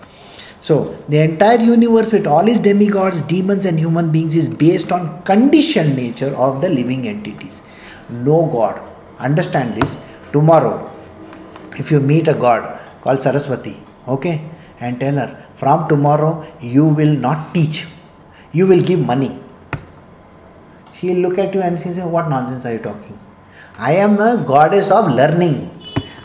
So, 0.62 0.98
the 1.08 1.20
entire 1.20 1.60
universe 1.60 2.12
with 2.12 2.28
all 2.28 2.48
its 2.48 2.60
demigods, 2.60 3.22
demons, 3.22 3.66
and 3.66 3.80
human 3.80 4.12
beings 4.12 4.36
is 4.36 4.50
based 4.50 4.92
on 4.92 5.22
conditioned 5.24 5.96
nature 5.96 6.36
of 6.36 6.62
the 6.62 6.70
living 6.70 7.08
entities. 7.08 7.62
No 8.10 8.46
God. 8.48 8.82
Understand 9.20 9.76
this. 9.76 10.04
Tomorrow, 10.34 10.92
if 11.78 11.92
you 11.92 12.00
meet 12.00 12.28
a 12.28 12.34
God 12.34 12.80
called 13.02 13.20
Saraswati, 13.20 13.82
okay, 14.08 14.42
and 14.80 15.00
tell 15.00 15.16
her, 15.16 15.46
from 15.56 15.88
tomorrow 15.88 16.46
you 16.62 16.86
will 16.86 17.16
not 17.16 17.54
teach, 17.54 17.86
you 18.52 18.68
will 18.68 18.82
give 18.82 19.00
money. 19.00 19.40
She'll 20.94 21.18
look 21.18 21.38
at 21.38 21.54
you 21.54 21.62
and 21.62 21.80
she'll 21.80 21.94
say, 21.94 22.04
What 22.04 22.30
nonsense 22.30 22.66
are 22.66 22.74
you 22.74 22.80
talking? 22.80 23.18
I 23.78 23.94
am 23.94 24.20
a 24.20 24.44
goddess 24.46 24.92
of 24.92 25.08
learning. 25.08 25.72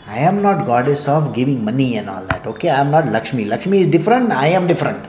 I 0.07 0.19
am 0.19 0.41
not 0.41 0.65
goddess 0.65 1.07
of 1.07 1.33
giving 1.33 1.63
money 1.63 1.97
and 1.97 2.09
all 2.09 2.25
that. 2.27 2.45
Okay, 2.45 2.69
I 2.69 2.81
am 2.81 2.91
not 2.91 3.05
Lakshmi. 3.07 3.45
Lakshmi 3.45 3.79
is 3.79 3.87
different, 3.87 4.31
I 4.31 4.47
am 4.47 4.67
different. 4.67 5.05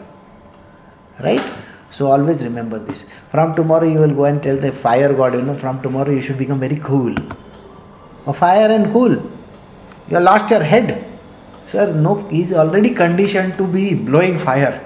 Right? 1.22 1.42
So 1.90 2.06
always 2.06 2.44
remember 2.44 2.78
this. 2.78 3.04
From 3.30 3.54
tomorrow 3.54 3.86
you 3.86 3.98
will 3.98 4.14
go 4.14 4.24
and 4.24 4.42
tell 4.42 4.56
the 4.56 4.72
fire 4.72 5.12
god, 5.12 5.34
you 5.34 5.42
know, 5.42 5.54
from 5.54 5.82
tomorrow 5.82 6.10
you 6.10 6.20
should 6.20 6.38
become 6.38 6.60
very 6.60 6.76
cool. 6.76 7.14
Oh, 8.26 8.32
fire 8.32 8.70
and 8.70 8.92
cool. 8.92 9.14
You 10.08 10.20
lost 10.20 10.50
your 10.50 10.62
head. 10.62 11.04
Sir, 11.64 11.92
no, 11.92 12.26
he 12.28 12.42
is 12.42 12.52
already 12.52 12.90
conditioned 12.90 13.56
to 13.58 13.66
be 13.66 13.94
blowing 13.94 14.38
fire. 14.38 14.85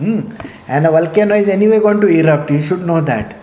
Hmm. 0.00 0.20
And 0.66 0.86
a 0.86 0.90
volcano 0.90 1.34
is 1.34 1.48
anyway 1.48 1.78
going 1.78 2.00
to 2.00 2.08
erupt. 2.08 2.50
You 2.50 2.62
should 2.62 2.86
know 2.86 3.00
that. 3.02 3.36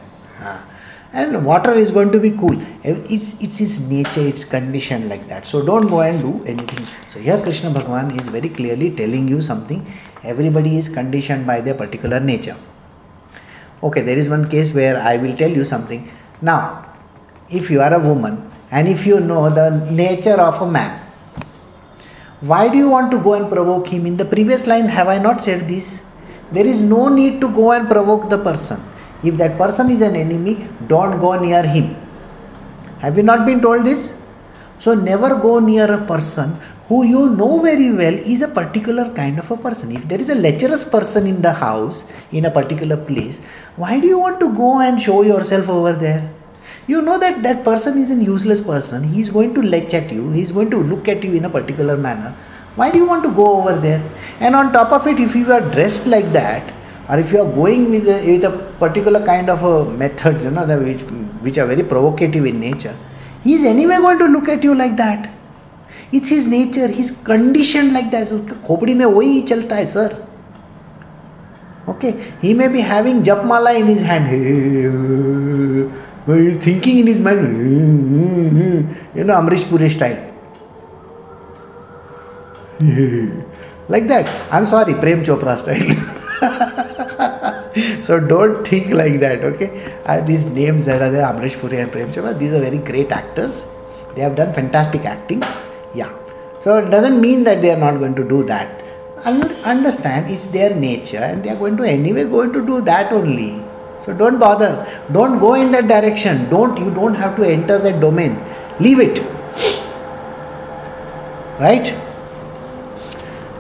And 1.13 1.45
water 1.45 1.73
is 1.73 1.91
going 1.91 2.11
to 2.11 2.19
be 2.19 2.31
cool. 2.31 2.57
It's 2.83 3.41
it's 3.41 3.61
its 3.61 3.79
nature 3.91 4.21
it's 4.31 4.43
conditioned 4.43 5.09
like 5.09 5.27
that. 5.27 5.45
So 5.45 5.65
don't 5.65 5.87
go 5.87 6.01
and 6.01 6.19
do 6.21 6.33
anything. 6.45 6.85
So 7.13 7.19
here 7.19 7.37
krishna 7.41 7.71
bhagwan 7.77 8.11
is 8.19 8.27
very 8.27 8.49
clearly 8.49 8.91
telling 8.91 9.27
you 9.27 9.41
something. 9.41 9.85
Everybody 10.23 10.77
is 10.77 10.89
conditioned 10.89 11.47
by 11.47 11.61
their 11.61 11.73
particular 11.73 12.19
nature. 12.19 12.57
Okay 13.81 14.01
there 14.01 14.17
is 14.17 14.29
one 14.29 14.49
case 14.49 14.73
where 14.73 14.99
i 15.13 15.15
will 15.17 15.35
tell 15.37 15.49
you 15.49 15.65
something. 15.73 16.11
Now 16.41 16.61
if 17.49 17.71
you 17.71 17.81
are 17.81 17.93
a 17.93 17.99
woman 17.99 18.41
and 18.69 18.87
if 18.87 19.05
you 19.07 19.19
know 19.19 19.49
the 19.49 19.69
nature 20.03 20.39
of 20.49 20.61
a 20.61 20.69
man 20.69 20.99
why 22.41 22.67
do 22.67 22.77
you 22.77 22.89
want 22.89 23.09
to 23.11 23.19
go 23.19 23.33
and 23.33 23.49
provoke 23.49 23.87
him? 23.87 24.05
In 24.05 24.17
the 24.17 24.25
previous 24.25 24.67
line 24.67 24.85
have 24.85 25.07
i 25.07 25.17
not 25.17 25.41
said 25.41 25.67
this 25.67 26.06
there 26.51 26.65
is 26.65 26.81
no 26.81 27.09
need 27.09 27.41
to 27.41 27.49
go 27.49 27.71
and 27.71 27.89
provoke 27.89 28.29
the 28.29 28.37
person 28.37 28.79
if 29.23 29.35
that 29.37 29.57
person 29.57 29.89
is 29.89 30.01
an 30.01 30.15
enemy, 30.15 30.67
don't 30.87 31.19
go 31.19 31.39
near 31.39 31.63
him. 31.63 31.95
Have 32.99 33.17
you 33.17 33.23
not 33.23 33.45
been 33.45 33.61
told 33.61 33.85
this? 33.85 34.21
So, 34.79 34.93
never 34.93 35.35
go 35.35 35.59
near 35.59 35.91
a 35.91 36.05
person 36.05 36.55
who 36.87 37.03
you 37.03 37.29
know 37.31 37.59
very 37.61 37.91
well 37.91 38.13
is 38.13 38.41
a 38.41 38.47
particular 38.47 39.11
kind 39.13 39.39
of 39.39 39.49
a 39.49 39.57
person. 39.57 39.91
If 39.91 40.07
there 40.07 40.19
is 40.19 40.29
a 40.29 40.35
lecherous 40.35 40.85
person 40.85 41.25
in 41.25 41.41
the 41.41 41.51
house, 41.51 42.11
in 42.31 42.45
a 42.45 42.51
particular 42.51 42.95
place, 42.95 43.43
why 43.75 43.99
do 43.99 44.07
you 44.07 44.19
want 44.19 44.39
to 44.39 44.53
go 44.55 44.79
and 44.81 45.01
show 45.01 45.23
yourself 45.23 45.67
over 45.67 45.93
there? 45.93 46.31
You 46.87 47.01
know 47.01 47.17
that 47.17 47.43
that 47.43 47.63
person 47.63 47.97
is 47.97 48.11
an 48.11 48.21
useless 48.21 48.61
person. 48.61 49.03
He 49.03 49.19
is 49.19 49.29
going 49.29 49.53
to 49.55 49.61
lech 49.61 49.93
at 49.93 50.11
you, 50.11 50.31
he 50.31 50.41
is 50.41 50.51
going 50.51 50.69
to 50.69 50.77
look 50.77 51.07
at 51.07 51.23
you 51.23 51.33
in 51.33 51.43
a 51.45 51.49
particular 51.49 51.97
manner. 51.97 52.37
Why 52.76 52.90
do 52.90 52.98
you 52.98 53.06
want 53.06 53.22
to 53.24 53.30
go 53.30 53.60
over 53.60 53.78
there? 53.78 54.02
And 54.40 54.54
on 54.56 54.72
top 54.72 54.92
of 54.92 55.06
it, 55.06 55.20
if 55.20 55.34
you 55.34 55.52
are 55.52 55.60
dressed 55.60 56.06
like 56.06 56.32
that, 56.32 56.72
or 57.08 57.18
if 57.18 57.32
you 57.32 57.40
are 57.42 57.52
going 57.52 57.90
with 57.90 58.08
a, 58.08 58.32
with 58.32 58.44
a 58.44 58.50
particular 58.78 59.24
kind 59.24 59.50
of 59.50 59.62
a 59.62 59.84
method, 59.90 60.40
you 60.42 60.50
know, 60.50 60.64
the, 60.64 60.78
which, 60.78 61.02
which 61.42 61.58
are 61.58 61.66
very 61.66 61.82
provocative 61.82 62.46
in 62.46 62.60
nature, 62.60 62.96
he 63.44 63.54
is 63.54 63.64
anyway 63.64 63.96
going 63.96 64.18
to 64.18 64.26
look 64.26 64.48
at 64.48 64.64
you 64.64 64.74
like 64.74 64.96
that. 64.96 65.30
It's 66.12 66.28
his 66.28 66.46
nature, 66.46 66.88
he's 66.88 67.10
conditioned 67.10 67.92
like 67.92 68.10
that. 68.10 68.28
So, 68.28 68.38
खोपड़ी 68.38 68.94
में 68.94 69.04
वही 69.04 69.40
चलता 69.42 69.76
है 69.76 69.86
sir 69.86 70.16
okay 71.88 72.12
he 72.40 72.54
may 72.54 72.68
be 72.68 72.80
having 72.80 73.22
japmala 73.22 73.74
in 73.78 73.86
his 73.86 74.02
hand 74.02 74.26
but 76.26 76.38
he's 76.38 76.56
thinking 76.56 77.00
in 77.00 77.06
his 77.06 77.20
mind 77.20 77.42
you 79.16 79.24
know 79.24 79.34
amrish 79.34 79.64
puri 79.70 79.88
style 79.88 80.20
like 83.89 84.07
that 84.07 84.31
i'm 84.51 84.65
sorry 84.65 84.93
prem 84.93 85.23
chopra 85.23 85.57
style 85.57 85.91
so 88.07 88.19
don't 88.19 88.65
think 88.67 88.89
like 88.91 89.19
that, 89.19 89.43
okay? 89.43 89.69
Uh, 90.05 90.21
these 90.21 90.45
names 90.45 90.85
that 90.85 91.01
are 91.01 91.09
there, 91.09 91.25
Amrish 91.25 91.59
Puri 91.59 91.79
and 91.79 91.91
Prem 91.91 92.11
Chopra, 92.11 92.37
these 92.37 92.53
are 92.53 92.59
very 92.59 92.77
great 92.77 93.11
actors. 93.11 93.67
They 94.15 94.21
have 94.21 94.35
done 94.35 94.53
fantastic 94.53 95.05
acting. 95.05 95.43
Yeah. 95.93 96.11
So 96.59 96.77
it 96.77 96.89
doesn't 96.89 97.21
mean 97.21 97.43
that 97.43 97.61
they 97.61 97.71
are 97.71 97.79
not 97.79 97.99
going 97.99 98.15
to 98.15 98.27
do 98.27 98.43
that. 98.45 98.83
understand 99.25 100.31
it's 100.33 100.45
their 100.55 100.73
nature 100.73 101.23
and 101.27 101.43
they 101.43 101.49
are 101.49 101.55
going 101.61 101.75
to 101.77 101.83
anyway 101.83 102.23
going 102.23 102.51
to 102.53 102.65
do 102.65 102.81
that 102.81 103.11
only. 103.11 103.61
So 103.99 104.13
don't 104.13 104.39
bother. 104.39 104.71
Don't 105.11 105.39
go 105.39 105.55
in 105.55 105.71
that 105.71 105.87
direction. 105.87 106.49
Don't 106.49 106.77
you 106.77 106.91
don't 106.99 107.15
have 107.15 107.35
to 107.37 107.43
enter 107.43 107.77
that 107.79 107.99
domain. 107.99 108.37
Leave 108.79 108.99
it. 108.99 109.21
Right? 111.59 111.95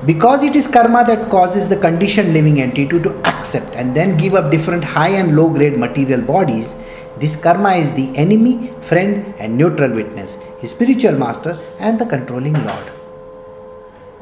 Because 0.07 0.41
it 0.41 0.55
is 0.55 0.67
karma 0.67 1.03
that 1.03 1.29
causes 1.29 1.67
the 1.67 1.75
conditioned 1.75 2.31
living 2.31 2.61
entity 2.61 2.99
to 3.05 3.13
accept 3.25 3.75
and 3.75 3.93
then 3.93 4.17
give 4.17 4.35
up 4.35 4.49
different 4.49 4.81
high 4.81 5.09
and 5.09 5.35
low 5.35 5.49
grade 5.49 5.77
material 5.77 6.21
bodies, 6.21 6.75
this 7.17 7.35
karma 7.35 7.71
is 7.71 7.91
the 7.91 8.15
enemy, 8.15 8.71
friend, 8.81 9.33
and 9.37 9.57
neutral 9.57 9.91
witness, 9.91 10.37
his 10.59 10.69
spiritual 10.69 11.11
master, 11.11 11.59
and 11.79 11.99
the 11.99 12.05
controlling 12.05 12.53
Lord. 12.53 12.91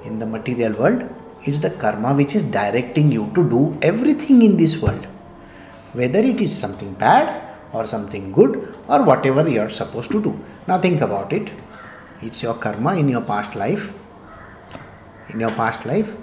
In 0.06 0.18
the 0.18 0.26
material 0.26 0.74
world, 0.74 1.08
it's 1.44 1.60
the 1.60 1.70
karma 1.70 2.16
which 2.16 2.34
is 2.34 2.44
directing 2.44 3.12
you 3.12 3.32
to 3.36 3.48
do 3.48 3.78
everything 3.84 4.42
in 4.42 4.58
this 4.58 4.78
world, 4.82 5.06
whether 5.94 6.20
it 6.20 6.42
is 6.42 6.58
something 6.58 6.96
bad 6.96 7.44
or 7.74 7.86
something 7.86 8.32
good 8.32 8.74
or 8.88 9.04
whatever 9.04 9.48
you 9.48 9.62
are 9.62 9.70
supposed 9.70 10.10
to 10.14 10.24
do. 10.24 10.40
Now, 10.68 10.80
think 10.80 11.02
about 11.02 11.32
it. 11.32 11.52
It's 12.24 12.42
your 12.42 12.56
karma 12.56 12.96
in 12.96 13.08
your 13.08 13.22
past 13.22 13.54
life. 13.56 13.94
In 15.30 15.40
your 15.40 15.52
past 15.52 15.86
life, 15.86 16.16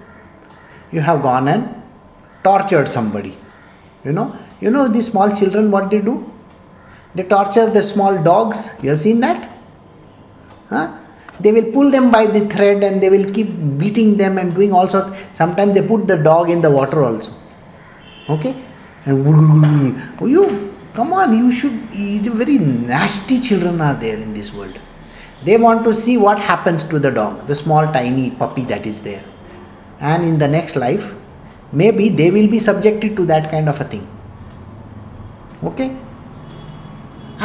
you 0.90 1.00
have 1.00 1.22
gone 1.22 1.48
and 1.48 1.82
tortured 2.44 2.88
somebody. 2.88 3.36
You 4.04 4.12
know, 4.12 4.36
you 4.60 4.70
know 4.70 4.88
these 4.88 5.06
small 5.06 5.34
children 5.34 5.70
what 5.70 5.90
they 5.90 6.00
do? 6.00 6.32
They 7.14 7.24
torture 7.24 7.68
the 7.70 7.82
small 7.82 8.22
dogs. 8.22 8.70
You 8.82 8.90
have 8.90 9.00
seen 9.00 9.20
that? 9.20 9.48
Huh? 10.68 10.98
They 11.40 11.52
will 11.52 11.72
pull 11.72 11.90
them 11.90 12.10
by 12.10 12.26
the 12.26 12.48
thread 12.48 12.82
and 12.82 13.02
they 13.02 13.10
will 13.10 13.30
keep 13.32 13.48
beating 13.78 14.16
them 14.16 14.38
and 14.38 14.54
doing 14.54 14.72
all 14.72 14.88
sorts. 14.88 15.16
Sometimes 15.32 15.74
they 15.74 15.86
put 15.86 16.06
the 16.06 16.16
dog 16.16 16.50
in 16.50 16.60
the 16.60 16.70
water 16.70 17.02
also. 17.02 17.32
Okay? 18.28 18.54
And 19.04 19.26
you 20.20 20.72
come 20.94 21.12
on, 21.12 21.36
you 21.36 21.50
should. 21.52 21.72
Very 22.42 22.58
nasty 22.58 23.40
children 23.40 23.80
are 23.80 23.94
there 23.94 24.18
in 24.18 24.32
this 24.32 24.52
world. 24.52 24.78
They 25.44 25.56
want 25.56 25.84
to 25.84 25.94
see 25.94 26.16
what 26.16 26.38
happens 26.38 26.82
to 26.84 26.98
the 26.98 27.10
dog, 27.10 27.46
the 27.46 27.54
small 27.54 27.92
tiny 27.92 28.30
puppy 28.30 28.62
that 28.66 28.86
is 28.86 29.02
there. 29.02 29.24
And 30.00 30.24
in 30.24 30.38
the 30.38 30.48
next 30.48 30.76
life, 30.76 31.12
maybe 31.72 32.08
they 32.08 32.30
will 32.30 32.48
be 32.48 32.58
subjected 32.58 33.16
to 33.16 33.26
that 33.26 33.50
kind 33.50 33.68
of 33.68 33.80
a 33.80 33.84
thing. 33.84 34.08
Okay? 35.64 35.96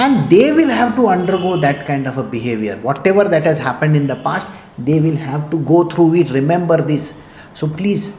and 0.04 0.30
they 0.30 0.52
will 0.52 0.70
have 0.70 0.96
to 0.96 1.08
undergo 1.08 1.58
that 1.58 1.86
kind 1.86 2.08
of 2.08 2.18
a 2.18 2.24
behavior. 2.24 2.78
Whatever 2.78 3.24
that 3.34 3.44
has 3.44 3.58
happened 3.58 3.96
in 3.96 4.08
the 4.08 4.16
past 4.16 4.46
they 4.78 5.00
will 5.00 5.16
have 5.16 5.50
to 5.50 5.58
go 5.60 5.84
through 5.90 6.16
it. 6.16 6.30
Remember 6.30 6.78
this. 6.78 7.20
So 7.54 7.68
please 7.68 8.14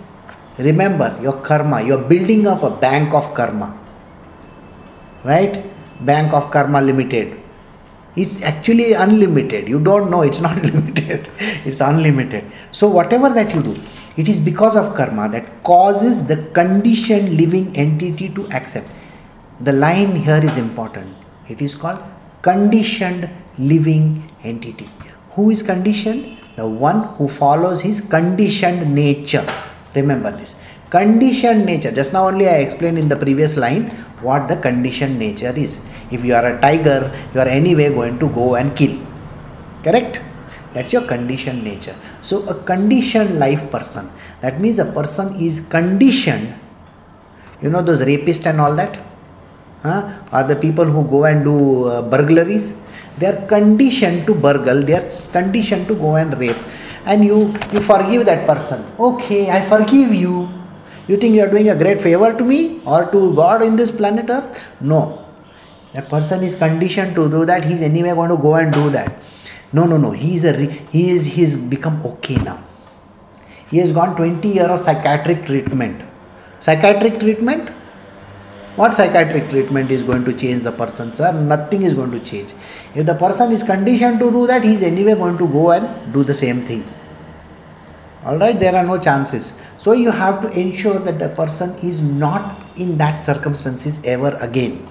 remember 0.59 1.17
your 1.23 1.35
karma. 1.35 1.83
You're 1.83 2.03
building 2.13 2.47
up 2.49 2.65
a 2.65 2.71
bank 2.71 3.15
of 3.15 3.33
karma. 3.33 3.79
Right? 5.23 5.65
Bank 6.05 6.33
of 6.33 6.51
karma 6.51 6.81
limited 6.81 7.41
is 8.25 8.43
actually 8.51 8.93
unlimited 9.05 9.69
you 9.69 9.81
don't 9.89 10.11
know 10.11 10.23
it's 10.23 10.41
not 10.41 10.61
limited 10.71 11.31
it's 11.65 11.81
unlimited 11.81 12.45
so 12.73 12.89
whatever 12.99 13.31
that 13.39 13.55
you 13.55 13.63
do 13.63 13.75
it 14.17 14.29
is 14.29 14.41
because 14.51 14.77
of 14.77 14.95
karma 15.01 15.29
that 15.35 15.51
causes 15.73 16.27
the 16.27 16.37
conditioned 16.61 17.37
living 17.43 17.67
entity 17.87 18.29
to 18.39 18.47
accept 18.61 18.89
the 19.69 19.73
line 19.73 20.15
here 20.29 20.41
is 20.51 20.57
important 20.57 21.53
it 21.57 21.61
is 21.69 21.75
called 21.75 22.01
conditioned 22.43 23.29
living 23.59 24.31
entity. 24.45 24.89
Who 25.33 25.51
is 25.51 25.63
conditioned? 25.63 26.39
The 26.57 26.69
one 26.69 27.15
who 27.17 27.29
follows 27.29 27.83
his 27.83 28.01
conditioned 28.01 28.95
nature. 28.95 29.47
Remember 29.95 30.31
this. 30.31 30.57
Conditioned 30.91 31.67
nature. 31.67 31.93
Just 31.93 32.13
now 32.13 32.29
only 32.29 32.49
I 32.49 32.57
explained 32.57 32.99
in 32.99 33.09
the 33.09 33.17
previous 33.17 33.57
line 33.57 33.91
what 34.23 34.49
the 34.49 34.57
conditioned 34.57 35.19
nature 35.19 35.53
is. 35.57 35.81
If 36.11 36.25
you 36.25 36.35
are 36.35 36.47
a 36.47 36.61
tiger, 36.61 37.13
you 37.35 37.41
are 37.41 37.49
anyway 37.49 37.91
going 37.91 38.19
to 38.19 38.29
go 38.29 38.55
and 38.55 38.77
kill. 38.77 38.99
Correct? 39.83 40.23
That's 40.73 40.93
your 40.93 41.03
conditioned 41.03 41.63
nature. 41.65 41.95
So, 42.23 42.47
a 42.49 42.55
conditioned 42.55 43.39
life 43.39 43.71
person. 43.71 44.09
That 44.41 44.61
means 44.61 44.79
a 44.79 44.85
person 44.85 45.35
is 45.37 45.61
conditioned. 45.61 46.55
You 47.61 47.71
know 47.71 47.83
those 47.83 48.03
rapists 48.03 48.47
and 48.47 48.61
all 48.61 48.75
that? 48.77 48.99
huh? 49.83 50.03
are 50.33 50.45
the 50.45 50.57
people 50.57 50.85
who 50.85 51.05
go 51.05 51.25
and 51.25 51.45
do 51.45 51.87
uh, 51.87 52.03
burglaries 52.03 52.81
they 53.19 53.27
are 53.27 53.47
conditioned 53.47 54.27
to 54.27 54.35
burgle 54.35 54.83
they 54.83 54.95
are 54.95 55.09
conditioned 55.33 55.87
to 55.89 55.95
go 55.95 56.17
and 56.17 56.39
rape 56.39 56.57
and 57.05 57.25
you 57.25 57.55
you 57.73 57.81
forgive 57.81 58.25
that 58.27 58.47
person 58.47 58.85
okay 58.99 59.51
i 59.51 59.61
forgive 59.61 60.15
you 60.15 60.49
you 61.09 61.17
think 61.17 61.35
you 61.35 61.43
are 61.43 61.51
doing 61.51 61.71
a 61.71 61.75
great 61.75 62.01
favor 62.01 62.33
to 62.37 62.45
me 62.45 62.81
or 62.85 63.11
to 63.11 63.35
god 63.35 63.63
in 63.63 63.77
this 63.77 63.91
planet 63.91 64.31
earth? 64.31 64.65
No. 64.81 65.25
That 65.95 66.09
person 66.09 66.45
is 66.45 66.55
conditioned 66.55 67.15
to 67.15 67.29
do 67.31 67.45
that. 67.47 67.65
He's 67.65 67.81
anyway 67.83 68.11
going 68.11 68.31
to 68.31 68.37
go 68.37 68.55
and 68.57 68.73
do 68.73 68.91
that. 68.91 69.15
No 69.73 69.87
no 69.87 69.97
no. 69.97 70.11
He 70.11 70.35
is 70.35 70.45
a 70.45 70.53
he 70.97 71.11
is 71.11 71.25
he's 71.27 71.57
become 71.57 72.01
okay 72.05 72.37
now. 72.37 72.63
He 73.71 73.79
has 73.79 73.93
gone 73.93 74.17
20 74.17 74.49
years 74.49 74.69
of 74.69 74.81
psychiatric 74.81 75.45
treatment. 75.47 76.03
Psychiatric 76.61 77.21
treatment? 77.21 77.71
What 78.77 78.95
psychiatric 78.95 79.49
treatment 79.51 79.91
is 79.91 80.03
going 80.03 80.25
to 80.25 80.33
change 80.33 80.63
the 80.63 80.73
person, 80.73 81.13
sir? 81.13 81.33
Nothing 81.33 81.83
is 81.83 81.95
going 81.95 82.13
to 82.13 82.21
change. 82.21 82.55
If 82.95 83.07
the 83.07 83.15
person 83.15 83.51
is 83.53 83.63
conditioned 83.63 84.21
to 84.21 84.31
do 84.31 84.47
that, 84.47 84.63
he 84.63 84.75
is 84.75 84.83
anyway 84.83 85.15
going 85.15 85.37
to 85.39 85.49
go 85.49 85.73
and 85.73 86.13
do 86.13 86.23
the 86.23 86.35
same 86.35 86.65
thing. 86.65 86.85
Alright, 88.29 88.61
there 88.61 88.77
are 88.77 88.85
no 88.85 88.99
chances. 88.99 89.55
So 89.79 89.93
you 89.93 90.11
have 90.11 90.43
to 90.43 90.53
ensure 90.53 90.99
that 90.99 91.19
the 91.19 91.31
person 91.31 91.73
is 91.81 92.03
not 92.03 92.61
in 92.77 92.99
that 92.99 93.17
circumstances 93.17 93.99
ever 94.05 94.37
again. 94.41 94.87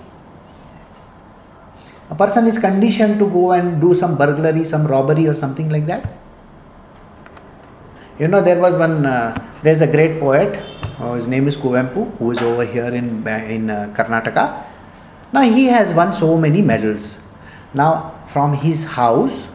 A 2.09 2.15
person 2.15 2.47
is 2.47 2.57
conditioned 2.57 3.19
to 3.19 3.29
go 3.29 3.51
and 3.51 3.79
do 3.79 3.93
some 3.93 4.17
burglary, 4.17 4.65
some 4.65 4.87
robbery, 4.87 5.27
or 5.27 5.35
something 5.35 5.69
like 5.69 5.85
that. 5.85 6.17
You 8.17 8.27
know, 8.27 8.41
there 8.41 8.59
was 8.59 8.75
one, 8.75 9.05
uh, 9.05 9.37
there's 9.61 9.81
a 9.81 9.87
great 9.87 10.19
poet 10.19 10.57
uh, 10.99 11.13
his 11.13 11.27
name 11.27 11.47
is 11.47 11.55
Kuvempu, 11.55 12.17
who 12.17 12.31
is 12.31 12.41
over 12.41 12.65
here 12.65 12.89
in 12.89 13.21
in 13.27 13.69
uh, 13.69 13.93
Karnataka. 13.95 14.65
Now 15.31 15.41
he 15.41 15.65
has 15.65 15.93
won 15.93 16.11
so 16.11 16.37
many 16.37 16.61
medals. 16.61 17.19
Now 17.73 18.17
from 18.25 18.53
his 18.53 18.83
house, 18.97 19.45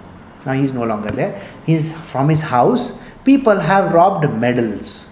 now 0.46 0.52
he 0.52 0.62
is 0.62 0.72
no 0.72 0.84
longer 0.84 1.10
there. 1.10 1.42
He's 1.66 1.90
from 2.10 2.28
his 2.28 2.42
house. 2.42 2.92
People 3.24 3.60
have 3.60 3.92
robbed 3.92 4.24
medals. 4.40 5.10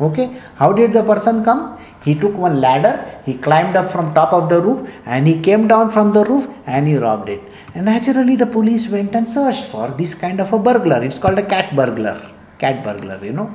Okay, 0.00 0.40
how 0.56 0.72
did 0.72 0.92
the 0.92 1.02
person 1.02 1.44
come? 1.44 1.78
He 2.04 2.14
took 2.14 2.34
one 2.34 2.60
ladder, 2.60 2.94
he 3.24 3.34
climbed 3.34 3.76
up 3.76 3.90
from 3.90 4.12
top 4.12 4.32
of 4.32 4.48
the 4.48 4.60
roof, 4.60 4.92
and 5.06 5.26
he 5.26 5.40
came 5.40 5.66
down 5.66 5.90
from 5.90 6.12
the 6.12 6.24
roof 6.24 6.48
and 6.66 6.86
he 6.86 6.96
robbed 6.96 7.28
it. 7.28 7.40
And 7.74 7.86
naturally, 7.86 8.36
the 8.36 8.46
police 8.46 8.88
went 8.88 9.14
and 9.14 9.26
searched 9.26 9.64
for 9.64 9.88
this 9.88 10.14
kind 10.14 10.40
of 10.40 10.52
a 10.52 10.58
burglar. 10.58 11.02
It's 11.02 11.18
called 11.18 11.38
a 11.38 11.46
cat 11.46 11.74
burglar. 11.74 12.30
Cat 12.58 12.84
burglar, 12.84 13.24
you 13.24 13.32
know 13.32 13.54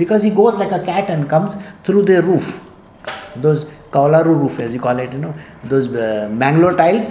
because 0.00 0.22
he 0.22 0.30
goes 0.40 0.56
like 0.62 0.72
a 0.80 0.82
cat 0.90 1.10
and 1.14 1.28
comes 1.34 1.56
through 1.84 2.02
the 2.10 2.18
roof 2.30 2.46
those 3.44 3.64
kaularu 3.94 4.34
roof 4.42 4.58
as 4.64 4.72
you 4.76 4.80
call 4.86 4.98
it 5.04 5.12
you 5.16 5.22
know 5.26 5.34
those 5.72 5.88
uh, 5.88 6.28
mangalore 6.42 6.74
tiles 6.82 7.08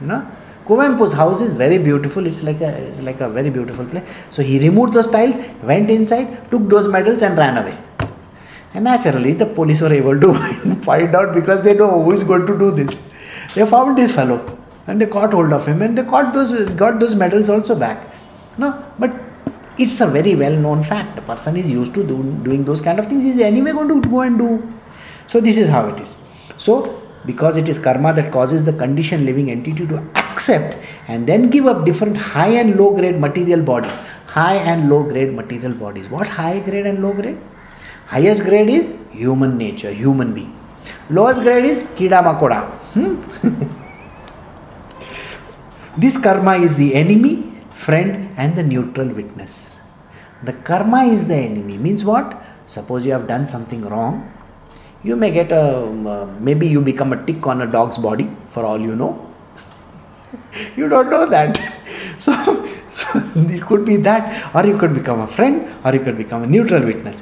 you 0.00 0.08
know 0.12 0.20
Kuvempu's 0.66 1.12
house 1.12 1.40
is 1.40 1.52
very 1.52 1.78
beautiful. 1.78 2.26
It's 2.26 2.42
like 2.42 2.60
a 2.60 2.70
it's 2.88 3.02
like 3.02 3.20
a 3.20 3.28
very 3.28 3.50
beautiful 3.50 3.84
place. 3.84 4.08
So 4.30 4.42
he 4.42 4.58
removed 4.58 4.92
those 4.92 5.08
tiles, 5.08 5.36
went 5.62 5.90
inside, 5.90 6.50
took 6.50 6.68
those 6.68 6.88
medals, 6.88 7.22
and 7.22 7.36
ran 7.36 7.56
away. 7.56 7.76
And 8.74 8.84
naturally, 8.84 9.32
the 9.32 9.46
police 9.46 9.80
were 9.80 9.92
able 9.92 10.18
to 10.20 10.34
find 10.82 11.14
out 11.14 11.34
because 11.34 11.62
they 11.62 11.74
know 11.74 12.02
who 12.02 12.12
is 12.12 12.22
going 12.22 12.46
to 12.46 12.58
do 12.58 12.70
this. 12.70 13.00
They 13.54 13.66
found 13.66 13.98
this 13.98 14.14
fellow 14.14 14.58
and 14.86 15.00
they 15.00 15.06
caught 15.06 15.32
hold 15.32 15.52
of 15.52 15.66
him 15.66 15.82
and 15.82 15.98
they 15.98 16.02
got 16.02 16.32
those 16.32 16.52
got 16.70 17.00
those 17.00 17.14
medals 17.14 17.48
also 17.48 17.74
back. 17.74 18.08
No, 18.56 18.84
but 18.98 19.12
it's 19.78 20.00
a 20.00 20.06
very 20.06 20.34
well 20.36 20.56
known 20.56 20.82
fact. 20.82 21.16
The 21.16 21.22
person 21.22 21.56
is 21.56 21.70
used 21.70 21.94
to 21.94 22.06
do, 22.06 22.22
doing 22.44 22.64
those 22.64 22.80
kind 22.80 22.98
of 22.98 23.06
things, 23.06 23.24
he's 23.24 23.40
anyway 23.40 23.72
going 23.72 23.88
to 23.88 24.08
go 24.08 24.20
and 24.20 24.38
do. 24.38 24.72
So, 25.26 25.40
this 25.40 25.56
is 25.56 25.68
how 25.68 25.88
it 25.88 26.00
is. 26.00 26.16
So, 26.58 27.02
because 27.24 27.56
it 27.56 27.68
is 27.68 27.78
karma 27.78 28.12
that 28.14 28.32
causes 28.32 28.64
the 28.64 28.72
conditioned 28.72 29.24
living 29.24 29.50
entity 29.50 29.86
to 29.86 30.21
accept 30.32 30.76
and 31.08 31.26
then 31.26 31.50
give 31.50 31.66
up 31.66 31.84
different 31.84 32.16
high 32.16 32.52
and 32.62 32.76
low 32.80 32.90
grade 32.96 33.18
material 33.20 33.62
bodies. 33.62 33.96
High 34.26 34.56
and 34.72 34.88
low 34.90 35.02
grade 35.02 35.32
material 35.34 35.74
bodies. 35.74 36.08
What 36.08 36.26
high 36.26 36.60
grade 36.60 36.86
and 36.86 37.02
low 37.02 37.12
grade? 37.12 37.38
Highest 38.06 38.44
grade 38.44 38.70
is 38.70 38.92
human 39.10 39.56
nature, 39.58 39.92
human 39.92 40.32
being. 40.34 40.52
Lowest 41.10 41.42
grade 41.42 41.64
is 41.64 41.82
kida 41.98 42.22
makoda. 42.26 42.60
Hmm? 42.94 43.14
this 46.02 46.18
karma 46.18 46.56
is 46.56 46.76
the 46.76 46.94
enemy 46.94 47.52
friend 47.70 48.32
and 48.36 48.56
the 48.56 48.62
neutral 48.62 49.08
witness. 49.08 49.76
The 50.42 50.52
karma 50.52 51.04
is 51.04 51.26
the 51.26 51.36
enemy. 51.36 51.78
Means 51.78 52.04
what? 52.04 52.42
Suppose 52.66 53.04
you 53.06 53.12
have 53.12 53.26
done 53.26 53.46
something 53.46 53.82
wrong, 53.82 54.32
you 55.02 55.16
may 55.16 55.30
get 55.30 55.50
a 55.52 55.64
uh, 56.14 56.26
maybe 56.40 56.66
you 56.68 56.80
become 56.80 57.12
a 57.12 57.24
tick 57.26 57.46
on 57.46 57.60
a 57.62 57.66
dog's 57.66 57.98
body 57.98 58.30
for 58.48 58.64
all 58.64 58.80
you 58.80 58.94
know. 58.96 59.31
you 60.76 60.88
don't 60.88 61.10
know 61.10 61.26
that. 61.26 61.58
So, 62.18 62.32
so 62.88 63.20
it 63.34 63.62
could 63.62 63.84
be 63.84 63.96
that, 63.96 64.54
or 64.54 64.64
you 64.64 64.78
could 64.78 64.94
become 64.94 65.20
a 65.20 65.26
friend, 65.26 65.68
or 65.84 65.92
you 65.92 65.98
could 65.98 66.16
become 66.16 66.44
a 66.44 66.46
neutral 66.46 66.84
witness. 66.84 67.20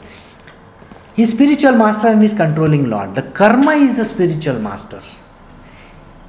His 1.14 1.30
spiritual 1.30 1.72
master 1.72 2.08
and 2.08 2.20
his 2.20 2.34
controlling 2.34 2.90
Lord. 2.90 3.14
The 3.14 3.22
karma 3.22 3.72
is 3.72 3.96
the 3.96 4.04
spiritual 4.04 4.58
master. 4.58 5.00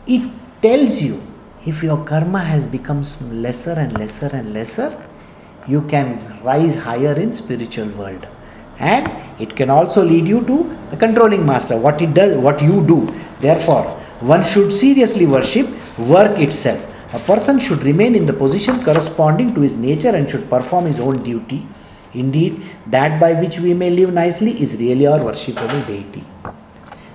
It 0.08 0.32
tells 0.62 1.02
you 1.02 1.22
if 1.66 1.84
your 1.84 2.04
karma 2.06 2.40
has 2.40 2.66
become 2.66 3.04
lesser 3.22 3.74
and 3.74 3.98
lesser 3.98 4.30
and 4.34 4.54
lesser, 4.54 5.02
you 5.68 5.82
can 5.84 6.20
rise 6.44 6.76
higher 6.76 7.14
in 7.14 7.34
spiritual 7.34 7.90
world. 7.90 8.28
And 8.80 9.12
it 9.40 9.56
can 9.56 9.70
also 9.70 10.04
lead 10.04 10.28
you 10.28 10.44
to 10.46 10.78
the 10.90 10.98
controlling 10.98 11.46
master, 11.46 11.78
what 11.78 12.02
it 12.02 12.14
does, 12.14 12.38
what 12.38 12.62
you 12.62 12.86
do. 12.86 13.06
Therefore, 13.40 13.84
one 14.22 14.44
should 14.44 14.72
seriously 14.72 15.26
worship 15.26 15.68
work 16.00 16.40
itself. 16.40 16.91
A 17.14 17.20
person 17.20 17.60
should 17.60 17.84
remain 17.84 18.16
in 18.16 18.26
the 18.26 18.32
position 18.32 18.82
corresponding 18.82 19.54
to 19.54 19.62
his 19.62 19.76
nature 19.76 20.16
and 20.16 20.30
should 20.30 20.50
perform 20.50 20.86
his 20.86 21.00
own 21.00 21.22
duty. 21.24 21.68
Indeed, 22.14 22.64
that 22.88 23.20
by 23.20 23.34
which 23.34 23.60
we 23.60 23.74
may 23.74 23.90
live 23.90 24.14
nicely 24.14 24.52
is 24.62 24.78
really 24.78 25.08
our 25.08 25.20
worshipable 25.20 25.86
deity. 25.88 26.24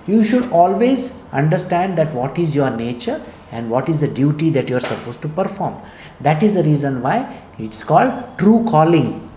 You 0.07 0.23
should 0.23 0.53
always 0.53 1.19
understand 1.33 1.97
that 1.99 2.13
what 2.13 2.39
is 2.39 2.55
your 2.55 2.71
nature 2.71 3.23
and 3.53 3.71
what 3.71 3.89
is 3.89 4.03
the 4.03 4.09
duty 4.09 4.51
that 4.51 4.69
you 4.69 4.77
are 4.77 4.81
supposed 4.81 5.23
to 5.23 5.29
perform. 5.29 5.81
That 6.21 6.43
is 6.43 6.55
the 6.55 6.63
reason 6.63 7.01
why 7.01 7.43
it's 7.59 7.83
called 7.83 8.39
true 8.39 8.65
calling. 8.69 9.31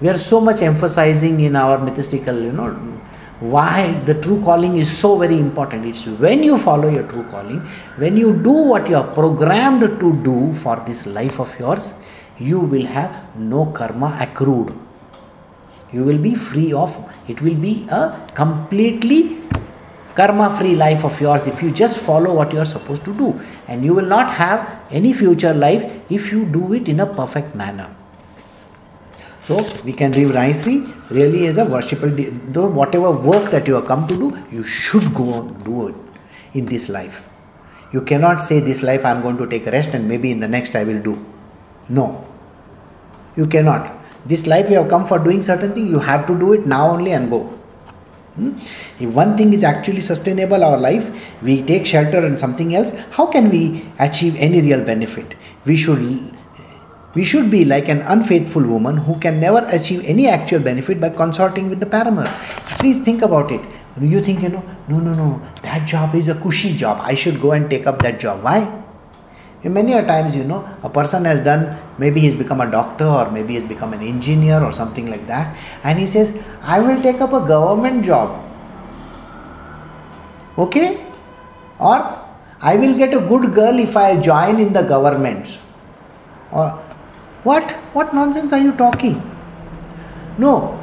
We 0.00 0.08
are 0.10 0.16
so 0.16 0.40
much 0.40 0.60
emphasizing 0.60 1.40
in 1.40 1.56
our 1.56 1.78
mystical, 1.78 2.38
you 2.38 2.52
know, 2.52 3.00
why 3.40 3.92
the 4.06 4.14
true 4.14 4.42
calling 4.42 4.76
is 4.76 4.96
so 4.96 5.18
very 5.18 5.38
important. 5.38 5.86
It's 5.86 6.06
when 6.06 6.42
you 6.42 6.58
follow 6.58 6.88
your 6.88 7.04
true 7.04 7.24
calling, 7.24 7.60
when 7.96 8.16
you 8.16 8.32
do 8.32 8.52
what 8.52 8.88
you 8.88 8.96
are 8.96 9.06
programmed 9.14 9.80
to 9.80 10.22
do 10.22 10.54
for 10.54 10.82
this 10.86 11.06
life 11.06 11.40
of 11.40 11.58
yours, 11.58 11.94
you 12.38 12.60
will 12.60 12.86
have 12.86 13.36
no 13.36 13.66
karma 13.66 14.16
accrued. 14.20 14.76
You 15.92 16.04
will 16.04 16.18
be 16.18 16.34
free 16.34 16.72
of 16.72 16.96
it, 17.28 17.40
will 17.40 17.54
be 17.54 17.86
a 17.90 18.26
completely 18.34 19.40
karma 20.14 20.56
free 20.56 20.74
life 20.74 21.04
of 21.04 21.20
yours 21.20 21.46
if 21.46 21.62
you 21.62 21.70
just 21.72 21.98
follow 21.98 22.32
what 22.32 22.52
you 22.52 22.58
are 22.60 22.64
supposed 22.64 23.04
to 23.04 23.12
do 23.14 23.40
and 23.66 23.84
you 23.84 23.92
will 23.92 24.06
not 24.06 24.30
have 24.30 24.80
any 24.90 25.12
future 25.12 25.52
life 25.52 25.84
if 26.08 26.30
you 26.30 26.44
do 26.44 26.72
it 26.72 26.88
in 26.88 27.00
a 27.00 27.06
perfect 27.06 27.54
manner 27.54 27.88
so 29.46 29.64
we 29.84 29.92
can 29.92 30.12
live 30.12 30.34
nicely. 30.34 30.84
Really 31.10 31.46
as 31.46 31.58
a 31.58 31.64
worshipful 31.64 32.10
though 32.56 32.66
whatever 32.66 33.10
work 33.10 33.50
that 33.50 33.66
you 33.68 33.74
have 33.74 33.86
come 33.86 34.06
to 34.08 34.16
do 34.16 34.28
you 34.50 34.64
should 34.64 35.14
go 35.14 35.34
on 35.34 35.52
do 35.64 35.88
it 35.88 35.94
in 36.54 36.66
this 36.66 36.88
life. 36.88 37.22
You 37.92 38.00
cannot 38.00 38.40
say 38.40 38.60
this 38.60 38.82
life 38.82 39.04
i 39.04 39.10
am 39.10 39.20
going 39.22 39.36
to 39.36 39.46
take 39.46 39.66
a 39.66 39.70
rest 39.70 39.90
and 39.94 40.08
maybe 40.08 40.30
in 40.30 40.40
the 40.40 40.48
next 40.48 40.74
i 40.74 40.84
will 40.84 41.02
do. 41.02 41.24
No. 41.88 42.24
You 43.36 43.46
cannot. 43.46 43.92
This 44.24 44.46
life 44.46 44.70
you 44.70 44.76
have 44.76 44.88
come 44.88 45.06
for 45.06 45.18
doing 45.18 45.42
certain 45.42 45.72
thing 45.74 45.86
you 45.86 45.98
have 45.98 46.26
to 46.26 46.38
do 46.38 46.54
it 46.54 46.66
now 46.66 46.88
only 46.88 47.12
and 47.12 47.30
go. 47.30 47.42
Hmm? 48.36 48.58
If 48.98 49.14
one 49.14 49.36
thing 49.36 49.52
is 49.52 49.62
actually 49.62 50.00
sustainable, 50.00 50.64
our 50.64 50.76
life, 50.76 51.10
we 51.40 51.62
take 51.62 51.86
shelter 51.86 52.24
and 52.26 52.40
something 52.40 52.74
else, 52.74 52.92
how 53.12 53.26
can 53.26 53.48
we 53.48 53.86
achieve 54.00 54.34
any 54.38 54.60
real 54.60 54.80
benefit? 54.84 55.34
We 55.64 55.76
should 55.76 56.00
we 57.14 57.24
should 57.24 57.50
be 57.50 57.64
like 57.64 57.88
an 57.88 58.00
unfaithful 58.02 58.62
woman 58.62 58.96
who 58.96 59.18
can 59.18 59.40
never 59.40 59.66
achieve 59.70 60.04
any 60.04 60.28
actual 60.28 60.60
benefit 60.60 61.00
by 61.00 61.10
consorting 61.10 61.68
with 61.70 61.80
the 61.80 61.86
paramour. 61.86 62.26
Please 62.78 63.02
think 63.02 63.22
about 63.22 63.50
it. 63.50 63.60
You 64.00 64.20
think, 64.20 64.42
you 64.42 64.48
know, 64.48 64.64
no, 64.88 64.98
no, 64.98 65.14
no, 65.14 65.40
that 65.62 65.86
job 65.86 66.14
is 66.16 66.28
a 66.28 66.34
cushy 66.34 66.74
job. 66.76 66.98
I 67.00 67.14
should 67.14 67.40
go 67.40 67.52
and 67.52 67.70
take 67.70 67.86
up 67.86 68.02
that 68.02 68.18
job. 68.18 68.42
Why? 68.42 68.82
Many 69.62 69.94
a 69.94 70.06
times, 70.06 70.36
you 70.36 70.44
know, 70.44 70.68
a 70.82 70.90
person 70.90 71.24
has 71.24 71.40
done, 71.40 71.78
maybe 71.96 72.20
he's 72.20 72.34
become 72.34 72.60
a 72.60 72.70
doctor 72.70 73.06
or 73.06 73.30
maybe 73.30 73.54
he's 73.54 73.64
become 73.64 73.94
an 73.94 74.02
engineer 74.02 74.62
or 74.62 74.72
something 74.72 75.10
like 75.10 75.26
that, 75.26 75.56
and 75.82 75.98
he 75.98 76.06
says, 76.06 76.36
I 76.60 76.80
will 76.80 77.00
take 77.00 77.22
up 77.22 77.32
a 77.32 77.40
government 77.40 78.04
job. 78.04 78.44
Okay? 80.58 81.06
Or 81.78 82.20
I 82.60 82.76
will 82.76 82.94
get 82.94 83.14
a 83.14 83.20
good 83.20 83.54
girl 83.54 83.78
if 83.78 83.96
I 83.96 84.20
join 84.20 84.60
in 84.60 84.74
the 84.74 84.82
government. 84.82 85.58
Or 86.52 86.83
what? 87.44 87.72
What 87.92 88.14
nonsense 88.14 88.52
are 88.52 88.58
you 88.58 88.72
talking? 88.72 89.22
No. 90.38 90.80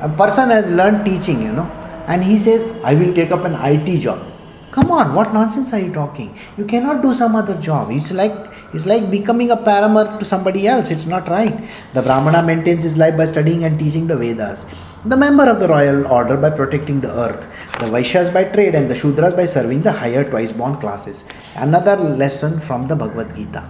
A 0.00 0.08
person 0.08 0.50
has 0.50 0.70
learned 0.70 1.04
teaching, 1.04 1.42
you 1.42 1.52
know, 1.52 1.70
and 2.06 2.22
he 2.22 2.36
says, 2.36 2.64
I 2.84 2.94
will 2.94 3.14
take 3.14 3.30
up 3.30 3.44
an 3.44 3.54
IT 3.54 4.00
job. 4.00 4.32
Come 4.72 4.90
on, 4.90 5.14
what 5.14 5.34
nonsense 5.34 5.72
are 5.74 5.80
you 5.80 5.92
talking? 5.92 6.36
You 6.56 6.64
cannot 6.64 7.02
do 7.02 7.12
some 7.12 7.36
other 7.36 7.56
job. 7.60 7.90
It's 7.90 8.10
like 8.10 8.32
it's 8.72 8.86
like 8.86 9.10
becoming 9.10 9.50
a 9.50 9.56
paramour 9.56 10.18
to 10.18 10.24
somebody 10.24 10.66
else. 10.66 10.90
It's 10.90 11.06
not 11.06 11.28
right. 11.28 11.52
The 11.92 12.00
Brahmana 12.00 12.42
maintains 12.42 12.82
his 12.82 12.96
life 12.96 13.16
by 13.18 13.26
studying 13.26 13.64
and 13.64 13.78
teaching 13.78 14.06
the 14.06 14.16
Vedas. 14.16 14.64
The 15.04 15.16
member 15.16 15.44
of 15.44 15.60
the 15.60 15.68
royal 15.68 16.06
order 16.06 16.38
by 16.38 16.50
protecting 16.50 17.00
the 17.00 17.10
earth. 17.10 17.46
The 17.80 17.86
Vaishyas 17.86 18.32
by 18.32 18.44
trade 18.44 18.74
and 18.74 18.90
the 18.90 18.94
Shudras 18.94 19.36
by 19.36 19.44
serving 19.44 19.82
the 19.82 19.92
higher 19.92 20.24
twice 20.24 20.52
born 20.52 20.80
classes. 20.80 21.24
Another 21.54 21.96
lesson 21.96 22.58
from 22.58 22.88
the 22.88 22.96
Bhagavad 22.96 23.36
Gita. 23.36 23.68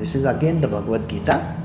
This 0.00 0.16
is 0.16 0.24
again 0.24 0.60
the 0.60 0.66
Bhagavad 0.66 1.08
Gita. 1.08 1.63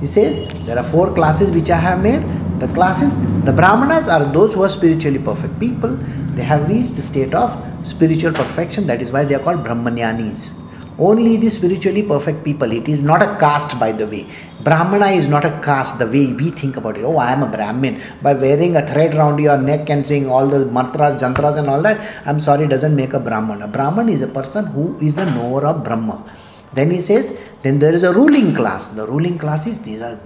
He 0.00 0.06
says 0.06 0.36
there 0.64 0.78
are 0.78 0.84
four 0.84 1.12
classes 1.12 1.50
which 1.50 1.70
I 1.70 1.76
have 1.76 2.00
made. 2.02 2.22
The 2.60 2.68
classes, 2.68 3.16
the 3.44 3.52
Brahmanas 3.52 4.08
are 4.08 4.24
those 4.24 4.54
who 4.54 4.62
are 4.62 4.68
spiritually 4.68 5.18
perfect 5.18 5.58
people. 5.58 5.96
They 6.36 6.42
have 6.44 6.68
reached 6.68 6.96
the 6.96 7.02
state 7.02 7.34
of 7.34 7.50
spiritual 7.86 8.32
perfection. 8.32 8.86
That 8.86 9.02
is 9.02 9.12
why 9.12 9.24
they 9.24 9.34
are 9.34 9.40
called 9.40 9.64
Brahmanyanis. 9.64 10.54
Only 10.98 11.36
the 11.36 11.48
spiritually 11.48 12.02
perfect 12.02 12.42
people. 12.42 12.72
It 12.72 12.88
is 12.88 13.02
not 13.02 13.22
a 13.22 13.36
caste, 13.38 13.78
by 13.78 13.92
the 13.92 14.06
way. 14.06 14.26
Brahmana 14.64 15.06
is 15.06 15.28
not 15.28 15.44
a 15.44 15.50
caste 15.62 16.00
the 16.00 16.06
way 16.06 16.32
we 16.32 16.50
think 16.50 16.76
about 16.76 16.98
it. 16.98 17.04
Oh, 17.04 17.18
I 17.18 17.30
am 17.30 17.44
a 17.44 17.46
Brahmin. 17.46 18.00
By 18.20 18.32
wearing 18.32 18.74
a 18.74 18.84
thread 18.84 19.14
around 19.14 19.38
your 19.38 19.56
neck 19.56 19.90
and 19.90 20.04
saying 20.04 20.28
all 20.28 20.48
the 20.48 20.66
mantras, 20.66 21.20
jantras, 21.20 21.56
and 21.56 21.70
all 21.70 21.80
that, 21.82 22.26
I'm 22.26 22.40
sorry, 22.40 22.66
doesn't 22.66 22.96
make 22.96 23.12
a 23.12 23.20
Brahman. 23.20 23.62
A 23.62 23.68
Brahman 23.68 24.08
is 24.08 24.22
a 24.22 24.26
person 24.26 24.66
who 24.66 24.96
is 24.98 25.14
the 25.14 25.26
knower 25.26 25.66
of 25.66 25.84
Brahma. 25.84 26.24
Then 26.72 26.90
he 26.90 27.00
says, 27.00 27.38
then 27.62 27.78
there 27.78 27.92
is 27.92 28.02
a 28.02 28.12
ruling 28.12 28.54
class. 28.54 28.88
The 28.88 29.06
ruling 29.06 29.38
class 29.38 29.66
is 29.66 29.80
these 29.80 30.02
are 30.02 30.18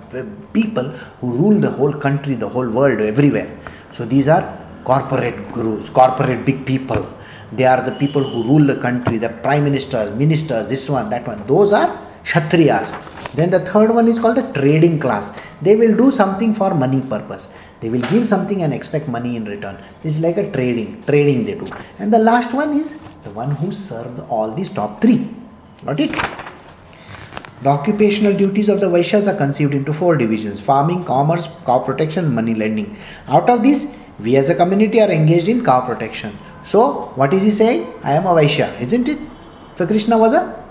people 0.53 0.88
who 1.20 1.32
rule 1.32 1.61
the 1.61 1.70
whole 1.70 1.93
country, 1.93 2.34
the 2.34 2.49
whole 2.49 2.68
world, 2.68 3.01
everywhere. 3.01 3.57
So 3.93 4.05
these 4.05 4.28
are 4.28 4.59
corporate 4.84 5.53
gurus, 5.53 5.90
corporate 5.90 6.45
big 6.45 6.66
people 6.66 7.07
they 7.53 7.64
are 7.64 7.82
the 7.82 7.93
people 7.93 8.24
who 8.24 8.43
rule 8.45 8.66
the 8.66 8.76
country, 8.76 9.18
the 9.18 9.28
prime 9.28 9.64
ministers, 9.64 10.16
ministers, 10.16 10.68
this 10.68 10.88
one, 10.88 11.11
that 11.11 11.26
one. 11.26 11.47
Those 11.47 11.72
are 11.74 11.88
Kshatriyas. 12.24 12.90
Then 13.34 13.51
the 13.51 13.61
third 13.61 13.90
one 13.90 14.09
is 14.09 14.18
called 14.18 14.36
the 14.36 14.53
trading 14.53 14.99
class. 14.99 15.38
They 15.61 15.76
will 15.76 15.95
do 15.95 16.11
something 16.11 16.55
for 16.55 16.74
money 16.74 17.03
purpose. 17.03 17.55
They 17.80 17.90
will 17.90 18.01
give 18.03 18.26
something 18.26 18.62
and 18.62 18.72
expect 18.72 19.07
money 19.09 19.36
in 19.36 19.45
return. 19.45 19.76
Is 20.03 20.20
like 20.20 20.38
a 20.38 20.51
trading, 20.51 21.03
trading 21.05 21.45
they 21.45 21.55
do. 21.55 21.68
And 21.99 22.12
the 22.12 22.18
last 22.18 22.55
one 22.55 22.72
is 22.72 22.99
the 23.24 23.30
one 23.30 23.51
who 23.51 23.70
served 23.70 24.20
all 24.30 24.55
these 24.55 24.70
top 24.70 25.03
three. 25.03 25.34
Got 25.85 26.01
it? 26.01 26.11
The 27.62 27.68
occupational 27.68 28.37
duties 28.37 28.68
of 28.68 28.80
the 28.80 28.87
Vaishyas 28.87 29.33
are 29.33 29.37
conceived 29.37 29.74
into 29.74 29.93
four 29.93 30.16
divisions 30.16 30.61
farming, 30.61 31.05
commerce, 31.05 31.47
cow 31.64 31.78
protection, 31.78 32.35
money 32.35 32.55
lending. 32.55 32.97
Out 33.28 33.49
of 33.49 33.62
these, 33.62 33.95
we 34.18 34.37
as 34.37 34.49
a 34.49 34.55
community 34.55 35.01
are 35.01 35.11
engaged 35.11 35.49
in 35.49 35.64
cow 35.64 35.80
protection. 35.87 36.37
So, 36.64 37.12
what 37.14 37.33
is 37.35 37.43
he 37.43 37.51
saying? 37.51 37.93
I 38.03 38.14
am 38.14 38.26
a 38.26 38.30
Vaishya, 38.30 38.80
isn't 38.80 39.09
it? 39.09 39.18
So, 39.74 39.87
Krishna 39.87 40.18
was 40.18 40.33
a 40.33 40.64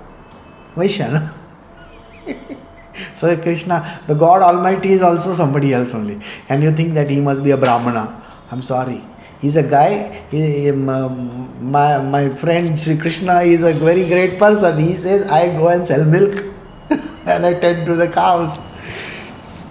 Vaishya. 0.75 1.11
No? 1.13 2.35
so, 3.15 3.35
Krishna, 3.37 4.01
the 4.07 4.13
God 4.13 4.41
Almighty 4.41 4.91
is 4.91 5.01
also 5.01 5.33
somebody 5.33 5.73
else 5.73 5.93
only. 5.93 6.19
And 6.49 6.63
you 6.63 6.71
think 6.71 6.93
that 6.93 7.09
he 7.09 7.19
must 7.19 7.43
be 7.43 7.51
a 7.51 7.57
Brahmana. 7.57 8.21
I'm 8.51 8.61
sorry. 8.61 9.01
He's 9.41 9.57
a 9.57 9.63
guy, 9.63 10.21
he, 10.29 10.69
um, 10.69 11.71
my, 11.71 11.99
my 11.99 12.29
friend 12.29 12.77
Sri 12.77 12.95
Krishna 12.95 13.41
is 13.41 13.63
a 13.63 13.73
very 13.73 14.07
great 14.07 14.37
person. 14.37 14.77
He 14.77 14.93
says, 14.93 15.29
I 15.29 15.47
go 15.57 15.69
and 15.69 15.87
sell 15.87 16.05
milk 16.05 16.45
and 17.25 17.45
I 17.45 17.55
tend 17.55 17.87
to 17.87 17.95
the 17.95 18.07
cows. 18.07 18.59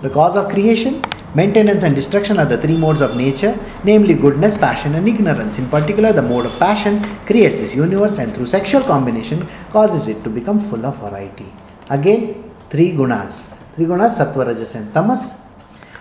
The 0.03 0.11
cause 0.11 0.37
of 0.37 0.51
creation 0.51 1.03
Maintenance 1.33 1.85
and 1.85 1.95
destruction 1.95 2.41
are 2.41 2.45
the 2.45 2.59
three 2.59 2.77
modes 2.77 3.01
of 3.01 3.17
nature, 3.17 3.57
namely 3.85 4.15
goodness, 4.15 4.57
passion, 4.57 4.97
and 4.97 5.07
ignorance. 5.07 5.61
In 5.61 5.69
particular, 5.69 6.13
the 6.13 6.23
mode 6.23 6.47
of 6.47 6.59
passion 6.59 7.05
creates 7.25 7.59
this 7.59 7.73
universe 7.73 8.19
and 8.19 8.35
through 8.35 8.47
sexual 8.47 8.83
combination 8.83 9.47
causes 9.71 10.09
it 10.09 10.25
to 10.25 10.31
become 10.31 10.59
full 10.59 10.85
of 10.85 10.97
variety. 10.97 11.47
Again, 11.89 12.51
three 12.69 12.91
gunas. 12.91 13.47
Three 13.77 13.87
gunas, 13.87 14.19
sattva, 14.19 14.45
rajas, 14.45 14.75
and 14.75 14.93
tamas. 14.93 15.47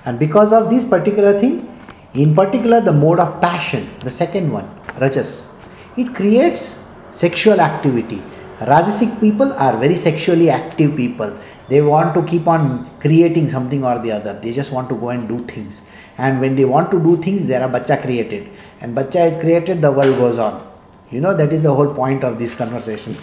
And 0.03 0.17
because 0.17 0.51
of 0.51 0.71
this 0.71 0.83
particular 0.83 1.39
thing, 1.39 1.78
in 2.13 2.35
particular, 2.35 2.81
the 2.81 2.91
mode 2.91 3.19
of 3.19 3.39
passion, 3.41 3.89
the 3.99 4.09
second 4.11 4.51
one, 4.51 4.67
rajas, 4.99 5.55
it 5.95 6.15
creates 6.15 6.85
sexual 7.11 7.59
activity. 7.59 8.21
Rajasic 8.59 9.19
people 9.19 9.53
are 9.53 9.77
very 9.77 9.95
sexually 9.95 10.49
active 10.49 10.95
people. 10.95 11.37
They 11.69 11.81
want 11.81 12.13
to 12.15 12.23
keep 12.23 12.47
on 12.47 12.89
creating 12.99 13.49
something 13.49 13.85
or 13.85 13.99
the 13.99 14.11
other. 14.11 14.33
They 14.33 14.53
just 14.53 14.71
want 14.71 14.89
to 14.89 14.95
go 14.95 15.09
and 15.09 15.27
do 15.29 15.45
things. 15.45 15.81
And 16.17 16.41
when 16.41 16.55
they 16.55 16.65
want 16.65 16.91
to 16.91 17.01
do 17.01 17.21
things 17.21 17.45
there 17.45 17.61
are 17.61 17.69
bacha 17.69 17.97
created. 17.97 18.49
And 18.81 18.95
bacha 18.95 19.23
is 19.25 19.37
created 19.37 19.81
the 19.81 19.91
world 19.91 20.17
goes 20.17 20.37
on. 20.37 20.65
You 21.11 21.21
know 21.21 21.33
that 21.33 21.53
is 21.53 21.63
the 21.63 21.73
whole 21.73 21.93
point 21.93 22.23
of 22.23 22.37
this 22.37 22.53
conversation 22.53 23.15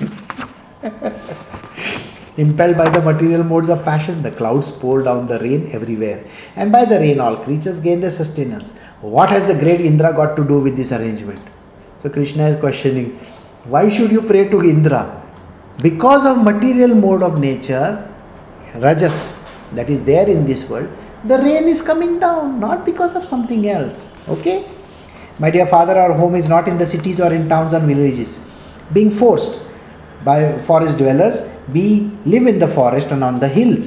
impelled 2.37 2.77
by 2.77 2.89
the 2.89 3.01
material 3.01 3.43
modes 3.43 3.69
of 3.69 3.85
passion 3.85 4.23
the 4.23 4.31
clouds 4.31 4.71
pour 4.71 5.03
down 5.03 5.27
the 5.27 5.39
rain 5.39 5.69
everywhere 5.73 6.25
and 6.55 6.71
by 6.71 6.85
the 6.85 6.99
rain 7.05 7.21
all 7.21 7.37
creatures 7.37 7.81
gain 7.81 8.01
their 8.01 8.17
sustenance 8.23 8.73
what 9.01 9.31
has 9.31 9.47
the 9.47 9.59
great 9.65 9.81
indra 9.81 10.13
got 10.13 10.37
to 10.37 10.45
do 10.45 10.59
with 10.61 10.77
this 10.77 10.93
arrangement 10.93 11.41
so 12.01 12.09
krishna 12.09 12.49
is 12.49 12.59
questioning 12.65 13.09
why 13.75 13.89
should 13.89 14.11
you 14.11 14.23
pray 14.33 14.49
to 14.49 14.61
indra 14.73 15.05
because 15.83 16.25
of 16.25 16.43
material 16.43 16.95
mode 16.95 17.23
of 17.23 17.39
nature, 17.39 18.11
rajas, 18.77 19.37
that 19.73 19.91
is 19.91 20.03
there 20.05 20.29
in 20.29 20.47
this 20.47 20.67
world, 20.69 20.89
the 21.25 21.37
rain 21.39 21.65
is 21.65 21.83
coming 21.83 22.19
down, 22.19 22.61
not 22.61 22.87
because 22.87 23.15
of 23.15 23.27
something 23.27 23.69
else. 23.69 24.09
Okay? 24.29 24.67
My 25.39 25.51
dear 25.51 25.67
father, 25.67 25.99
our 25.99 26.15
home 26.15 26.35
is 26.35 26.49
not 26.49 26.67
in 26.67 26.79
the 26.79 26.87
cities 26.87 27.21
or 27.21 27.33
in 27.33 27.49
towns 27.49 27.75
and 27.75 27.87
villages. 27.87 28.39
Being 28.93 29.11
forced 29.11 29.61
by 30.29 30.59
forest 30.69 30.99
dwellers, 30.99 31.37
we 31.73 31.87
live 32.33 32.47
in 32.53 32.59
the 32.65 32.71
forest 32.79 33.13
and 33.15 33.23
on 33.29 33.39
the 33.45 33.51
hills. 33.59 33.87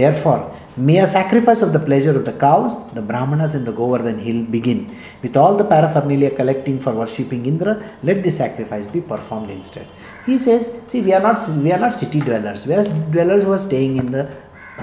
Therefore, 0.00 0.40
may 0.76 0.98
a 0.98 1.08
sacrifice 1.08 1.60
of 1.66 1.72
the 1.72 1.82
pleasure 1.88 2.14
of 2.18 2.24
the 2.24 2.32
cows, 2.32 2.72
the 2.98 3.02
Brahmanas 3.02 3.54
in 3.54 3.64
the 3.64 3.72
Govardhan 3.72 4.18
hill 4.18 4.44
begin. 4.56 4.80
With 5.22 5.36
all 5.36 5.56
the 5.56 5.64
paraphernalia 5.64 6.30
collecting 6.30 6.78
for 6.80 6.92
worshipping 6.92 7.46
Indra, 7.46 7.74
let 8.02 8.22
this 8.22 8.36
sacrifice 8.36 8.86
be 8.86 9.00
performed 9.00 9.50
instead. 9.50 9.86
He 10.26 10.38
says, 10.38 10.72
see, 10.88 11.00
we 11.00 11.12
are 11.12 11.20
not 11.20 11.40
we 11.64 11.72
are 11.72 11.78
not 11.86 11.94
city 11.94 12.20
dwellers. 12.20 12.66
We 12.66 12.74
are 12.74 12.84
dwellers 13.14 13.44
who 13.44 13.52
are 13.52 13.64
staying 13.70 13.96
in 14.02 14.10
the 14.10 14.30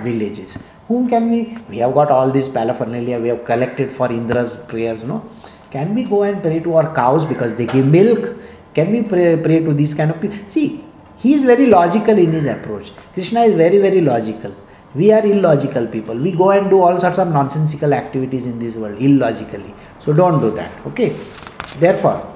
villages. 0.02 0.58
Whom 0.88 1.10
can 1.10 1.32
we? 1.32 1.58
We 1.70 1.78
have 1.80 1.94
got 1.94 2.12
all 2.12 2.30
this 2.32 2.50
paraphernalia. 2.50 3.20
We 3.20 3.30
have 3.30 3.44
collected 3.46 3.92
for 3.92 4.12
Indra's 4.12 4.58
prayers. 4.72 5.04
No, 5.04 5.30
can 5.72 5.96
we 5.96 6.04
go 6.04 6.24
and 6.24 6.42
pray 6.42 6.60
to 6.60 6.76
our 6.76 6.94
cows 6.94 7.26
because 7.26 7.56
they 7.56 7.66
give 7.66 7.88
milk? 7.88 8.36
Can 8.74 8.92
we 8.92 9.04
pray, 9.04 9.38
pray 9.42 9.60
to 9.64 9.74
these 9.74 9.94
kind 9.94 10.12
of 10.12 10.20
people? 10.22 10.38
See, 10.50 10.84
he 11.18 11.34
is 11.34 11.44
very 11.44 11.66
logical 11.66 12.18
in 12.18 12.32
his 12.32 12.46
approach. 12.46 12.92
Krishna 13.14 13.42
is 13.42 13.56
very 13.56 13.78
very 13.78 14.02
logical 14.02 14.56
we 14.96 15.12
are 15.12 15.26
illogical 15.26 15.86
people. 15.88 16.16
We 16.16 16.32
go 16.32 16.52
and 16.52 16.70
do 16.70 16.82
all 16.82 17.00
sorts 17.00 17.20
of 17.20 17.28
nonsensical 17.28 17.94
activities 17.94 18.46
in 18.46 18.60
this 18.60 18.76
world 18.76 19.00
illogically. 19.02 19.74
So 20.00 20.14
don't 20.14 20.40
do 20.40 20.52
that. 20.52 20.72
Okay. 20.88 21.10
Therefore, 21.80 22.34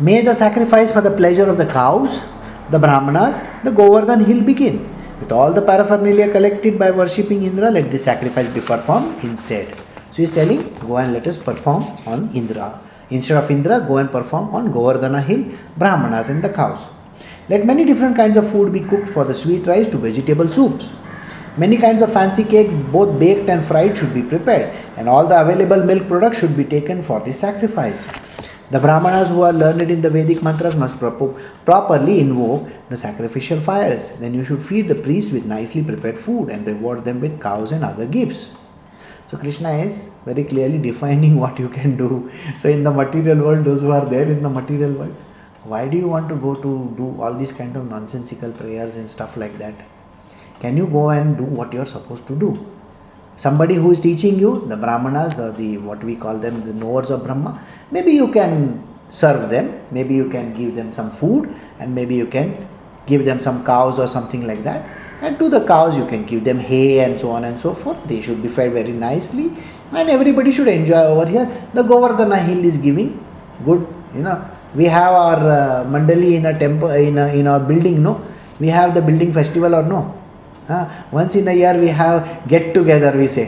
may 0.00 0.22
the 0.22 0.34
sacrifice 0.34 0.90
for 0.90 1.02
the 1.02 1.10
pleasure 1.10 1.48
of 1.48 1.58
the 1.58 1.66
cows, 1.66 2.24
the 2.70 2.78
Brahmanas, 2.78 3.36
the 3.62 3.70
Govardhan 3.70 4.24
hill 4.24 4.42
begin. 4.42 4.90
With 5.20 5.32
all 5.32 5.52
the 5.52 5.60
paraphernalia 5.60 6.32
collected 6.32 6.78
by 6.78 6.90
worshipping 6.90 7.42
Indra, 7.42 7.70
let 7.70 7.90
this 7.90 8.04
sacrifice 8.04 8.48
be 8.48 8.60
performed 8.60 9.22
instead. 9.22 9.76
So 10.10 10.22
he's 10.22 10.32
telling, 10.32 10.74
go 10.78 10.96
and 10.96 11.12
let 11.12 11.26
us 11.26 11.36
perform 11.36 11.84
on 12.06 12.30
Indra. 12.34 12.80
Instead 13.10 13.36
of 13.36 13.50
Indra, 13.50 13.80
go 13.80 13.98
and 13.98 14.10
perform 14.10 14.54
on 14.54 14.72
Govardhana 14.72 15.22
hill, 15.22 15.44
Brahmanas 15.76 16.30
and 16.30 16.42
the 16.42 16.48
cows. 16.48 16.93
Let 17.48 17.66
many 17.66 17.84
different 17.84 18.16
kinds 18.16 18.36
of 18.36 18.50
food 18.50 18.72
be 18.72 18.80
cooked 18.80 19.08
for 19.08 19.24
the 19.24 19.34
sweet 19.34 19.66
rice 19.66 19.88
to 19.88 19.98
vegetable 19.98 20.50
soups 20.50 20.90
Many 21.56 21.76
kinds 21.76 22.02
of 22.02 22.12
fancy 22.12 22.42
cakes, 22.42 22.74
both 22.74 23.16
baked 23.16 23.48
and 23.48 23.64
fried, 23.64 23.96
should 23.96 24.12
be 24.12 24.24
prepared, 24.24 24.74
and 24.96 25.08
all 25.08 25.28
the 25.28 25.40
available 25.40 25.84
milk 25.84 26.08
products 26.08 26.40
should 26.40 26.56
be 26.56 26.64
taken 26.64 27.00
for 27.00 27.20
the 27.20 27.32
sacrifice. 27.32 28.08
The 28.72 28.80
Brahmanas 28.80 29.28
who 29.28 29.42
are 29.42 29.52
learned 29.52 29.88
in 29.88 30.02
the 30.02 30.10
Vedic 30.10 30.42
mantras 30.42 30.74
must 30.74 30.98
pro- 30.98 31.38
properly 31.64 32.18
invoke 32.18 32.66
the 32.88 32.96
sacrificial 32.96 33.60
fires. 33.60 34.10
Then 34.18 34.34
you 34.34 34.42
should 34.42 34.64
feed 34.64 34.88
the 34.88 34.96
priests 34.96 35.32
with 35.32 35.46
nicely 35.46 35.84
prepared 35.84 36.18
food 36.18 36.48
and 36.48 36.66
reward 36.66 37.04
them 37.04 37.20
with 37.20 37.40
cows 37.40 37.70
and 37.70 37.84
other 37.84 38.06
gifts. 38.06 38.56
So 39.28 39.36
Krishna 39.36 39.74
is 39.74 40.10
very 40.24 40.42
clearly 40.42 40.78
defining 40.90 41.38
what 41.38 41.60
you 41.60 41.68
can 41.68 41.96
do. 41.96 42.32
So 42.58 42.68
in 42.68 42.82
the 42.82 42.90
material 42.90 43.38
world, 43.38 43.64
those 43.64 43.80
who 43.80 43.92
are 43.92 44.04
there 44.04 44.28
in 44.28 44.42
the 44.42 44.50
material 44.50 44.90
world, 44.90 45.14
why 45.64 45.88
do 45.88 45.96
you 45.96 46.08
want 46.08 46.28
to 46.28 46.36
go 46.36 46.54
to 46.54 46.94
do 46.96 47.16
all 47.20 47.34
these 47.34 47.52
kind 47.52 47.76
of 47.76 47.88
nonsensical 47.88 48.52
prayers 48.52 48.96
and 48.96 49.08
stuff 49.08 49.36
like 49.36 49.58
that? 49.58 49.74
can 50.60 50.76
you 50.80 50.86
go 50.86 51.10
and 51.10 51.36
do 51.36 51.44
what 51.44 51.72
you 51.72 51.80
are 51.80 51.90
supposed 51.94 52.26
to 52.26 52.34
do? 52.34 52.50
Somebody 53.36 53.74
who 53.74 53.90
is 53.90 54.00
teaching 54.00 54.38
you 54.38 54.64
the 54.72 54.76
brahmanas 54.76 55.38
or 55.38 55.50
the 55.52 55.78
what 55.78 56.02
we 56.08 56.14
call 56.24 56.38
them 56.44 56.64
the 56.66 56.72
knowers 56.72 57.10
of 57.10 57.24
brahma 57.24 57.60
maybe 57.90 58.12
you 58.12 58.28
can 58.36 58.52
serve 59.10 59.50
them 59.50 59.66
maybe 59.90 60.14
you 60.14 60.28
can 60.34 60.52
give 60.58 60.76
them 60.76 60.92
some 60.92 61.10
food 61.10 61.52
and 61.80 61.94
maybe 61.94 62.14
you 62.14 62.28
can 62.36 62.54
give 63.06 63.24
them 63.24 63.40
some 63.40 63.64
cows 63.64 63.98
or 63.98 64.06
something 64.06 64.46
like 64.46 64.62
that. 64.62 64.88
And 65.20 65.38
to 65.40 65.48
the 65.48 65.66
cows 65.66 65.98
you 65.98 66.06
can 66.06 66.24
give 66.24 66.44
them 66.44 66.58
hay 66.58 67.00
and 67.00 67.20
so 67.20 67.30
on 67.30 67.44
and 67.44 67.58
so 67.58 67.74
forth. 67.74 68.06
They 68.06 68.20
should 68.20 68.40
be 68.42 68.48
fed 68.48 68.72
very 68.72 68.92
nicely. 68.92 69.50
And 69.92 70.08
everybody 70.08 70.52
should 70.52 70.68
enjoy 70.68 71.04
over 71.14 71.26
here. 71.26 71.46
The 71.74 71.82
govardhana 71.82 72.44
hill 72.46 72.64
is 72.64 72.78
giving 72.78 73.24
good 73.64 73.86
you 74.14 74.22
know 74.22 74.38
we 74.75 74.85
have 74.87 75.13
our 75.15 75.39
uh, 75.49 75.83
mandali 75.85 76.31
in 76.35 76.45
a 76.45 76.57
temple 76.57 76.89
in 77.07 77.17
a 77.17 77.27
in 77.33 77.47
our 77.47 77.59
building 77.61 77.97
no 78.03 78.13
we 78.59 78.69
have 78.69 78.93
the 78.93 79.01
building 79.01 79.33
festival 79.33 79.73
or 79.73 79.83
no 79.83 80.01
once 81.13 81.35
in 81.35 81.47
year 81.49 81.77
we 81.77 81.87
have 81.99 82.19
get 82.49 82.73
together 82.73 83.15
we 83.17 83.27
से 83.27 83.43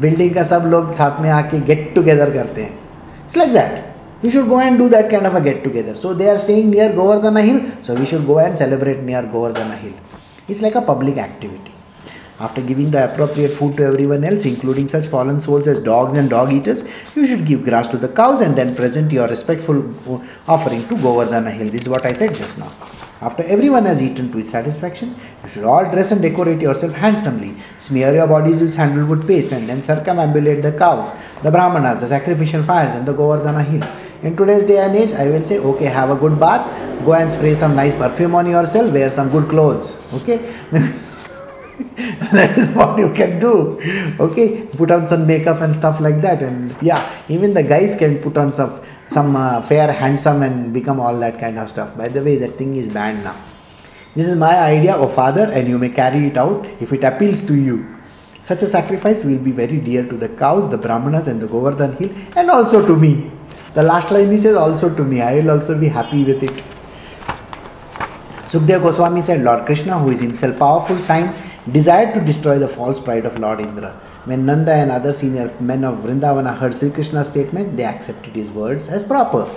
building 0.00 0.34
का 0.34 0.44
सब 0.44 0.66
लोग 0.72 0.92
साथ 0.94 1.20
में 1.20 1.28
आके 1.30 1.60
get 1.66 1.92
together 1.94 2.30
करते 2.34 2.62
हैं 2.62 2.78
it's 3.24 3.36
like 3.36 3.52
that 3.52 4.24
we 4.24 4.30
should 4.30 4.46
go 4.48 4.60
and 4.60 4.78
do 4.78 4.88
that 4.88 5.10
kind 5.10 5.26
of 5.26 5.34
a 5.34 5.38
get 5.44 5.62
together 5.64 5.94
so 6.02 6.12
they 6.14 6.28
are 6.30 6.38
staying 6.38 6.70
near 6.70 6.94
Govardhan 6.96 7.36
hill 7.36 7.60
so 7.86 7.94
we 7.94 8.06
should 8.06 8.24
go 8.26 8.38
and 8.40 8.54
celebrate 8.56 9.02
near 9.04 9.26
Govardhan 9.32 9.74
hill 9.80 9.92
it's 10.50 10.62
like 10.62 10.76
a 10.76 10.80
public 10.92 11.18
activity 11.18 11.74
After 12.39 12.61
giving 12.61 12.91
the 12.91 13.11
appropriate 13.11 13.53
food 13.53 13.77
to 13.77 13.83
everyone 13.83 14.23
else, 14.23 14.45
including 14.45 14.85
such 14.85 15.07
fallen 15.07 15.41
souls 15.41 15.67
as 15.67 15.79
dogs 15.79 16.15
and 16.15 16.29
dog 16.29 16.53
eaters, 16.53 16.83
you 17.15 17.25
should 17.25 17.47
give 17.47 17.63
grass 17.63 17.87
to 17.87 17.97
the 17.97 18.09
cows 18.09 18.41
and 18.41 18.55
then 18.55 18.75
present 18.75 19.11
your 19.11 19.27
respectful 19.27 19.77
offering 20.47 20.87
to 20.87 20.93
Govardhana 20.95 21.51
Hill. 21.51 21.69
This 21.71 21.83
is 21.83 21.89
what 21.89 22.05
I 22.05 22.11
said 22.11 22.35
just 22.35 22.59
now. 22.59 22.71
After 23.21 23.41
everyone 23.41 23.85
has 23.85 23.99
eaten 24.03 24.31
to 24.31 24.37
his 24.37 24.49
satisfaction, 24.49 25.15
you 25.43 25.49
should 25.49 25.63
all 25.63 25.83
dress 25.85 26.11
and 26.11 26.21
decorate 26.21 26.61
yourself 26.61 26.93
handsomely. 26.93 27.55
Smear 27.79 28.13
your 28.13 28.27
bodies 28.27 28.61
with 28.61 28.71
sandalwood 28.71 29.25
paste 29.25 29.51
and 29.51 29.67
then 29.67 29.81
circumambulate 29.81 30.61
the 30.61 30.73
cows, 30.77 31.11
the 31.41 31.49
brahmanas, 31.49 32.01
the 32.01 32.07
sacrificial 32.07 32.61
fires, 32.61 32.91
and 32.91 33.07
the 33.07 33.13
Govardhana 33.15 33.65
hill. 33.65 33.89
In 34.21 34.37
today's 34.37 34.63
day 34.63 34.77
and 34.77 34.95
age, 34.95 35.11
I 35.13 35.27
will 35.29 35.43
say, 35.43 35.57
okay, 35.57 35.85
have 35.85 36.11
a 36.11 36.15
good 36.15 36.39
bath, 36.39 36.69
go 37.03 37.13
and 37.13 37.31
spray 37.31 37.55
some 37.55 37.75
nice 37.75 37.95
perfume 37.95 38.35
on 38.35 38.45
yourself, 38.45 38.93
wear 38.93 39.09
some 39.09 39.31
good 39.31 39.49
clothes. 39.49 40.05
Okay? 40.13 40.53
that 42.31 42.57
is 42.57 42.69
what 42.71 42.97
you 42.97 43.11
can 43.13 43.39
do. 43.39 43.79
Okay? 44.19 44.65
Put 44.75 44.91
on 44.91 45.07
some 45.07 45.27
makeup 45.27 45.61
and 45.61 45.75
stuff 45.75 45.99
like 45.99 46.21
that. 46.21 46.41
And 46.41 46.75
yeah, 46.81 47.01
even 47.29 47.53
the 47.53 47.63
guys 47.63 47.95
can 47.95 48.19
put 48.19 48.37
on 48.37 48.51
some 48.51 48.81
some 49.09 49.35
uh, 49.35 49.61
fair, 49.61 49.91
handsome, 49.91 50.41
and 50.41 50.73
become 50.73 50.99
all 50.99 51.17
that 51.19 51.39
kind 51.39 51.57
of 51.57 51.69
stuff. 51.69 51.95
By 51.95 52.09
the 52.09 52.23
way, 52.23 52.35
that 52.37 52.57
thing 52.57 52.75
is 52.75 52.89
banned 52.89 53.23
now. 53.23 53.35
This 54.15 54.27
is 54.27 54.35
my 54.35 54.57
idea 54.57 54.95
of 54.95 55.13
father, 55.13 55.49
and 55.51 55.67
you 55.67 55.77
may 55.77 55.89
carry 55.89 56.27
it 56.27 56.37
out 56.37 56.65
if 56.81 56.91
it 56.91 57.03
appeals 57.03 57.41
to 57.43 57.53
you. 57.53 57.85
Such 58.41 58.63
a 58.63 58.67
sacrifice 58.67 59.23
will 59.23 59.39
be 59.39 59.51
very 59.51 59.79
dear 59.79 60.05
to 60.07 60.17
the 60.17 60.29
cows, 60.29 60.69
the 60.69 60.77
brahmanas, 60.77 61.27
and 61.27 61.41
the 61.41 61.47
Govardhan 61.47 61.95
hill, 61.97 62.09
and 62.35 62.49
also 62.49 62.85
to 62.85 62.95
me. 62.95 63.31
The 63.73 63.83
last 63.83 64.09
line 64.09 64.31
he 64.31 64.37
says, 64.37 64.57
also 64.57 64.93
to 64.95 65.03
me. 65.03 65.21
I 65.21 65.35
will 65.35 65.51
also 65.51 65.79
be 65.79 65.87
happy 65.87 66.23
with 66.23 66.43
it. 66.43 66.63
Sukdev 68.49 68.81
Goswami 68.81 69.21
said, 69.21 69.43
Lord 69.43 69.65
Krishna, 69.65 69.99
who 69.99 70.09
is 70.09 70.21
himself 70.21 70.57
powerful, 70.57 70.97
time, 71.03 71.33
desired 71.71 72.13
to 72.13 72.21
destroy 72.21 72.57
the 72.59 72.67
false 72.67 72.99
pride 72.99 73.25
of 73.25 73.39
Lord 73.39 73.59
Indra. 73.59 73.91
When 74.25 74.45
Nanda 74.45 74.73
and 74.73 74.91
other 74.91 75.11
senior 75.13 75.53
men 75.59 75.83
of 75.83 75.99
Vrindavana 75.99 76.57
heard 76.57 76.73
Sri 76.73 76.89
Krishna's 76.89 77.27
statement, 77.27 77.75
they 77.75 77.83
accepted 77.83 78.35
his 78.35 78.51
words 78.51 78.89
as 78.89 79.03
proper. 79.03 79.49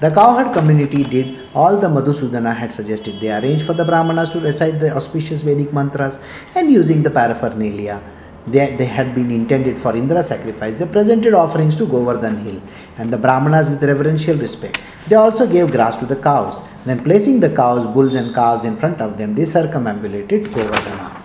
The 0.00 0.10
cowherd 0.10 0.52
community 0.52 1.04
did 1.04 1.38
all 1.54 1.78
the 1.78 1.88
Madhusudana 1.88 2.54
had 2.54 2.72
suggested. 2.72 3.18
They 3.18 3.32
arranged 3.32 3.64
for 3.64 3.72
the 3.72 3.84
Brahmanas 3.84 4.30
to 4.30 4.40
recite 4.40 4.78
the 4.78 4.94
auspicious 4.94 5.40
Vedic 5.42 5.72
mantras 5.72 6.18
and 6.54 6.70
using 6.70 7.02
the 7.02 7.10
paraphernalia. 7.10 8.02
They, 8.46 8.76
they 8.76 8.84
had 8.84 9.14
been 9.14 9.30
intended 9.30 9.78
for 9.78 9.96
Indra 9.96 10.22
sacrifice. 10.22 10.74
They 10.74 10.86
presented 10.86 11.34
offerings 11.34 11.76
to 11.76 11.86
Govardhan 11.86 12.36
hill 12.44 12.60
and 12.98 13.10
the 13.10 13.18
Brahmanas 13.18 13.70
with 13.70 13.82
reverential 13.82 14.36
respect. 14.36 14.78
They 15.08 15.16
also 15.16 15.50
gave 15.50 15.72
grass 15.72 15.96
to 15.96 16.06
the 16.06 16.16
cows. 16.16 16.60
Then 16.84 17.02
placing 17.02 17.40
the 17.40 17.50
cows, 17.50 17.86
bulls 17.86 18.14
and 18.14 18.34
calves 18.34 18.64
in 18.64 18.76
front 18.76 19.00
of 19.00 19.18
them, 19.18 19.34
they 19.34 19.46
circumambulated 19.46 20.44
Govardhana. 20.44 21.15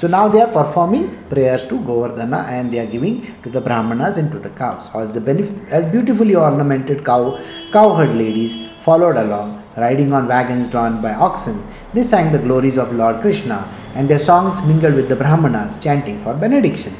So 0.00 0.08
now 0.08 0.28
they 0.28 0.40
are 0.40 0.50
performing 0.50 1.04
prayers 1.28 1.66
to 1.66 1.74
Govardhana 1.78 2.48
and 2.48 2.72
they 2.72 2.78
are 2.78 2.86
giving 2.86 3.16
to 3.42 3.50
the 3.50 3.60
Brahmanas 3.60 4.16
and 4.16 4.32
to 4.32 4.38
the 4.38 4.48
cows. 4.48 4.90
All 4.94 5.06
the 5.06 5.20
benef- 5.20 5.92
beautifully 5.92 6.34
ornamented 6.34 7.04
cow 7.04 7.38
cowherd 7.70 8.14
ladies 8.14 8.54
followed 8.86 9.16
along, 9.16 9.62
riding 9.76 10.14
on 10.14 10.26
wagons 10.26 10.70
drawn 10.70 11.02
by 11.02 11.12
oxen. 11.12 11.62
They 11.92 12.02
sang 12.02 12.32
the 12.32 12.38
glories 12.38 12.78
of 12.78 12.94
Lord 12.94 13.20
Krishna 13.20 13.58
and 13.94 14.08
their 14.08 14.18
songs 14.18 14.62
mingled 14.62 14.94
with 14.94 15.10
the 15.10 15.16
Brahmanas, 15.16 15.78
chanting 15.84 16.24
for 16.24 16.32
benediction. 16.32 16.96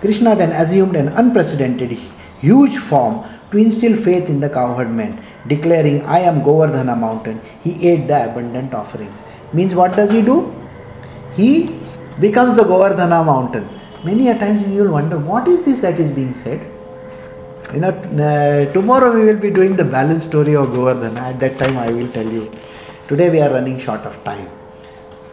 Krishna 0.00 0.34
then 0.34 0.52
assumed 0.52 0.96
an 0.96 1.08
unprecedented 1.08 1.90
huge 2.40 2.78
form 2.78 3.22
to 3.50 3.58
instill 3.58 3.98
faith 3.98 4.30
in 4.30 4.40
the 4.40 4.48
cowherd 4.48 4.90
men, 4.90 5.22
declaring, 5.46 6.00
I 6.06 6.20
am 6.20 6.40
Govardhana 6.40 6.98
mountain. 6.98 7.42
He 7.62 7.86
ate 7.86 8.08
the 8.08 8.30
abundant 8.30 8.72
offerings. 8.72 9.18
Means 9.52 9.74
what 9.74 9.94
does 9.94 10.10
he 10.10 10.22
do? 10.22 10.56
He 11.34 11.78
becomes 12.20 12.56
the 12.56 12.62
Govardhana 12.62 13.24
mountain. 13.24 13.68
Many 14.04 14.28
a 14.28 14.38
times 14.38 14.66
you 14.66 14.84
will 14.84 14.92
wonder 14.92 15.18
what 15.18 15.48
is 15.48 15.62
this 15.64 15.80
that 15.80 15.98
is 15.98 16.10
being 16.10 16.34
said. 16.34 16.60
You 17.72 17.80
know, 17.80 17.90
uh, 17.90 18.72
tomorrow 18.72 19.14
we 19.14 19.24
will 19.24 19.40
be 19.40 19.50
doing 19.50 19.76
the 19.76 19.84
balance 19.84 20.24
story 20.24 20.56
of 20.56 20.68
Govardhana. 20.68 21.18
At 21.18 21.38
that 21.40 21.58
time, 21.58 21.76
I 21.76 21.90
will 21.90 22.08
tell 22.08 22.26
you. 22.26 22.50
Today 23.08 23.30
we 23.30 23.40
are 23.40 23.50
running 23.50 23.78
short 23.78 24.00
of 24.02 24.22
time. 24.24 24.48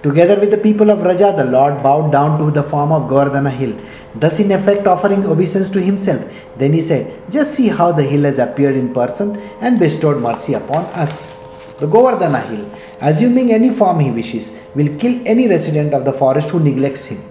Together 0.04 0.40
with 0.40 0.52
the 0.52 0.58
people 0.58 0.92
of 0.92 1.00
Vraja, 1.00 1.36
the 1.36 1.46
Lord 1.46 1.82
bowed 1.82 2.12
down 2.12 2.38
to 2.40 2.52
the 2.52 2.64
form 2.64 2.92
of 2.92 3.10
Govardhana 3.10 3.52
hill, 3.52 3.76
thus 4.16 4.40
in 4.40 4.52
effect 4.52 4.86
offering 4.86 5.26
obeisance 5.26 5.70
to 5.72 5.82
himself. 5.82 6.22
Then 6.58 6.74
he 6.74 6.82
said, 6.82 7.20
Just 7.32 7.56
see 7.56 7.68
how 7.68 7.92
the 7.92 8.04
hill 8.04 8.24
has 8.24 8.38
appeared 8.38 8.76
in 8.76 8.94
person 8.94 9.36
and 9.60 9.80
bestowed 9.80 10.22
mercy 10.22 10.54
upon 10.54 10.86
us. 11.06 11.37
The 11.80 11.88
Govardhana 11.88 12.44
hill, 12.50 12.70
assuming 13.02 13.52
any 13.52 13.70
form 13.70 14.00
he 14.00 14.12
wishes, 14.12 14.52
will 14.74 14.98
kill 14.98 15.22
any 15.28 15.48
resident 15.48 15.94
of 15.94 16.06
the 16.06 16.14
forest 16.14 16.50
who 16.50 16.60
neglects 16.60 17.06
him. 17.06 17.22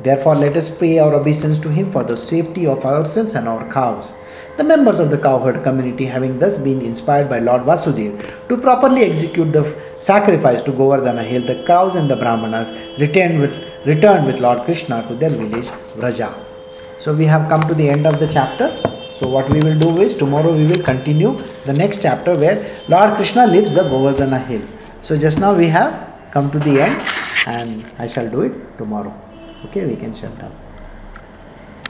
Therefore, 0.00 0.34
let 0.36 0.56
us 0.56 0.70
pay 0.70 0.98
our 0.98 1.14
obeisance 1.14 1.58
to 1.60 1.68
him 1.68 1.90
for 1.90 2.04
the 2.04 2.16
safety 2.16 2.66
of 2.66 2.84
ourselves 2.84 3.34
and 3.34 3.48
our 3.48 3.68
cows. 3.72 4.12
The 4.56 4.64
members 4.64 4.98
of 4.98 5.10
the 5.10 5.18
cowherd 5.18 5.62
community, 5.64 6.04
having 6.04 6.38
thus 6.38 6.58
been 6.58 6.80
inspired 6.82 7.28
by 7.28 7.38
Lord 7.38 7.62
Vasudev 7.62 8.48
to 8.48 8.56
properly 8.56 9.02
execute 9.02 9.52
the 9.52 9.64
sacrifice 10.00 10.62
to 10.62 10.72
Govardhana 10.72 11.24
hill, 11.24 11.42
the 11.42 11.64
cows 11.66 11.94
and 11.94 12.10
the 12.10 12.16
brahmanas 12.16 12.68
returned 13.00 13.40
with, 13.40 13.56
returned 13.86 14.26
with 14.26 14.40
Lord 14.40 14.64
Krishna 14.64 15.06
to 15.08 15.14
their 15.14 15.30
village 15.30 15.68
Vraja. 15.96 16.34
So, 16.98 17.14
we 17.14 17.24
have 17.24 17.48
come 17.48 17.66
to 17.66 17.74
the 17.74 17.88
end 17.88 18.06
of 18.06 18.20
the 18.20 18.28
chapter. 18.28 19.01
So, 19.22 19.28
what 19.28 19.48
we 19.50 19.60
will 19.60 19.78
do 19.78 20.00
is 20.00 20.16
tomorrow 20.16 20.52
we 20.52 20.66
will 20.66 20.82
continue 20.82 21.30
the 21.64 21.72
next 21.72 22.02
chapter 22.02 22.34
where 22.36 22.56
Lord 22.88 23.14
Krishna 23.14 23.46
leaves 23.46 23.72
the 23.72 23.82
Govardhana 23.82 24.44
hill. 24.46 24.66
So, 25.02 25.16
just 25.16 25.38
now 25.38 25.54
we 25.54 25.68
have 25.68 25.92
come 26.32 26.50
to 26.50 26.58
the 26.58 26.80
end 26.80 27.00
and 27.46 27.84
I 28.00 28.08
shall 28.08 28.28
do 28.28 28.40
it 28.40 28.52
tomorrow. 28.78 29.14
Okay, 29.66 29.86
we 29.86 29.94
can 29.94 30.12
shut 30.12 30.36
down. 30.40 30.52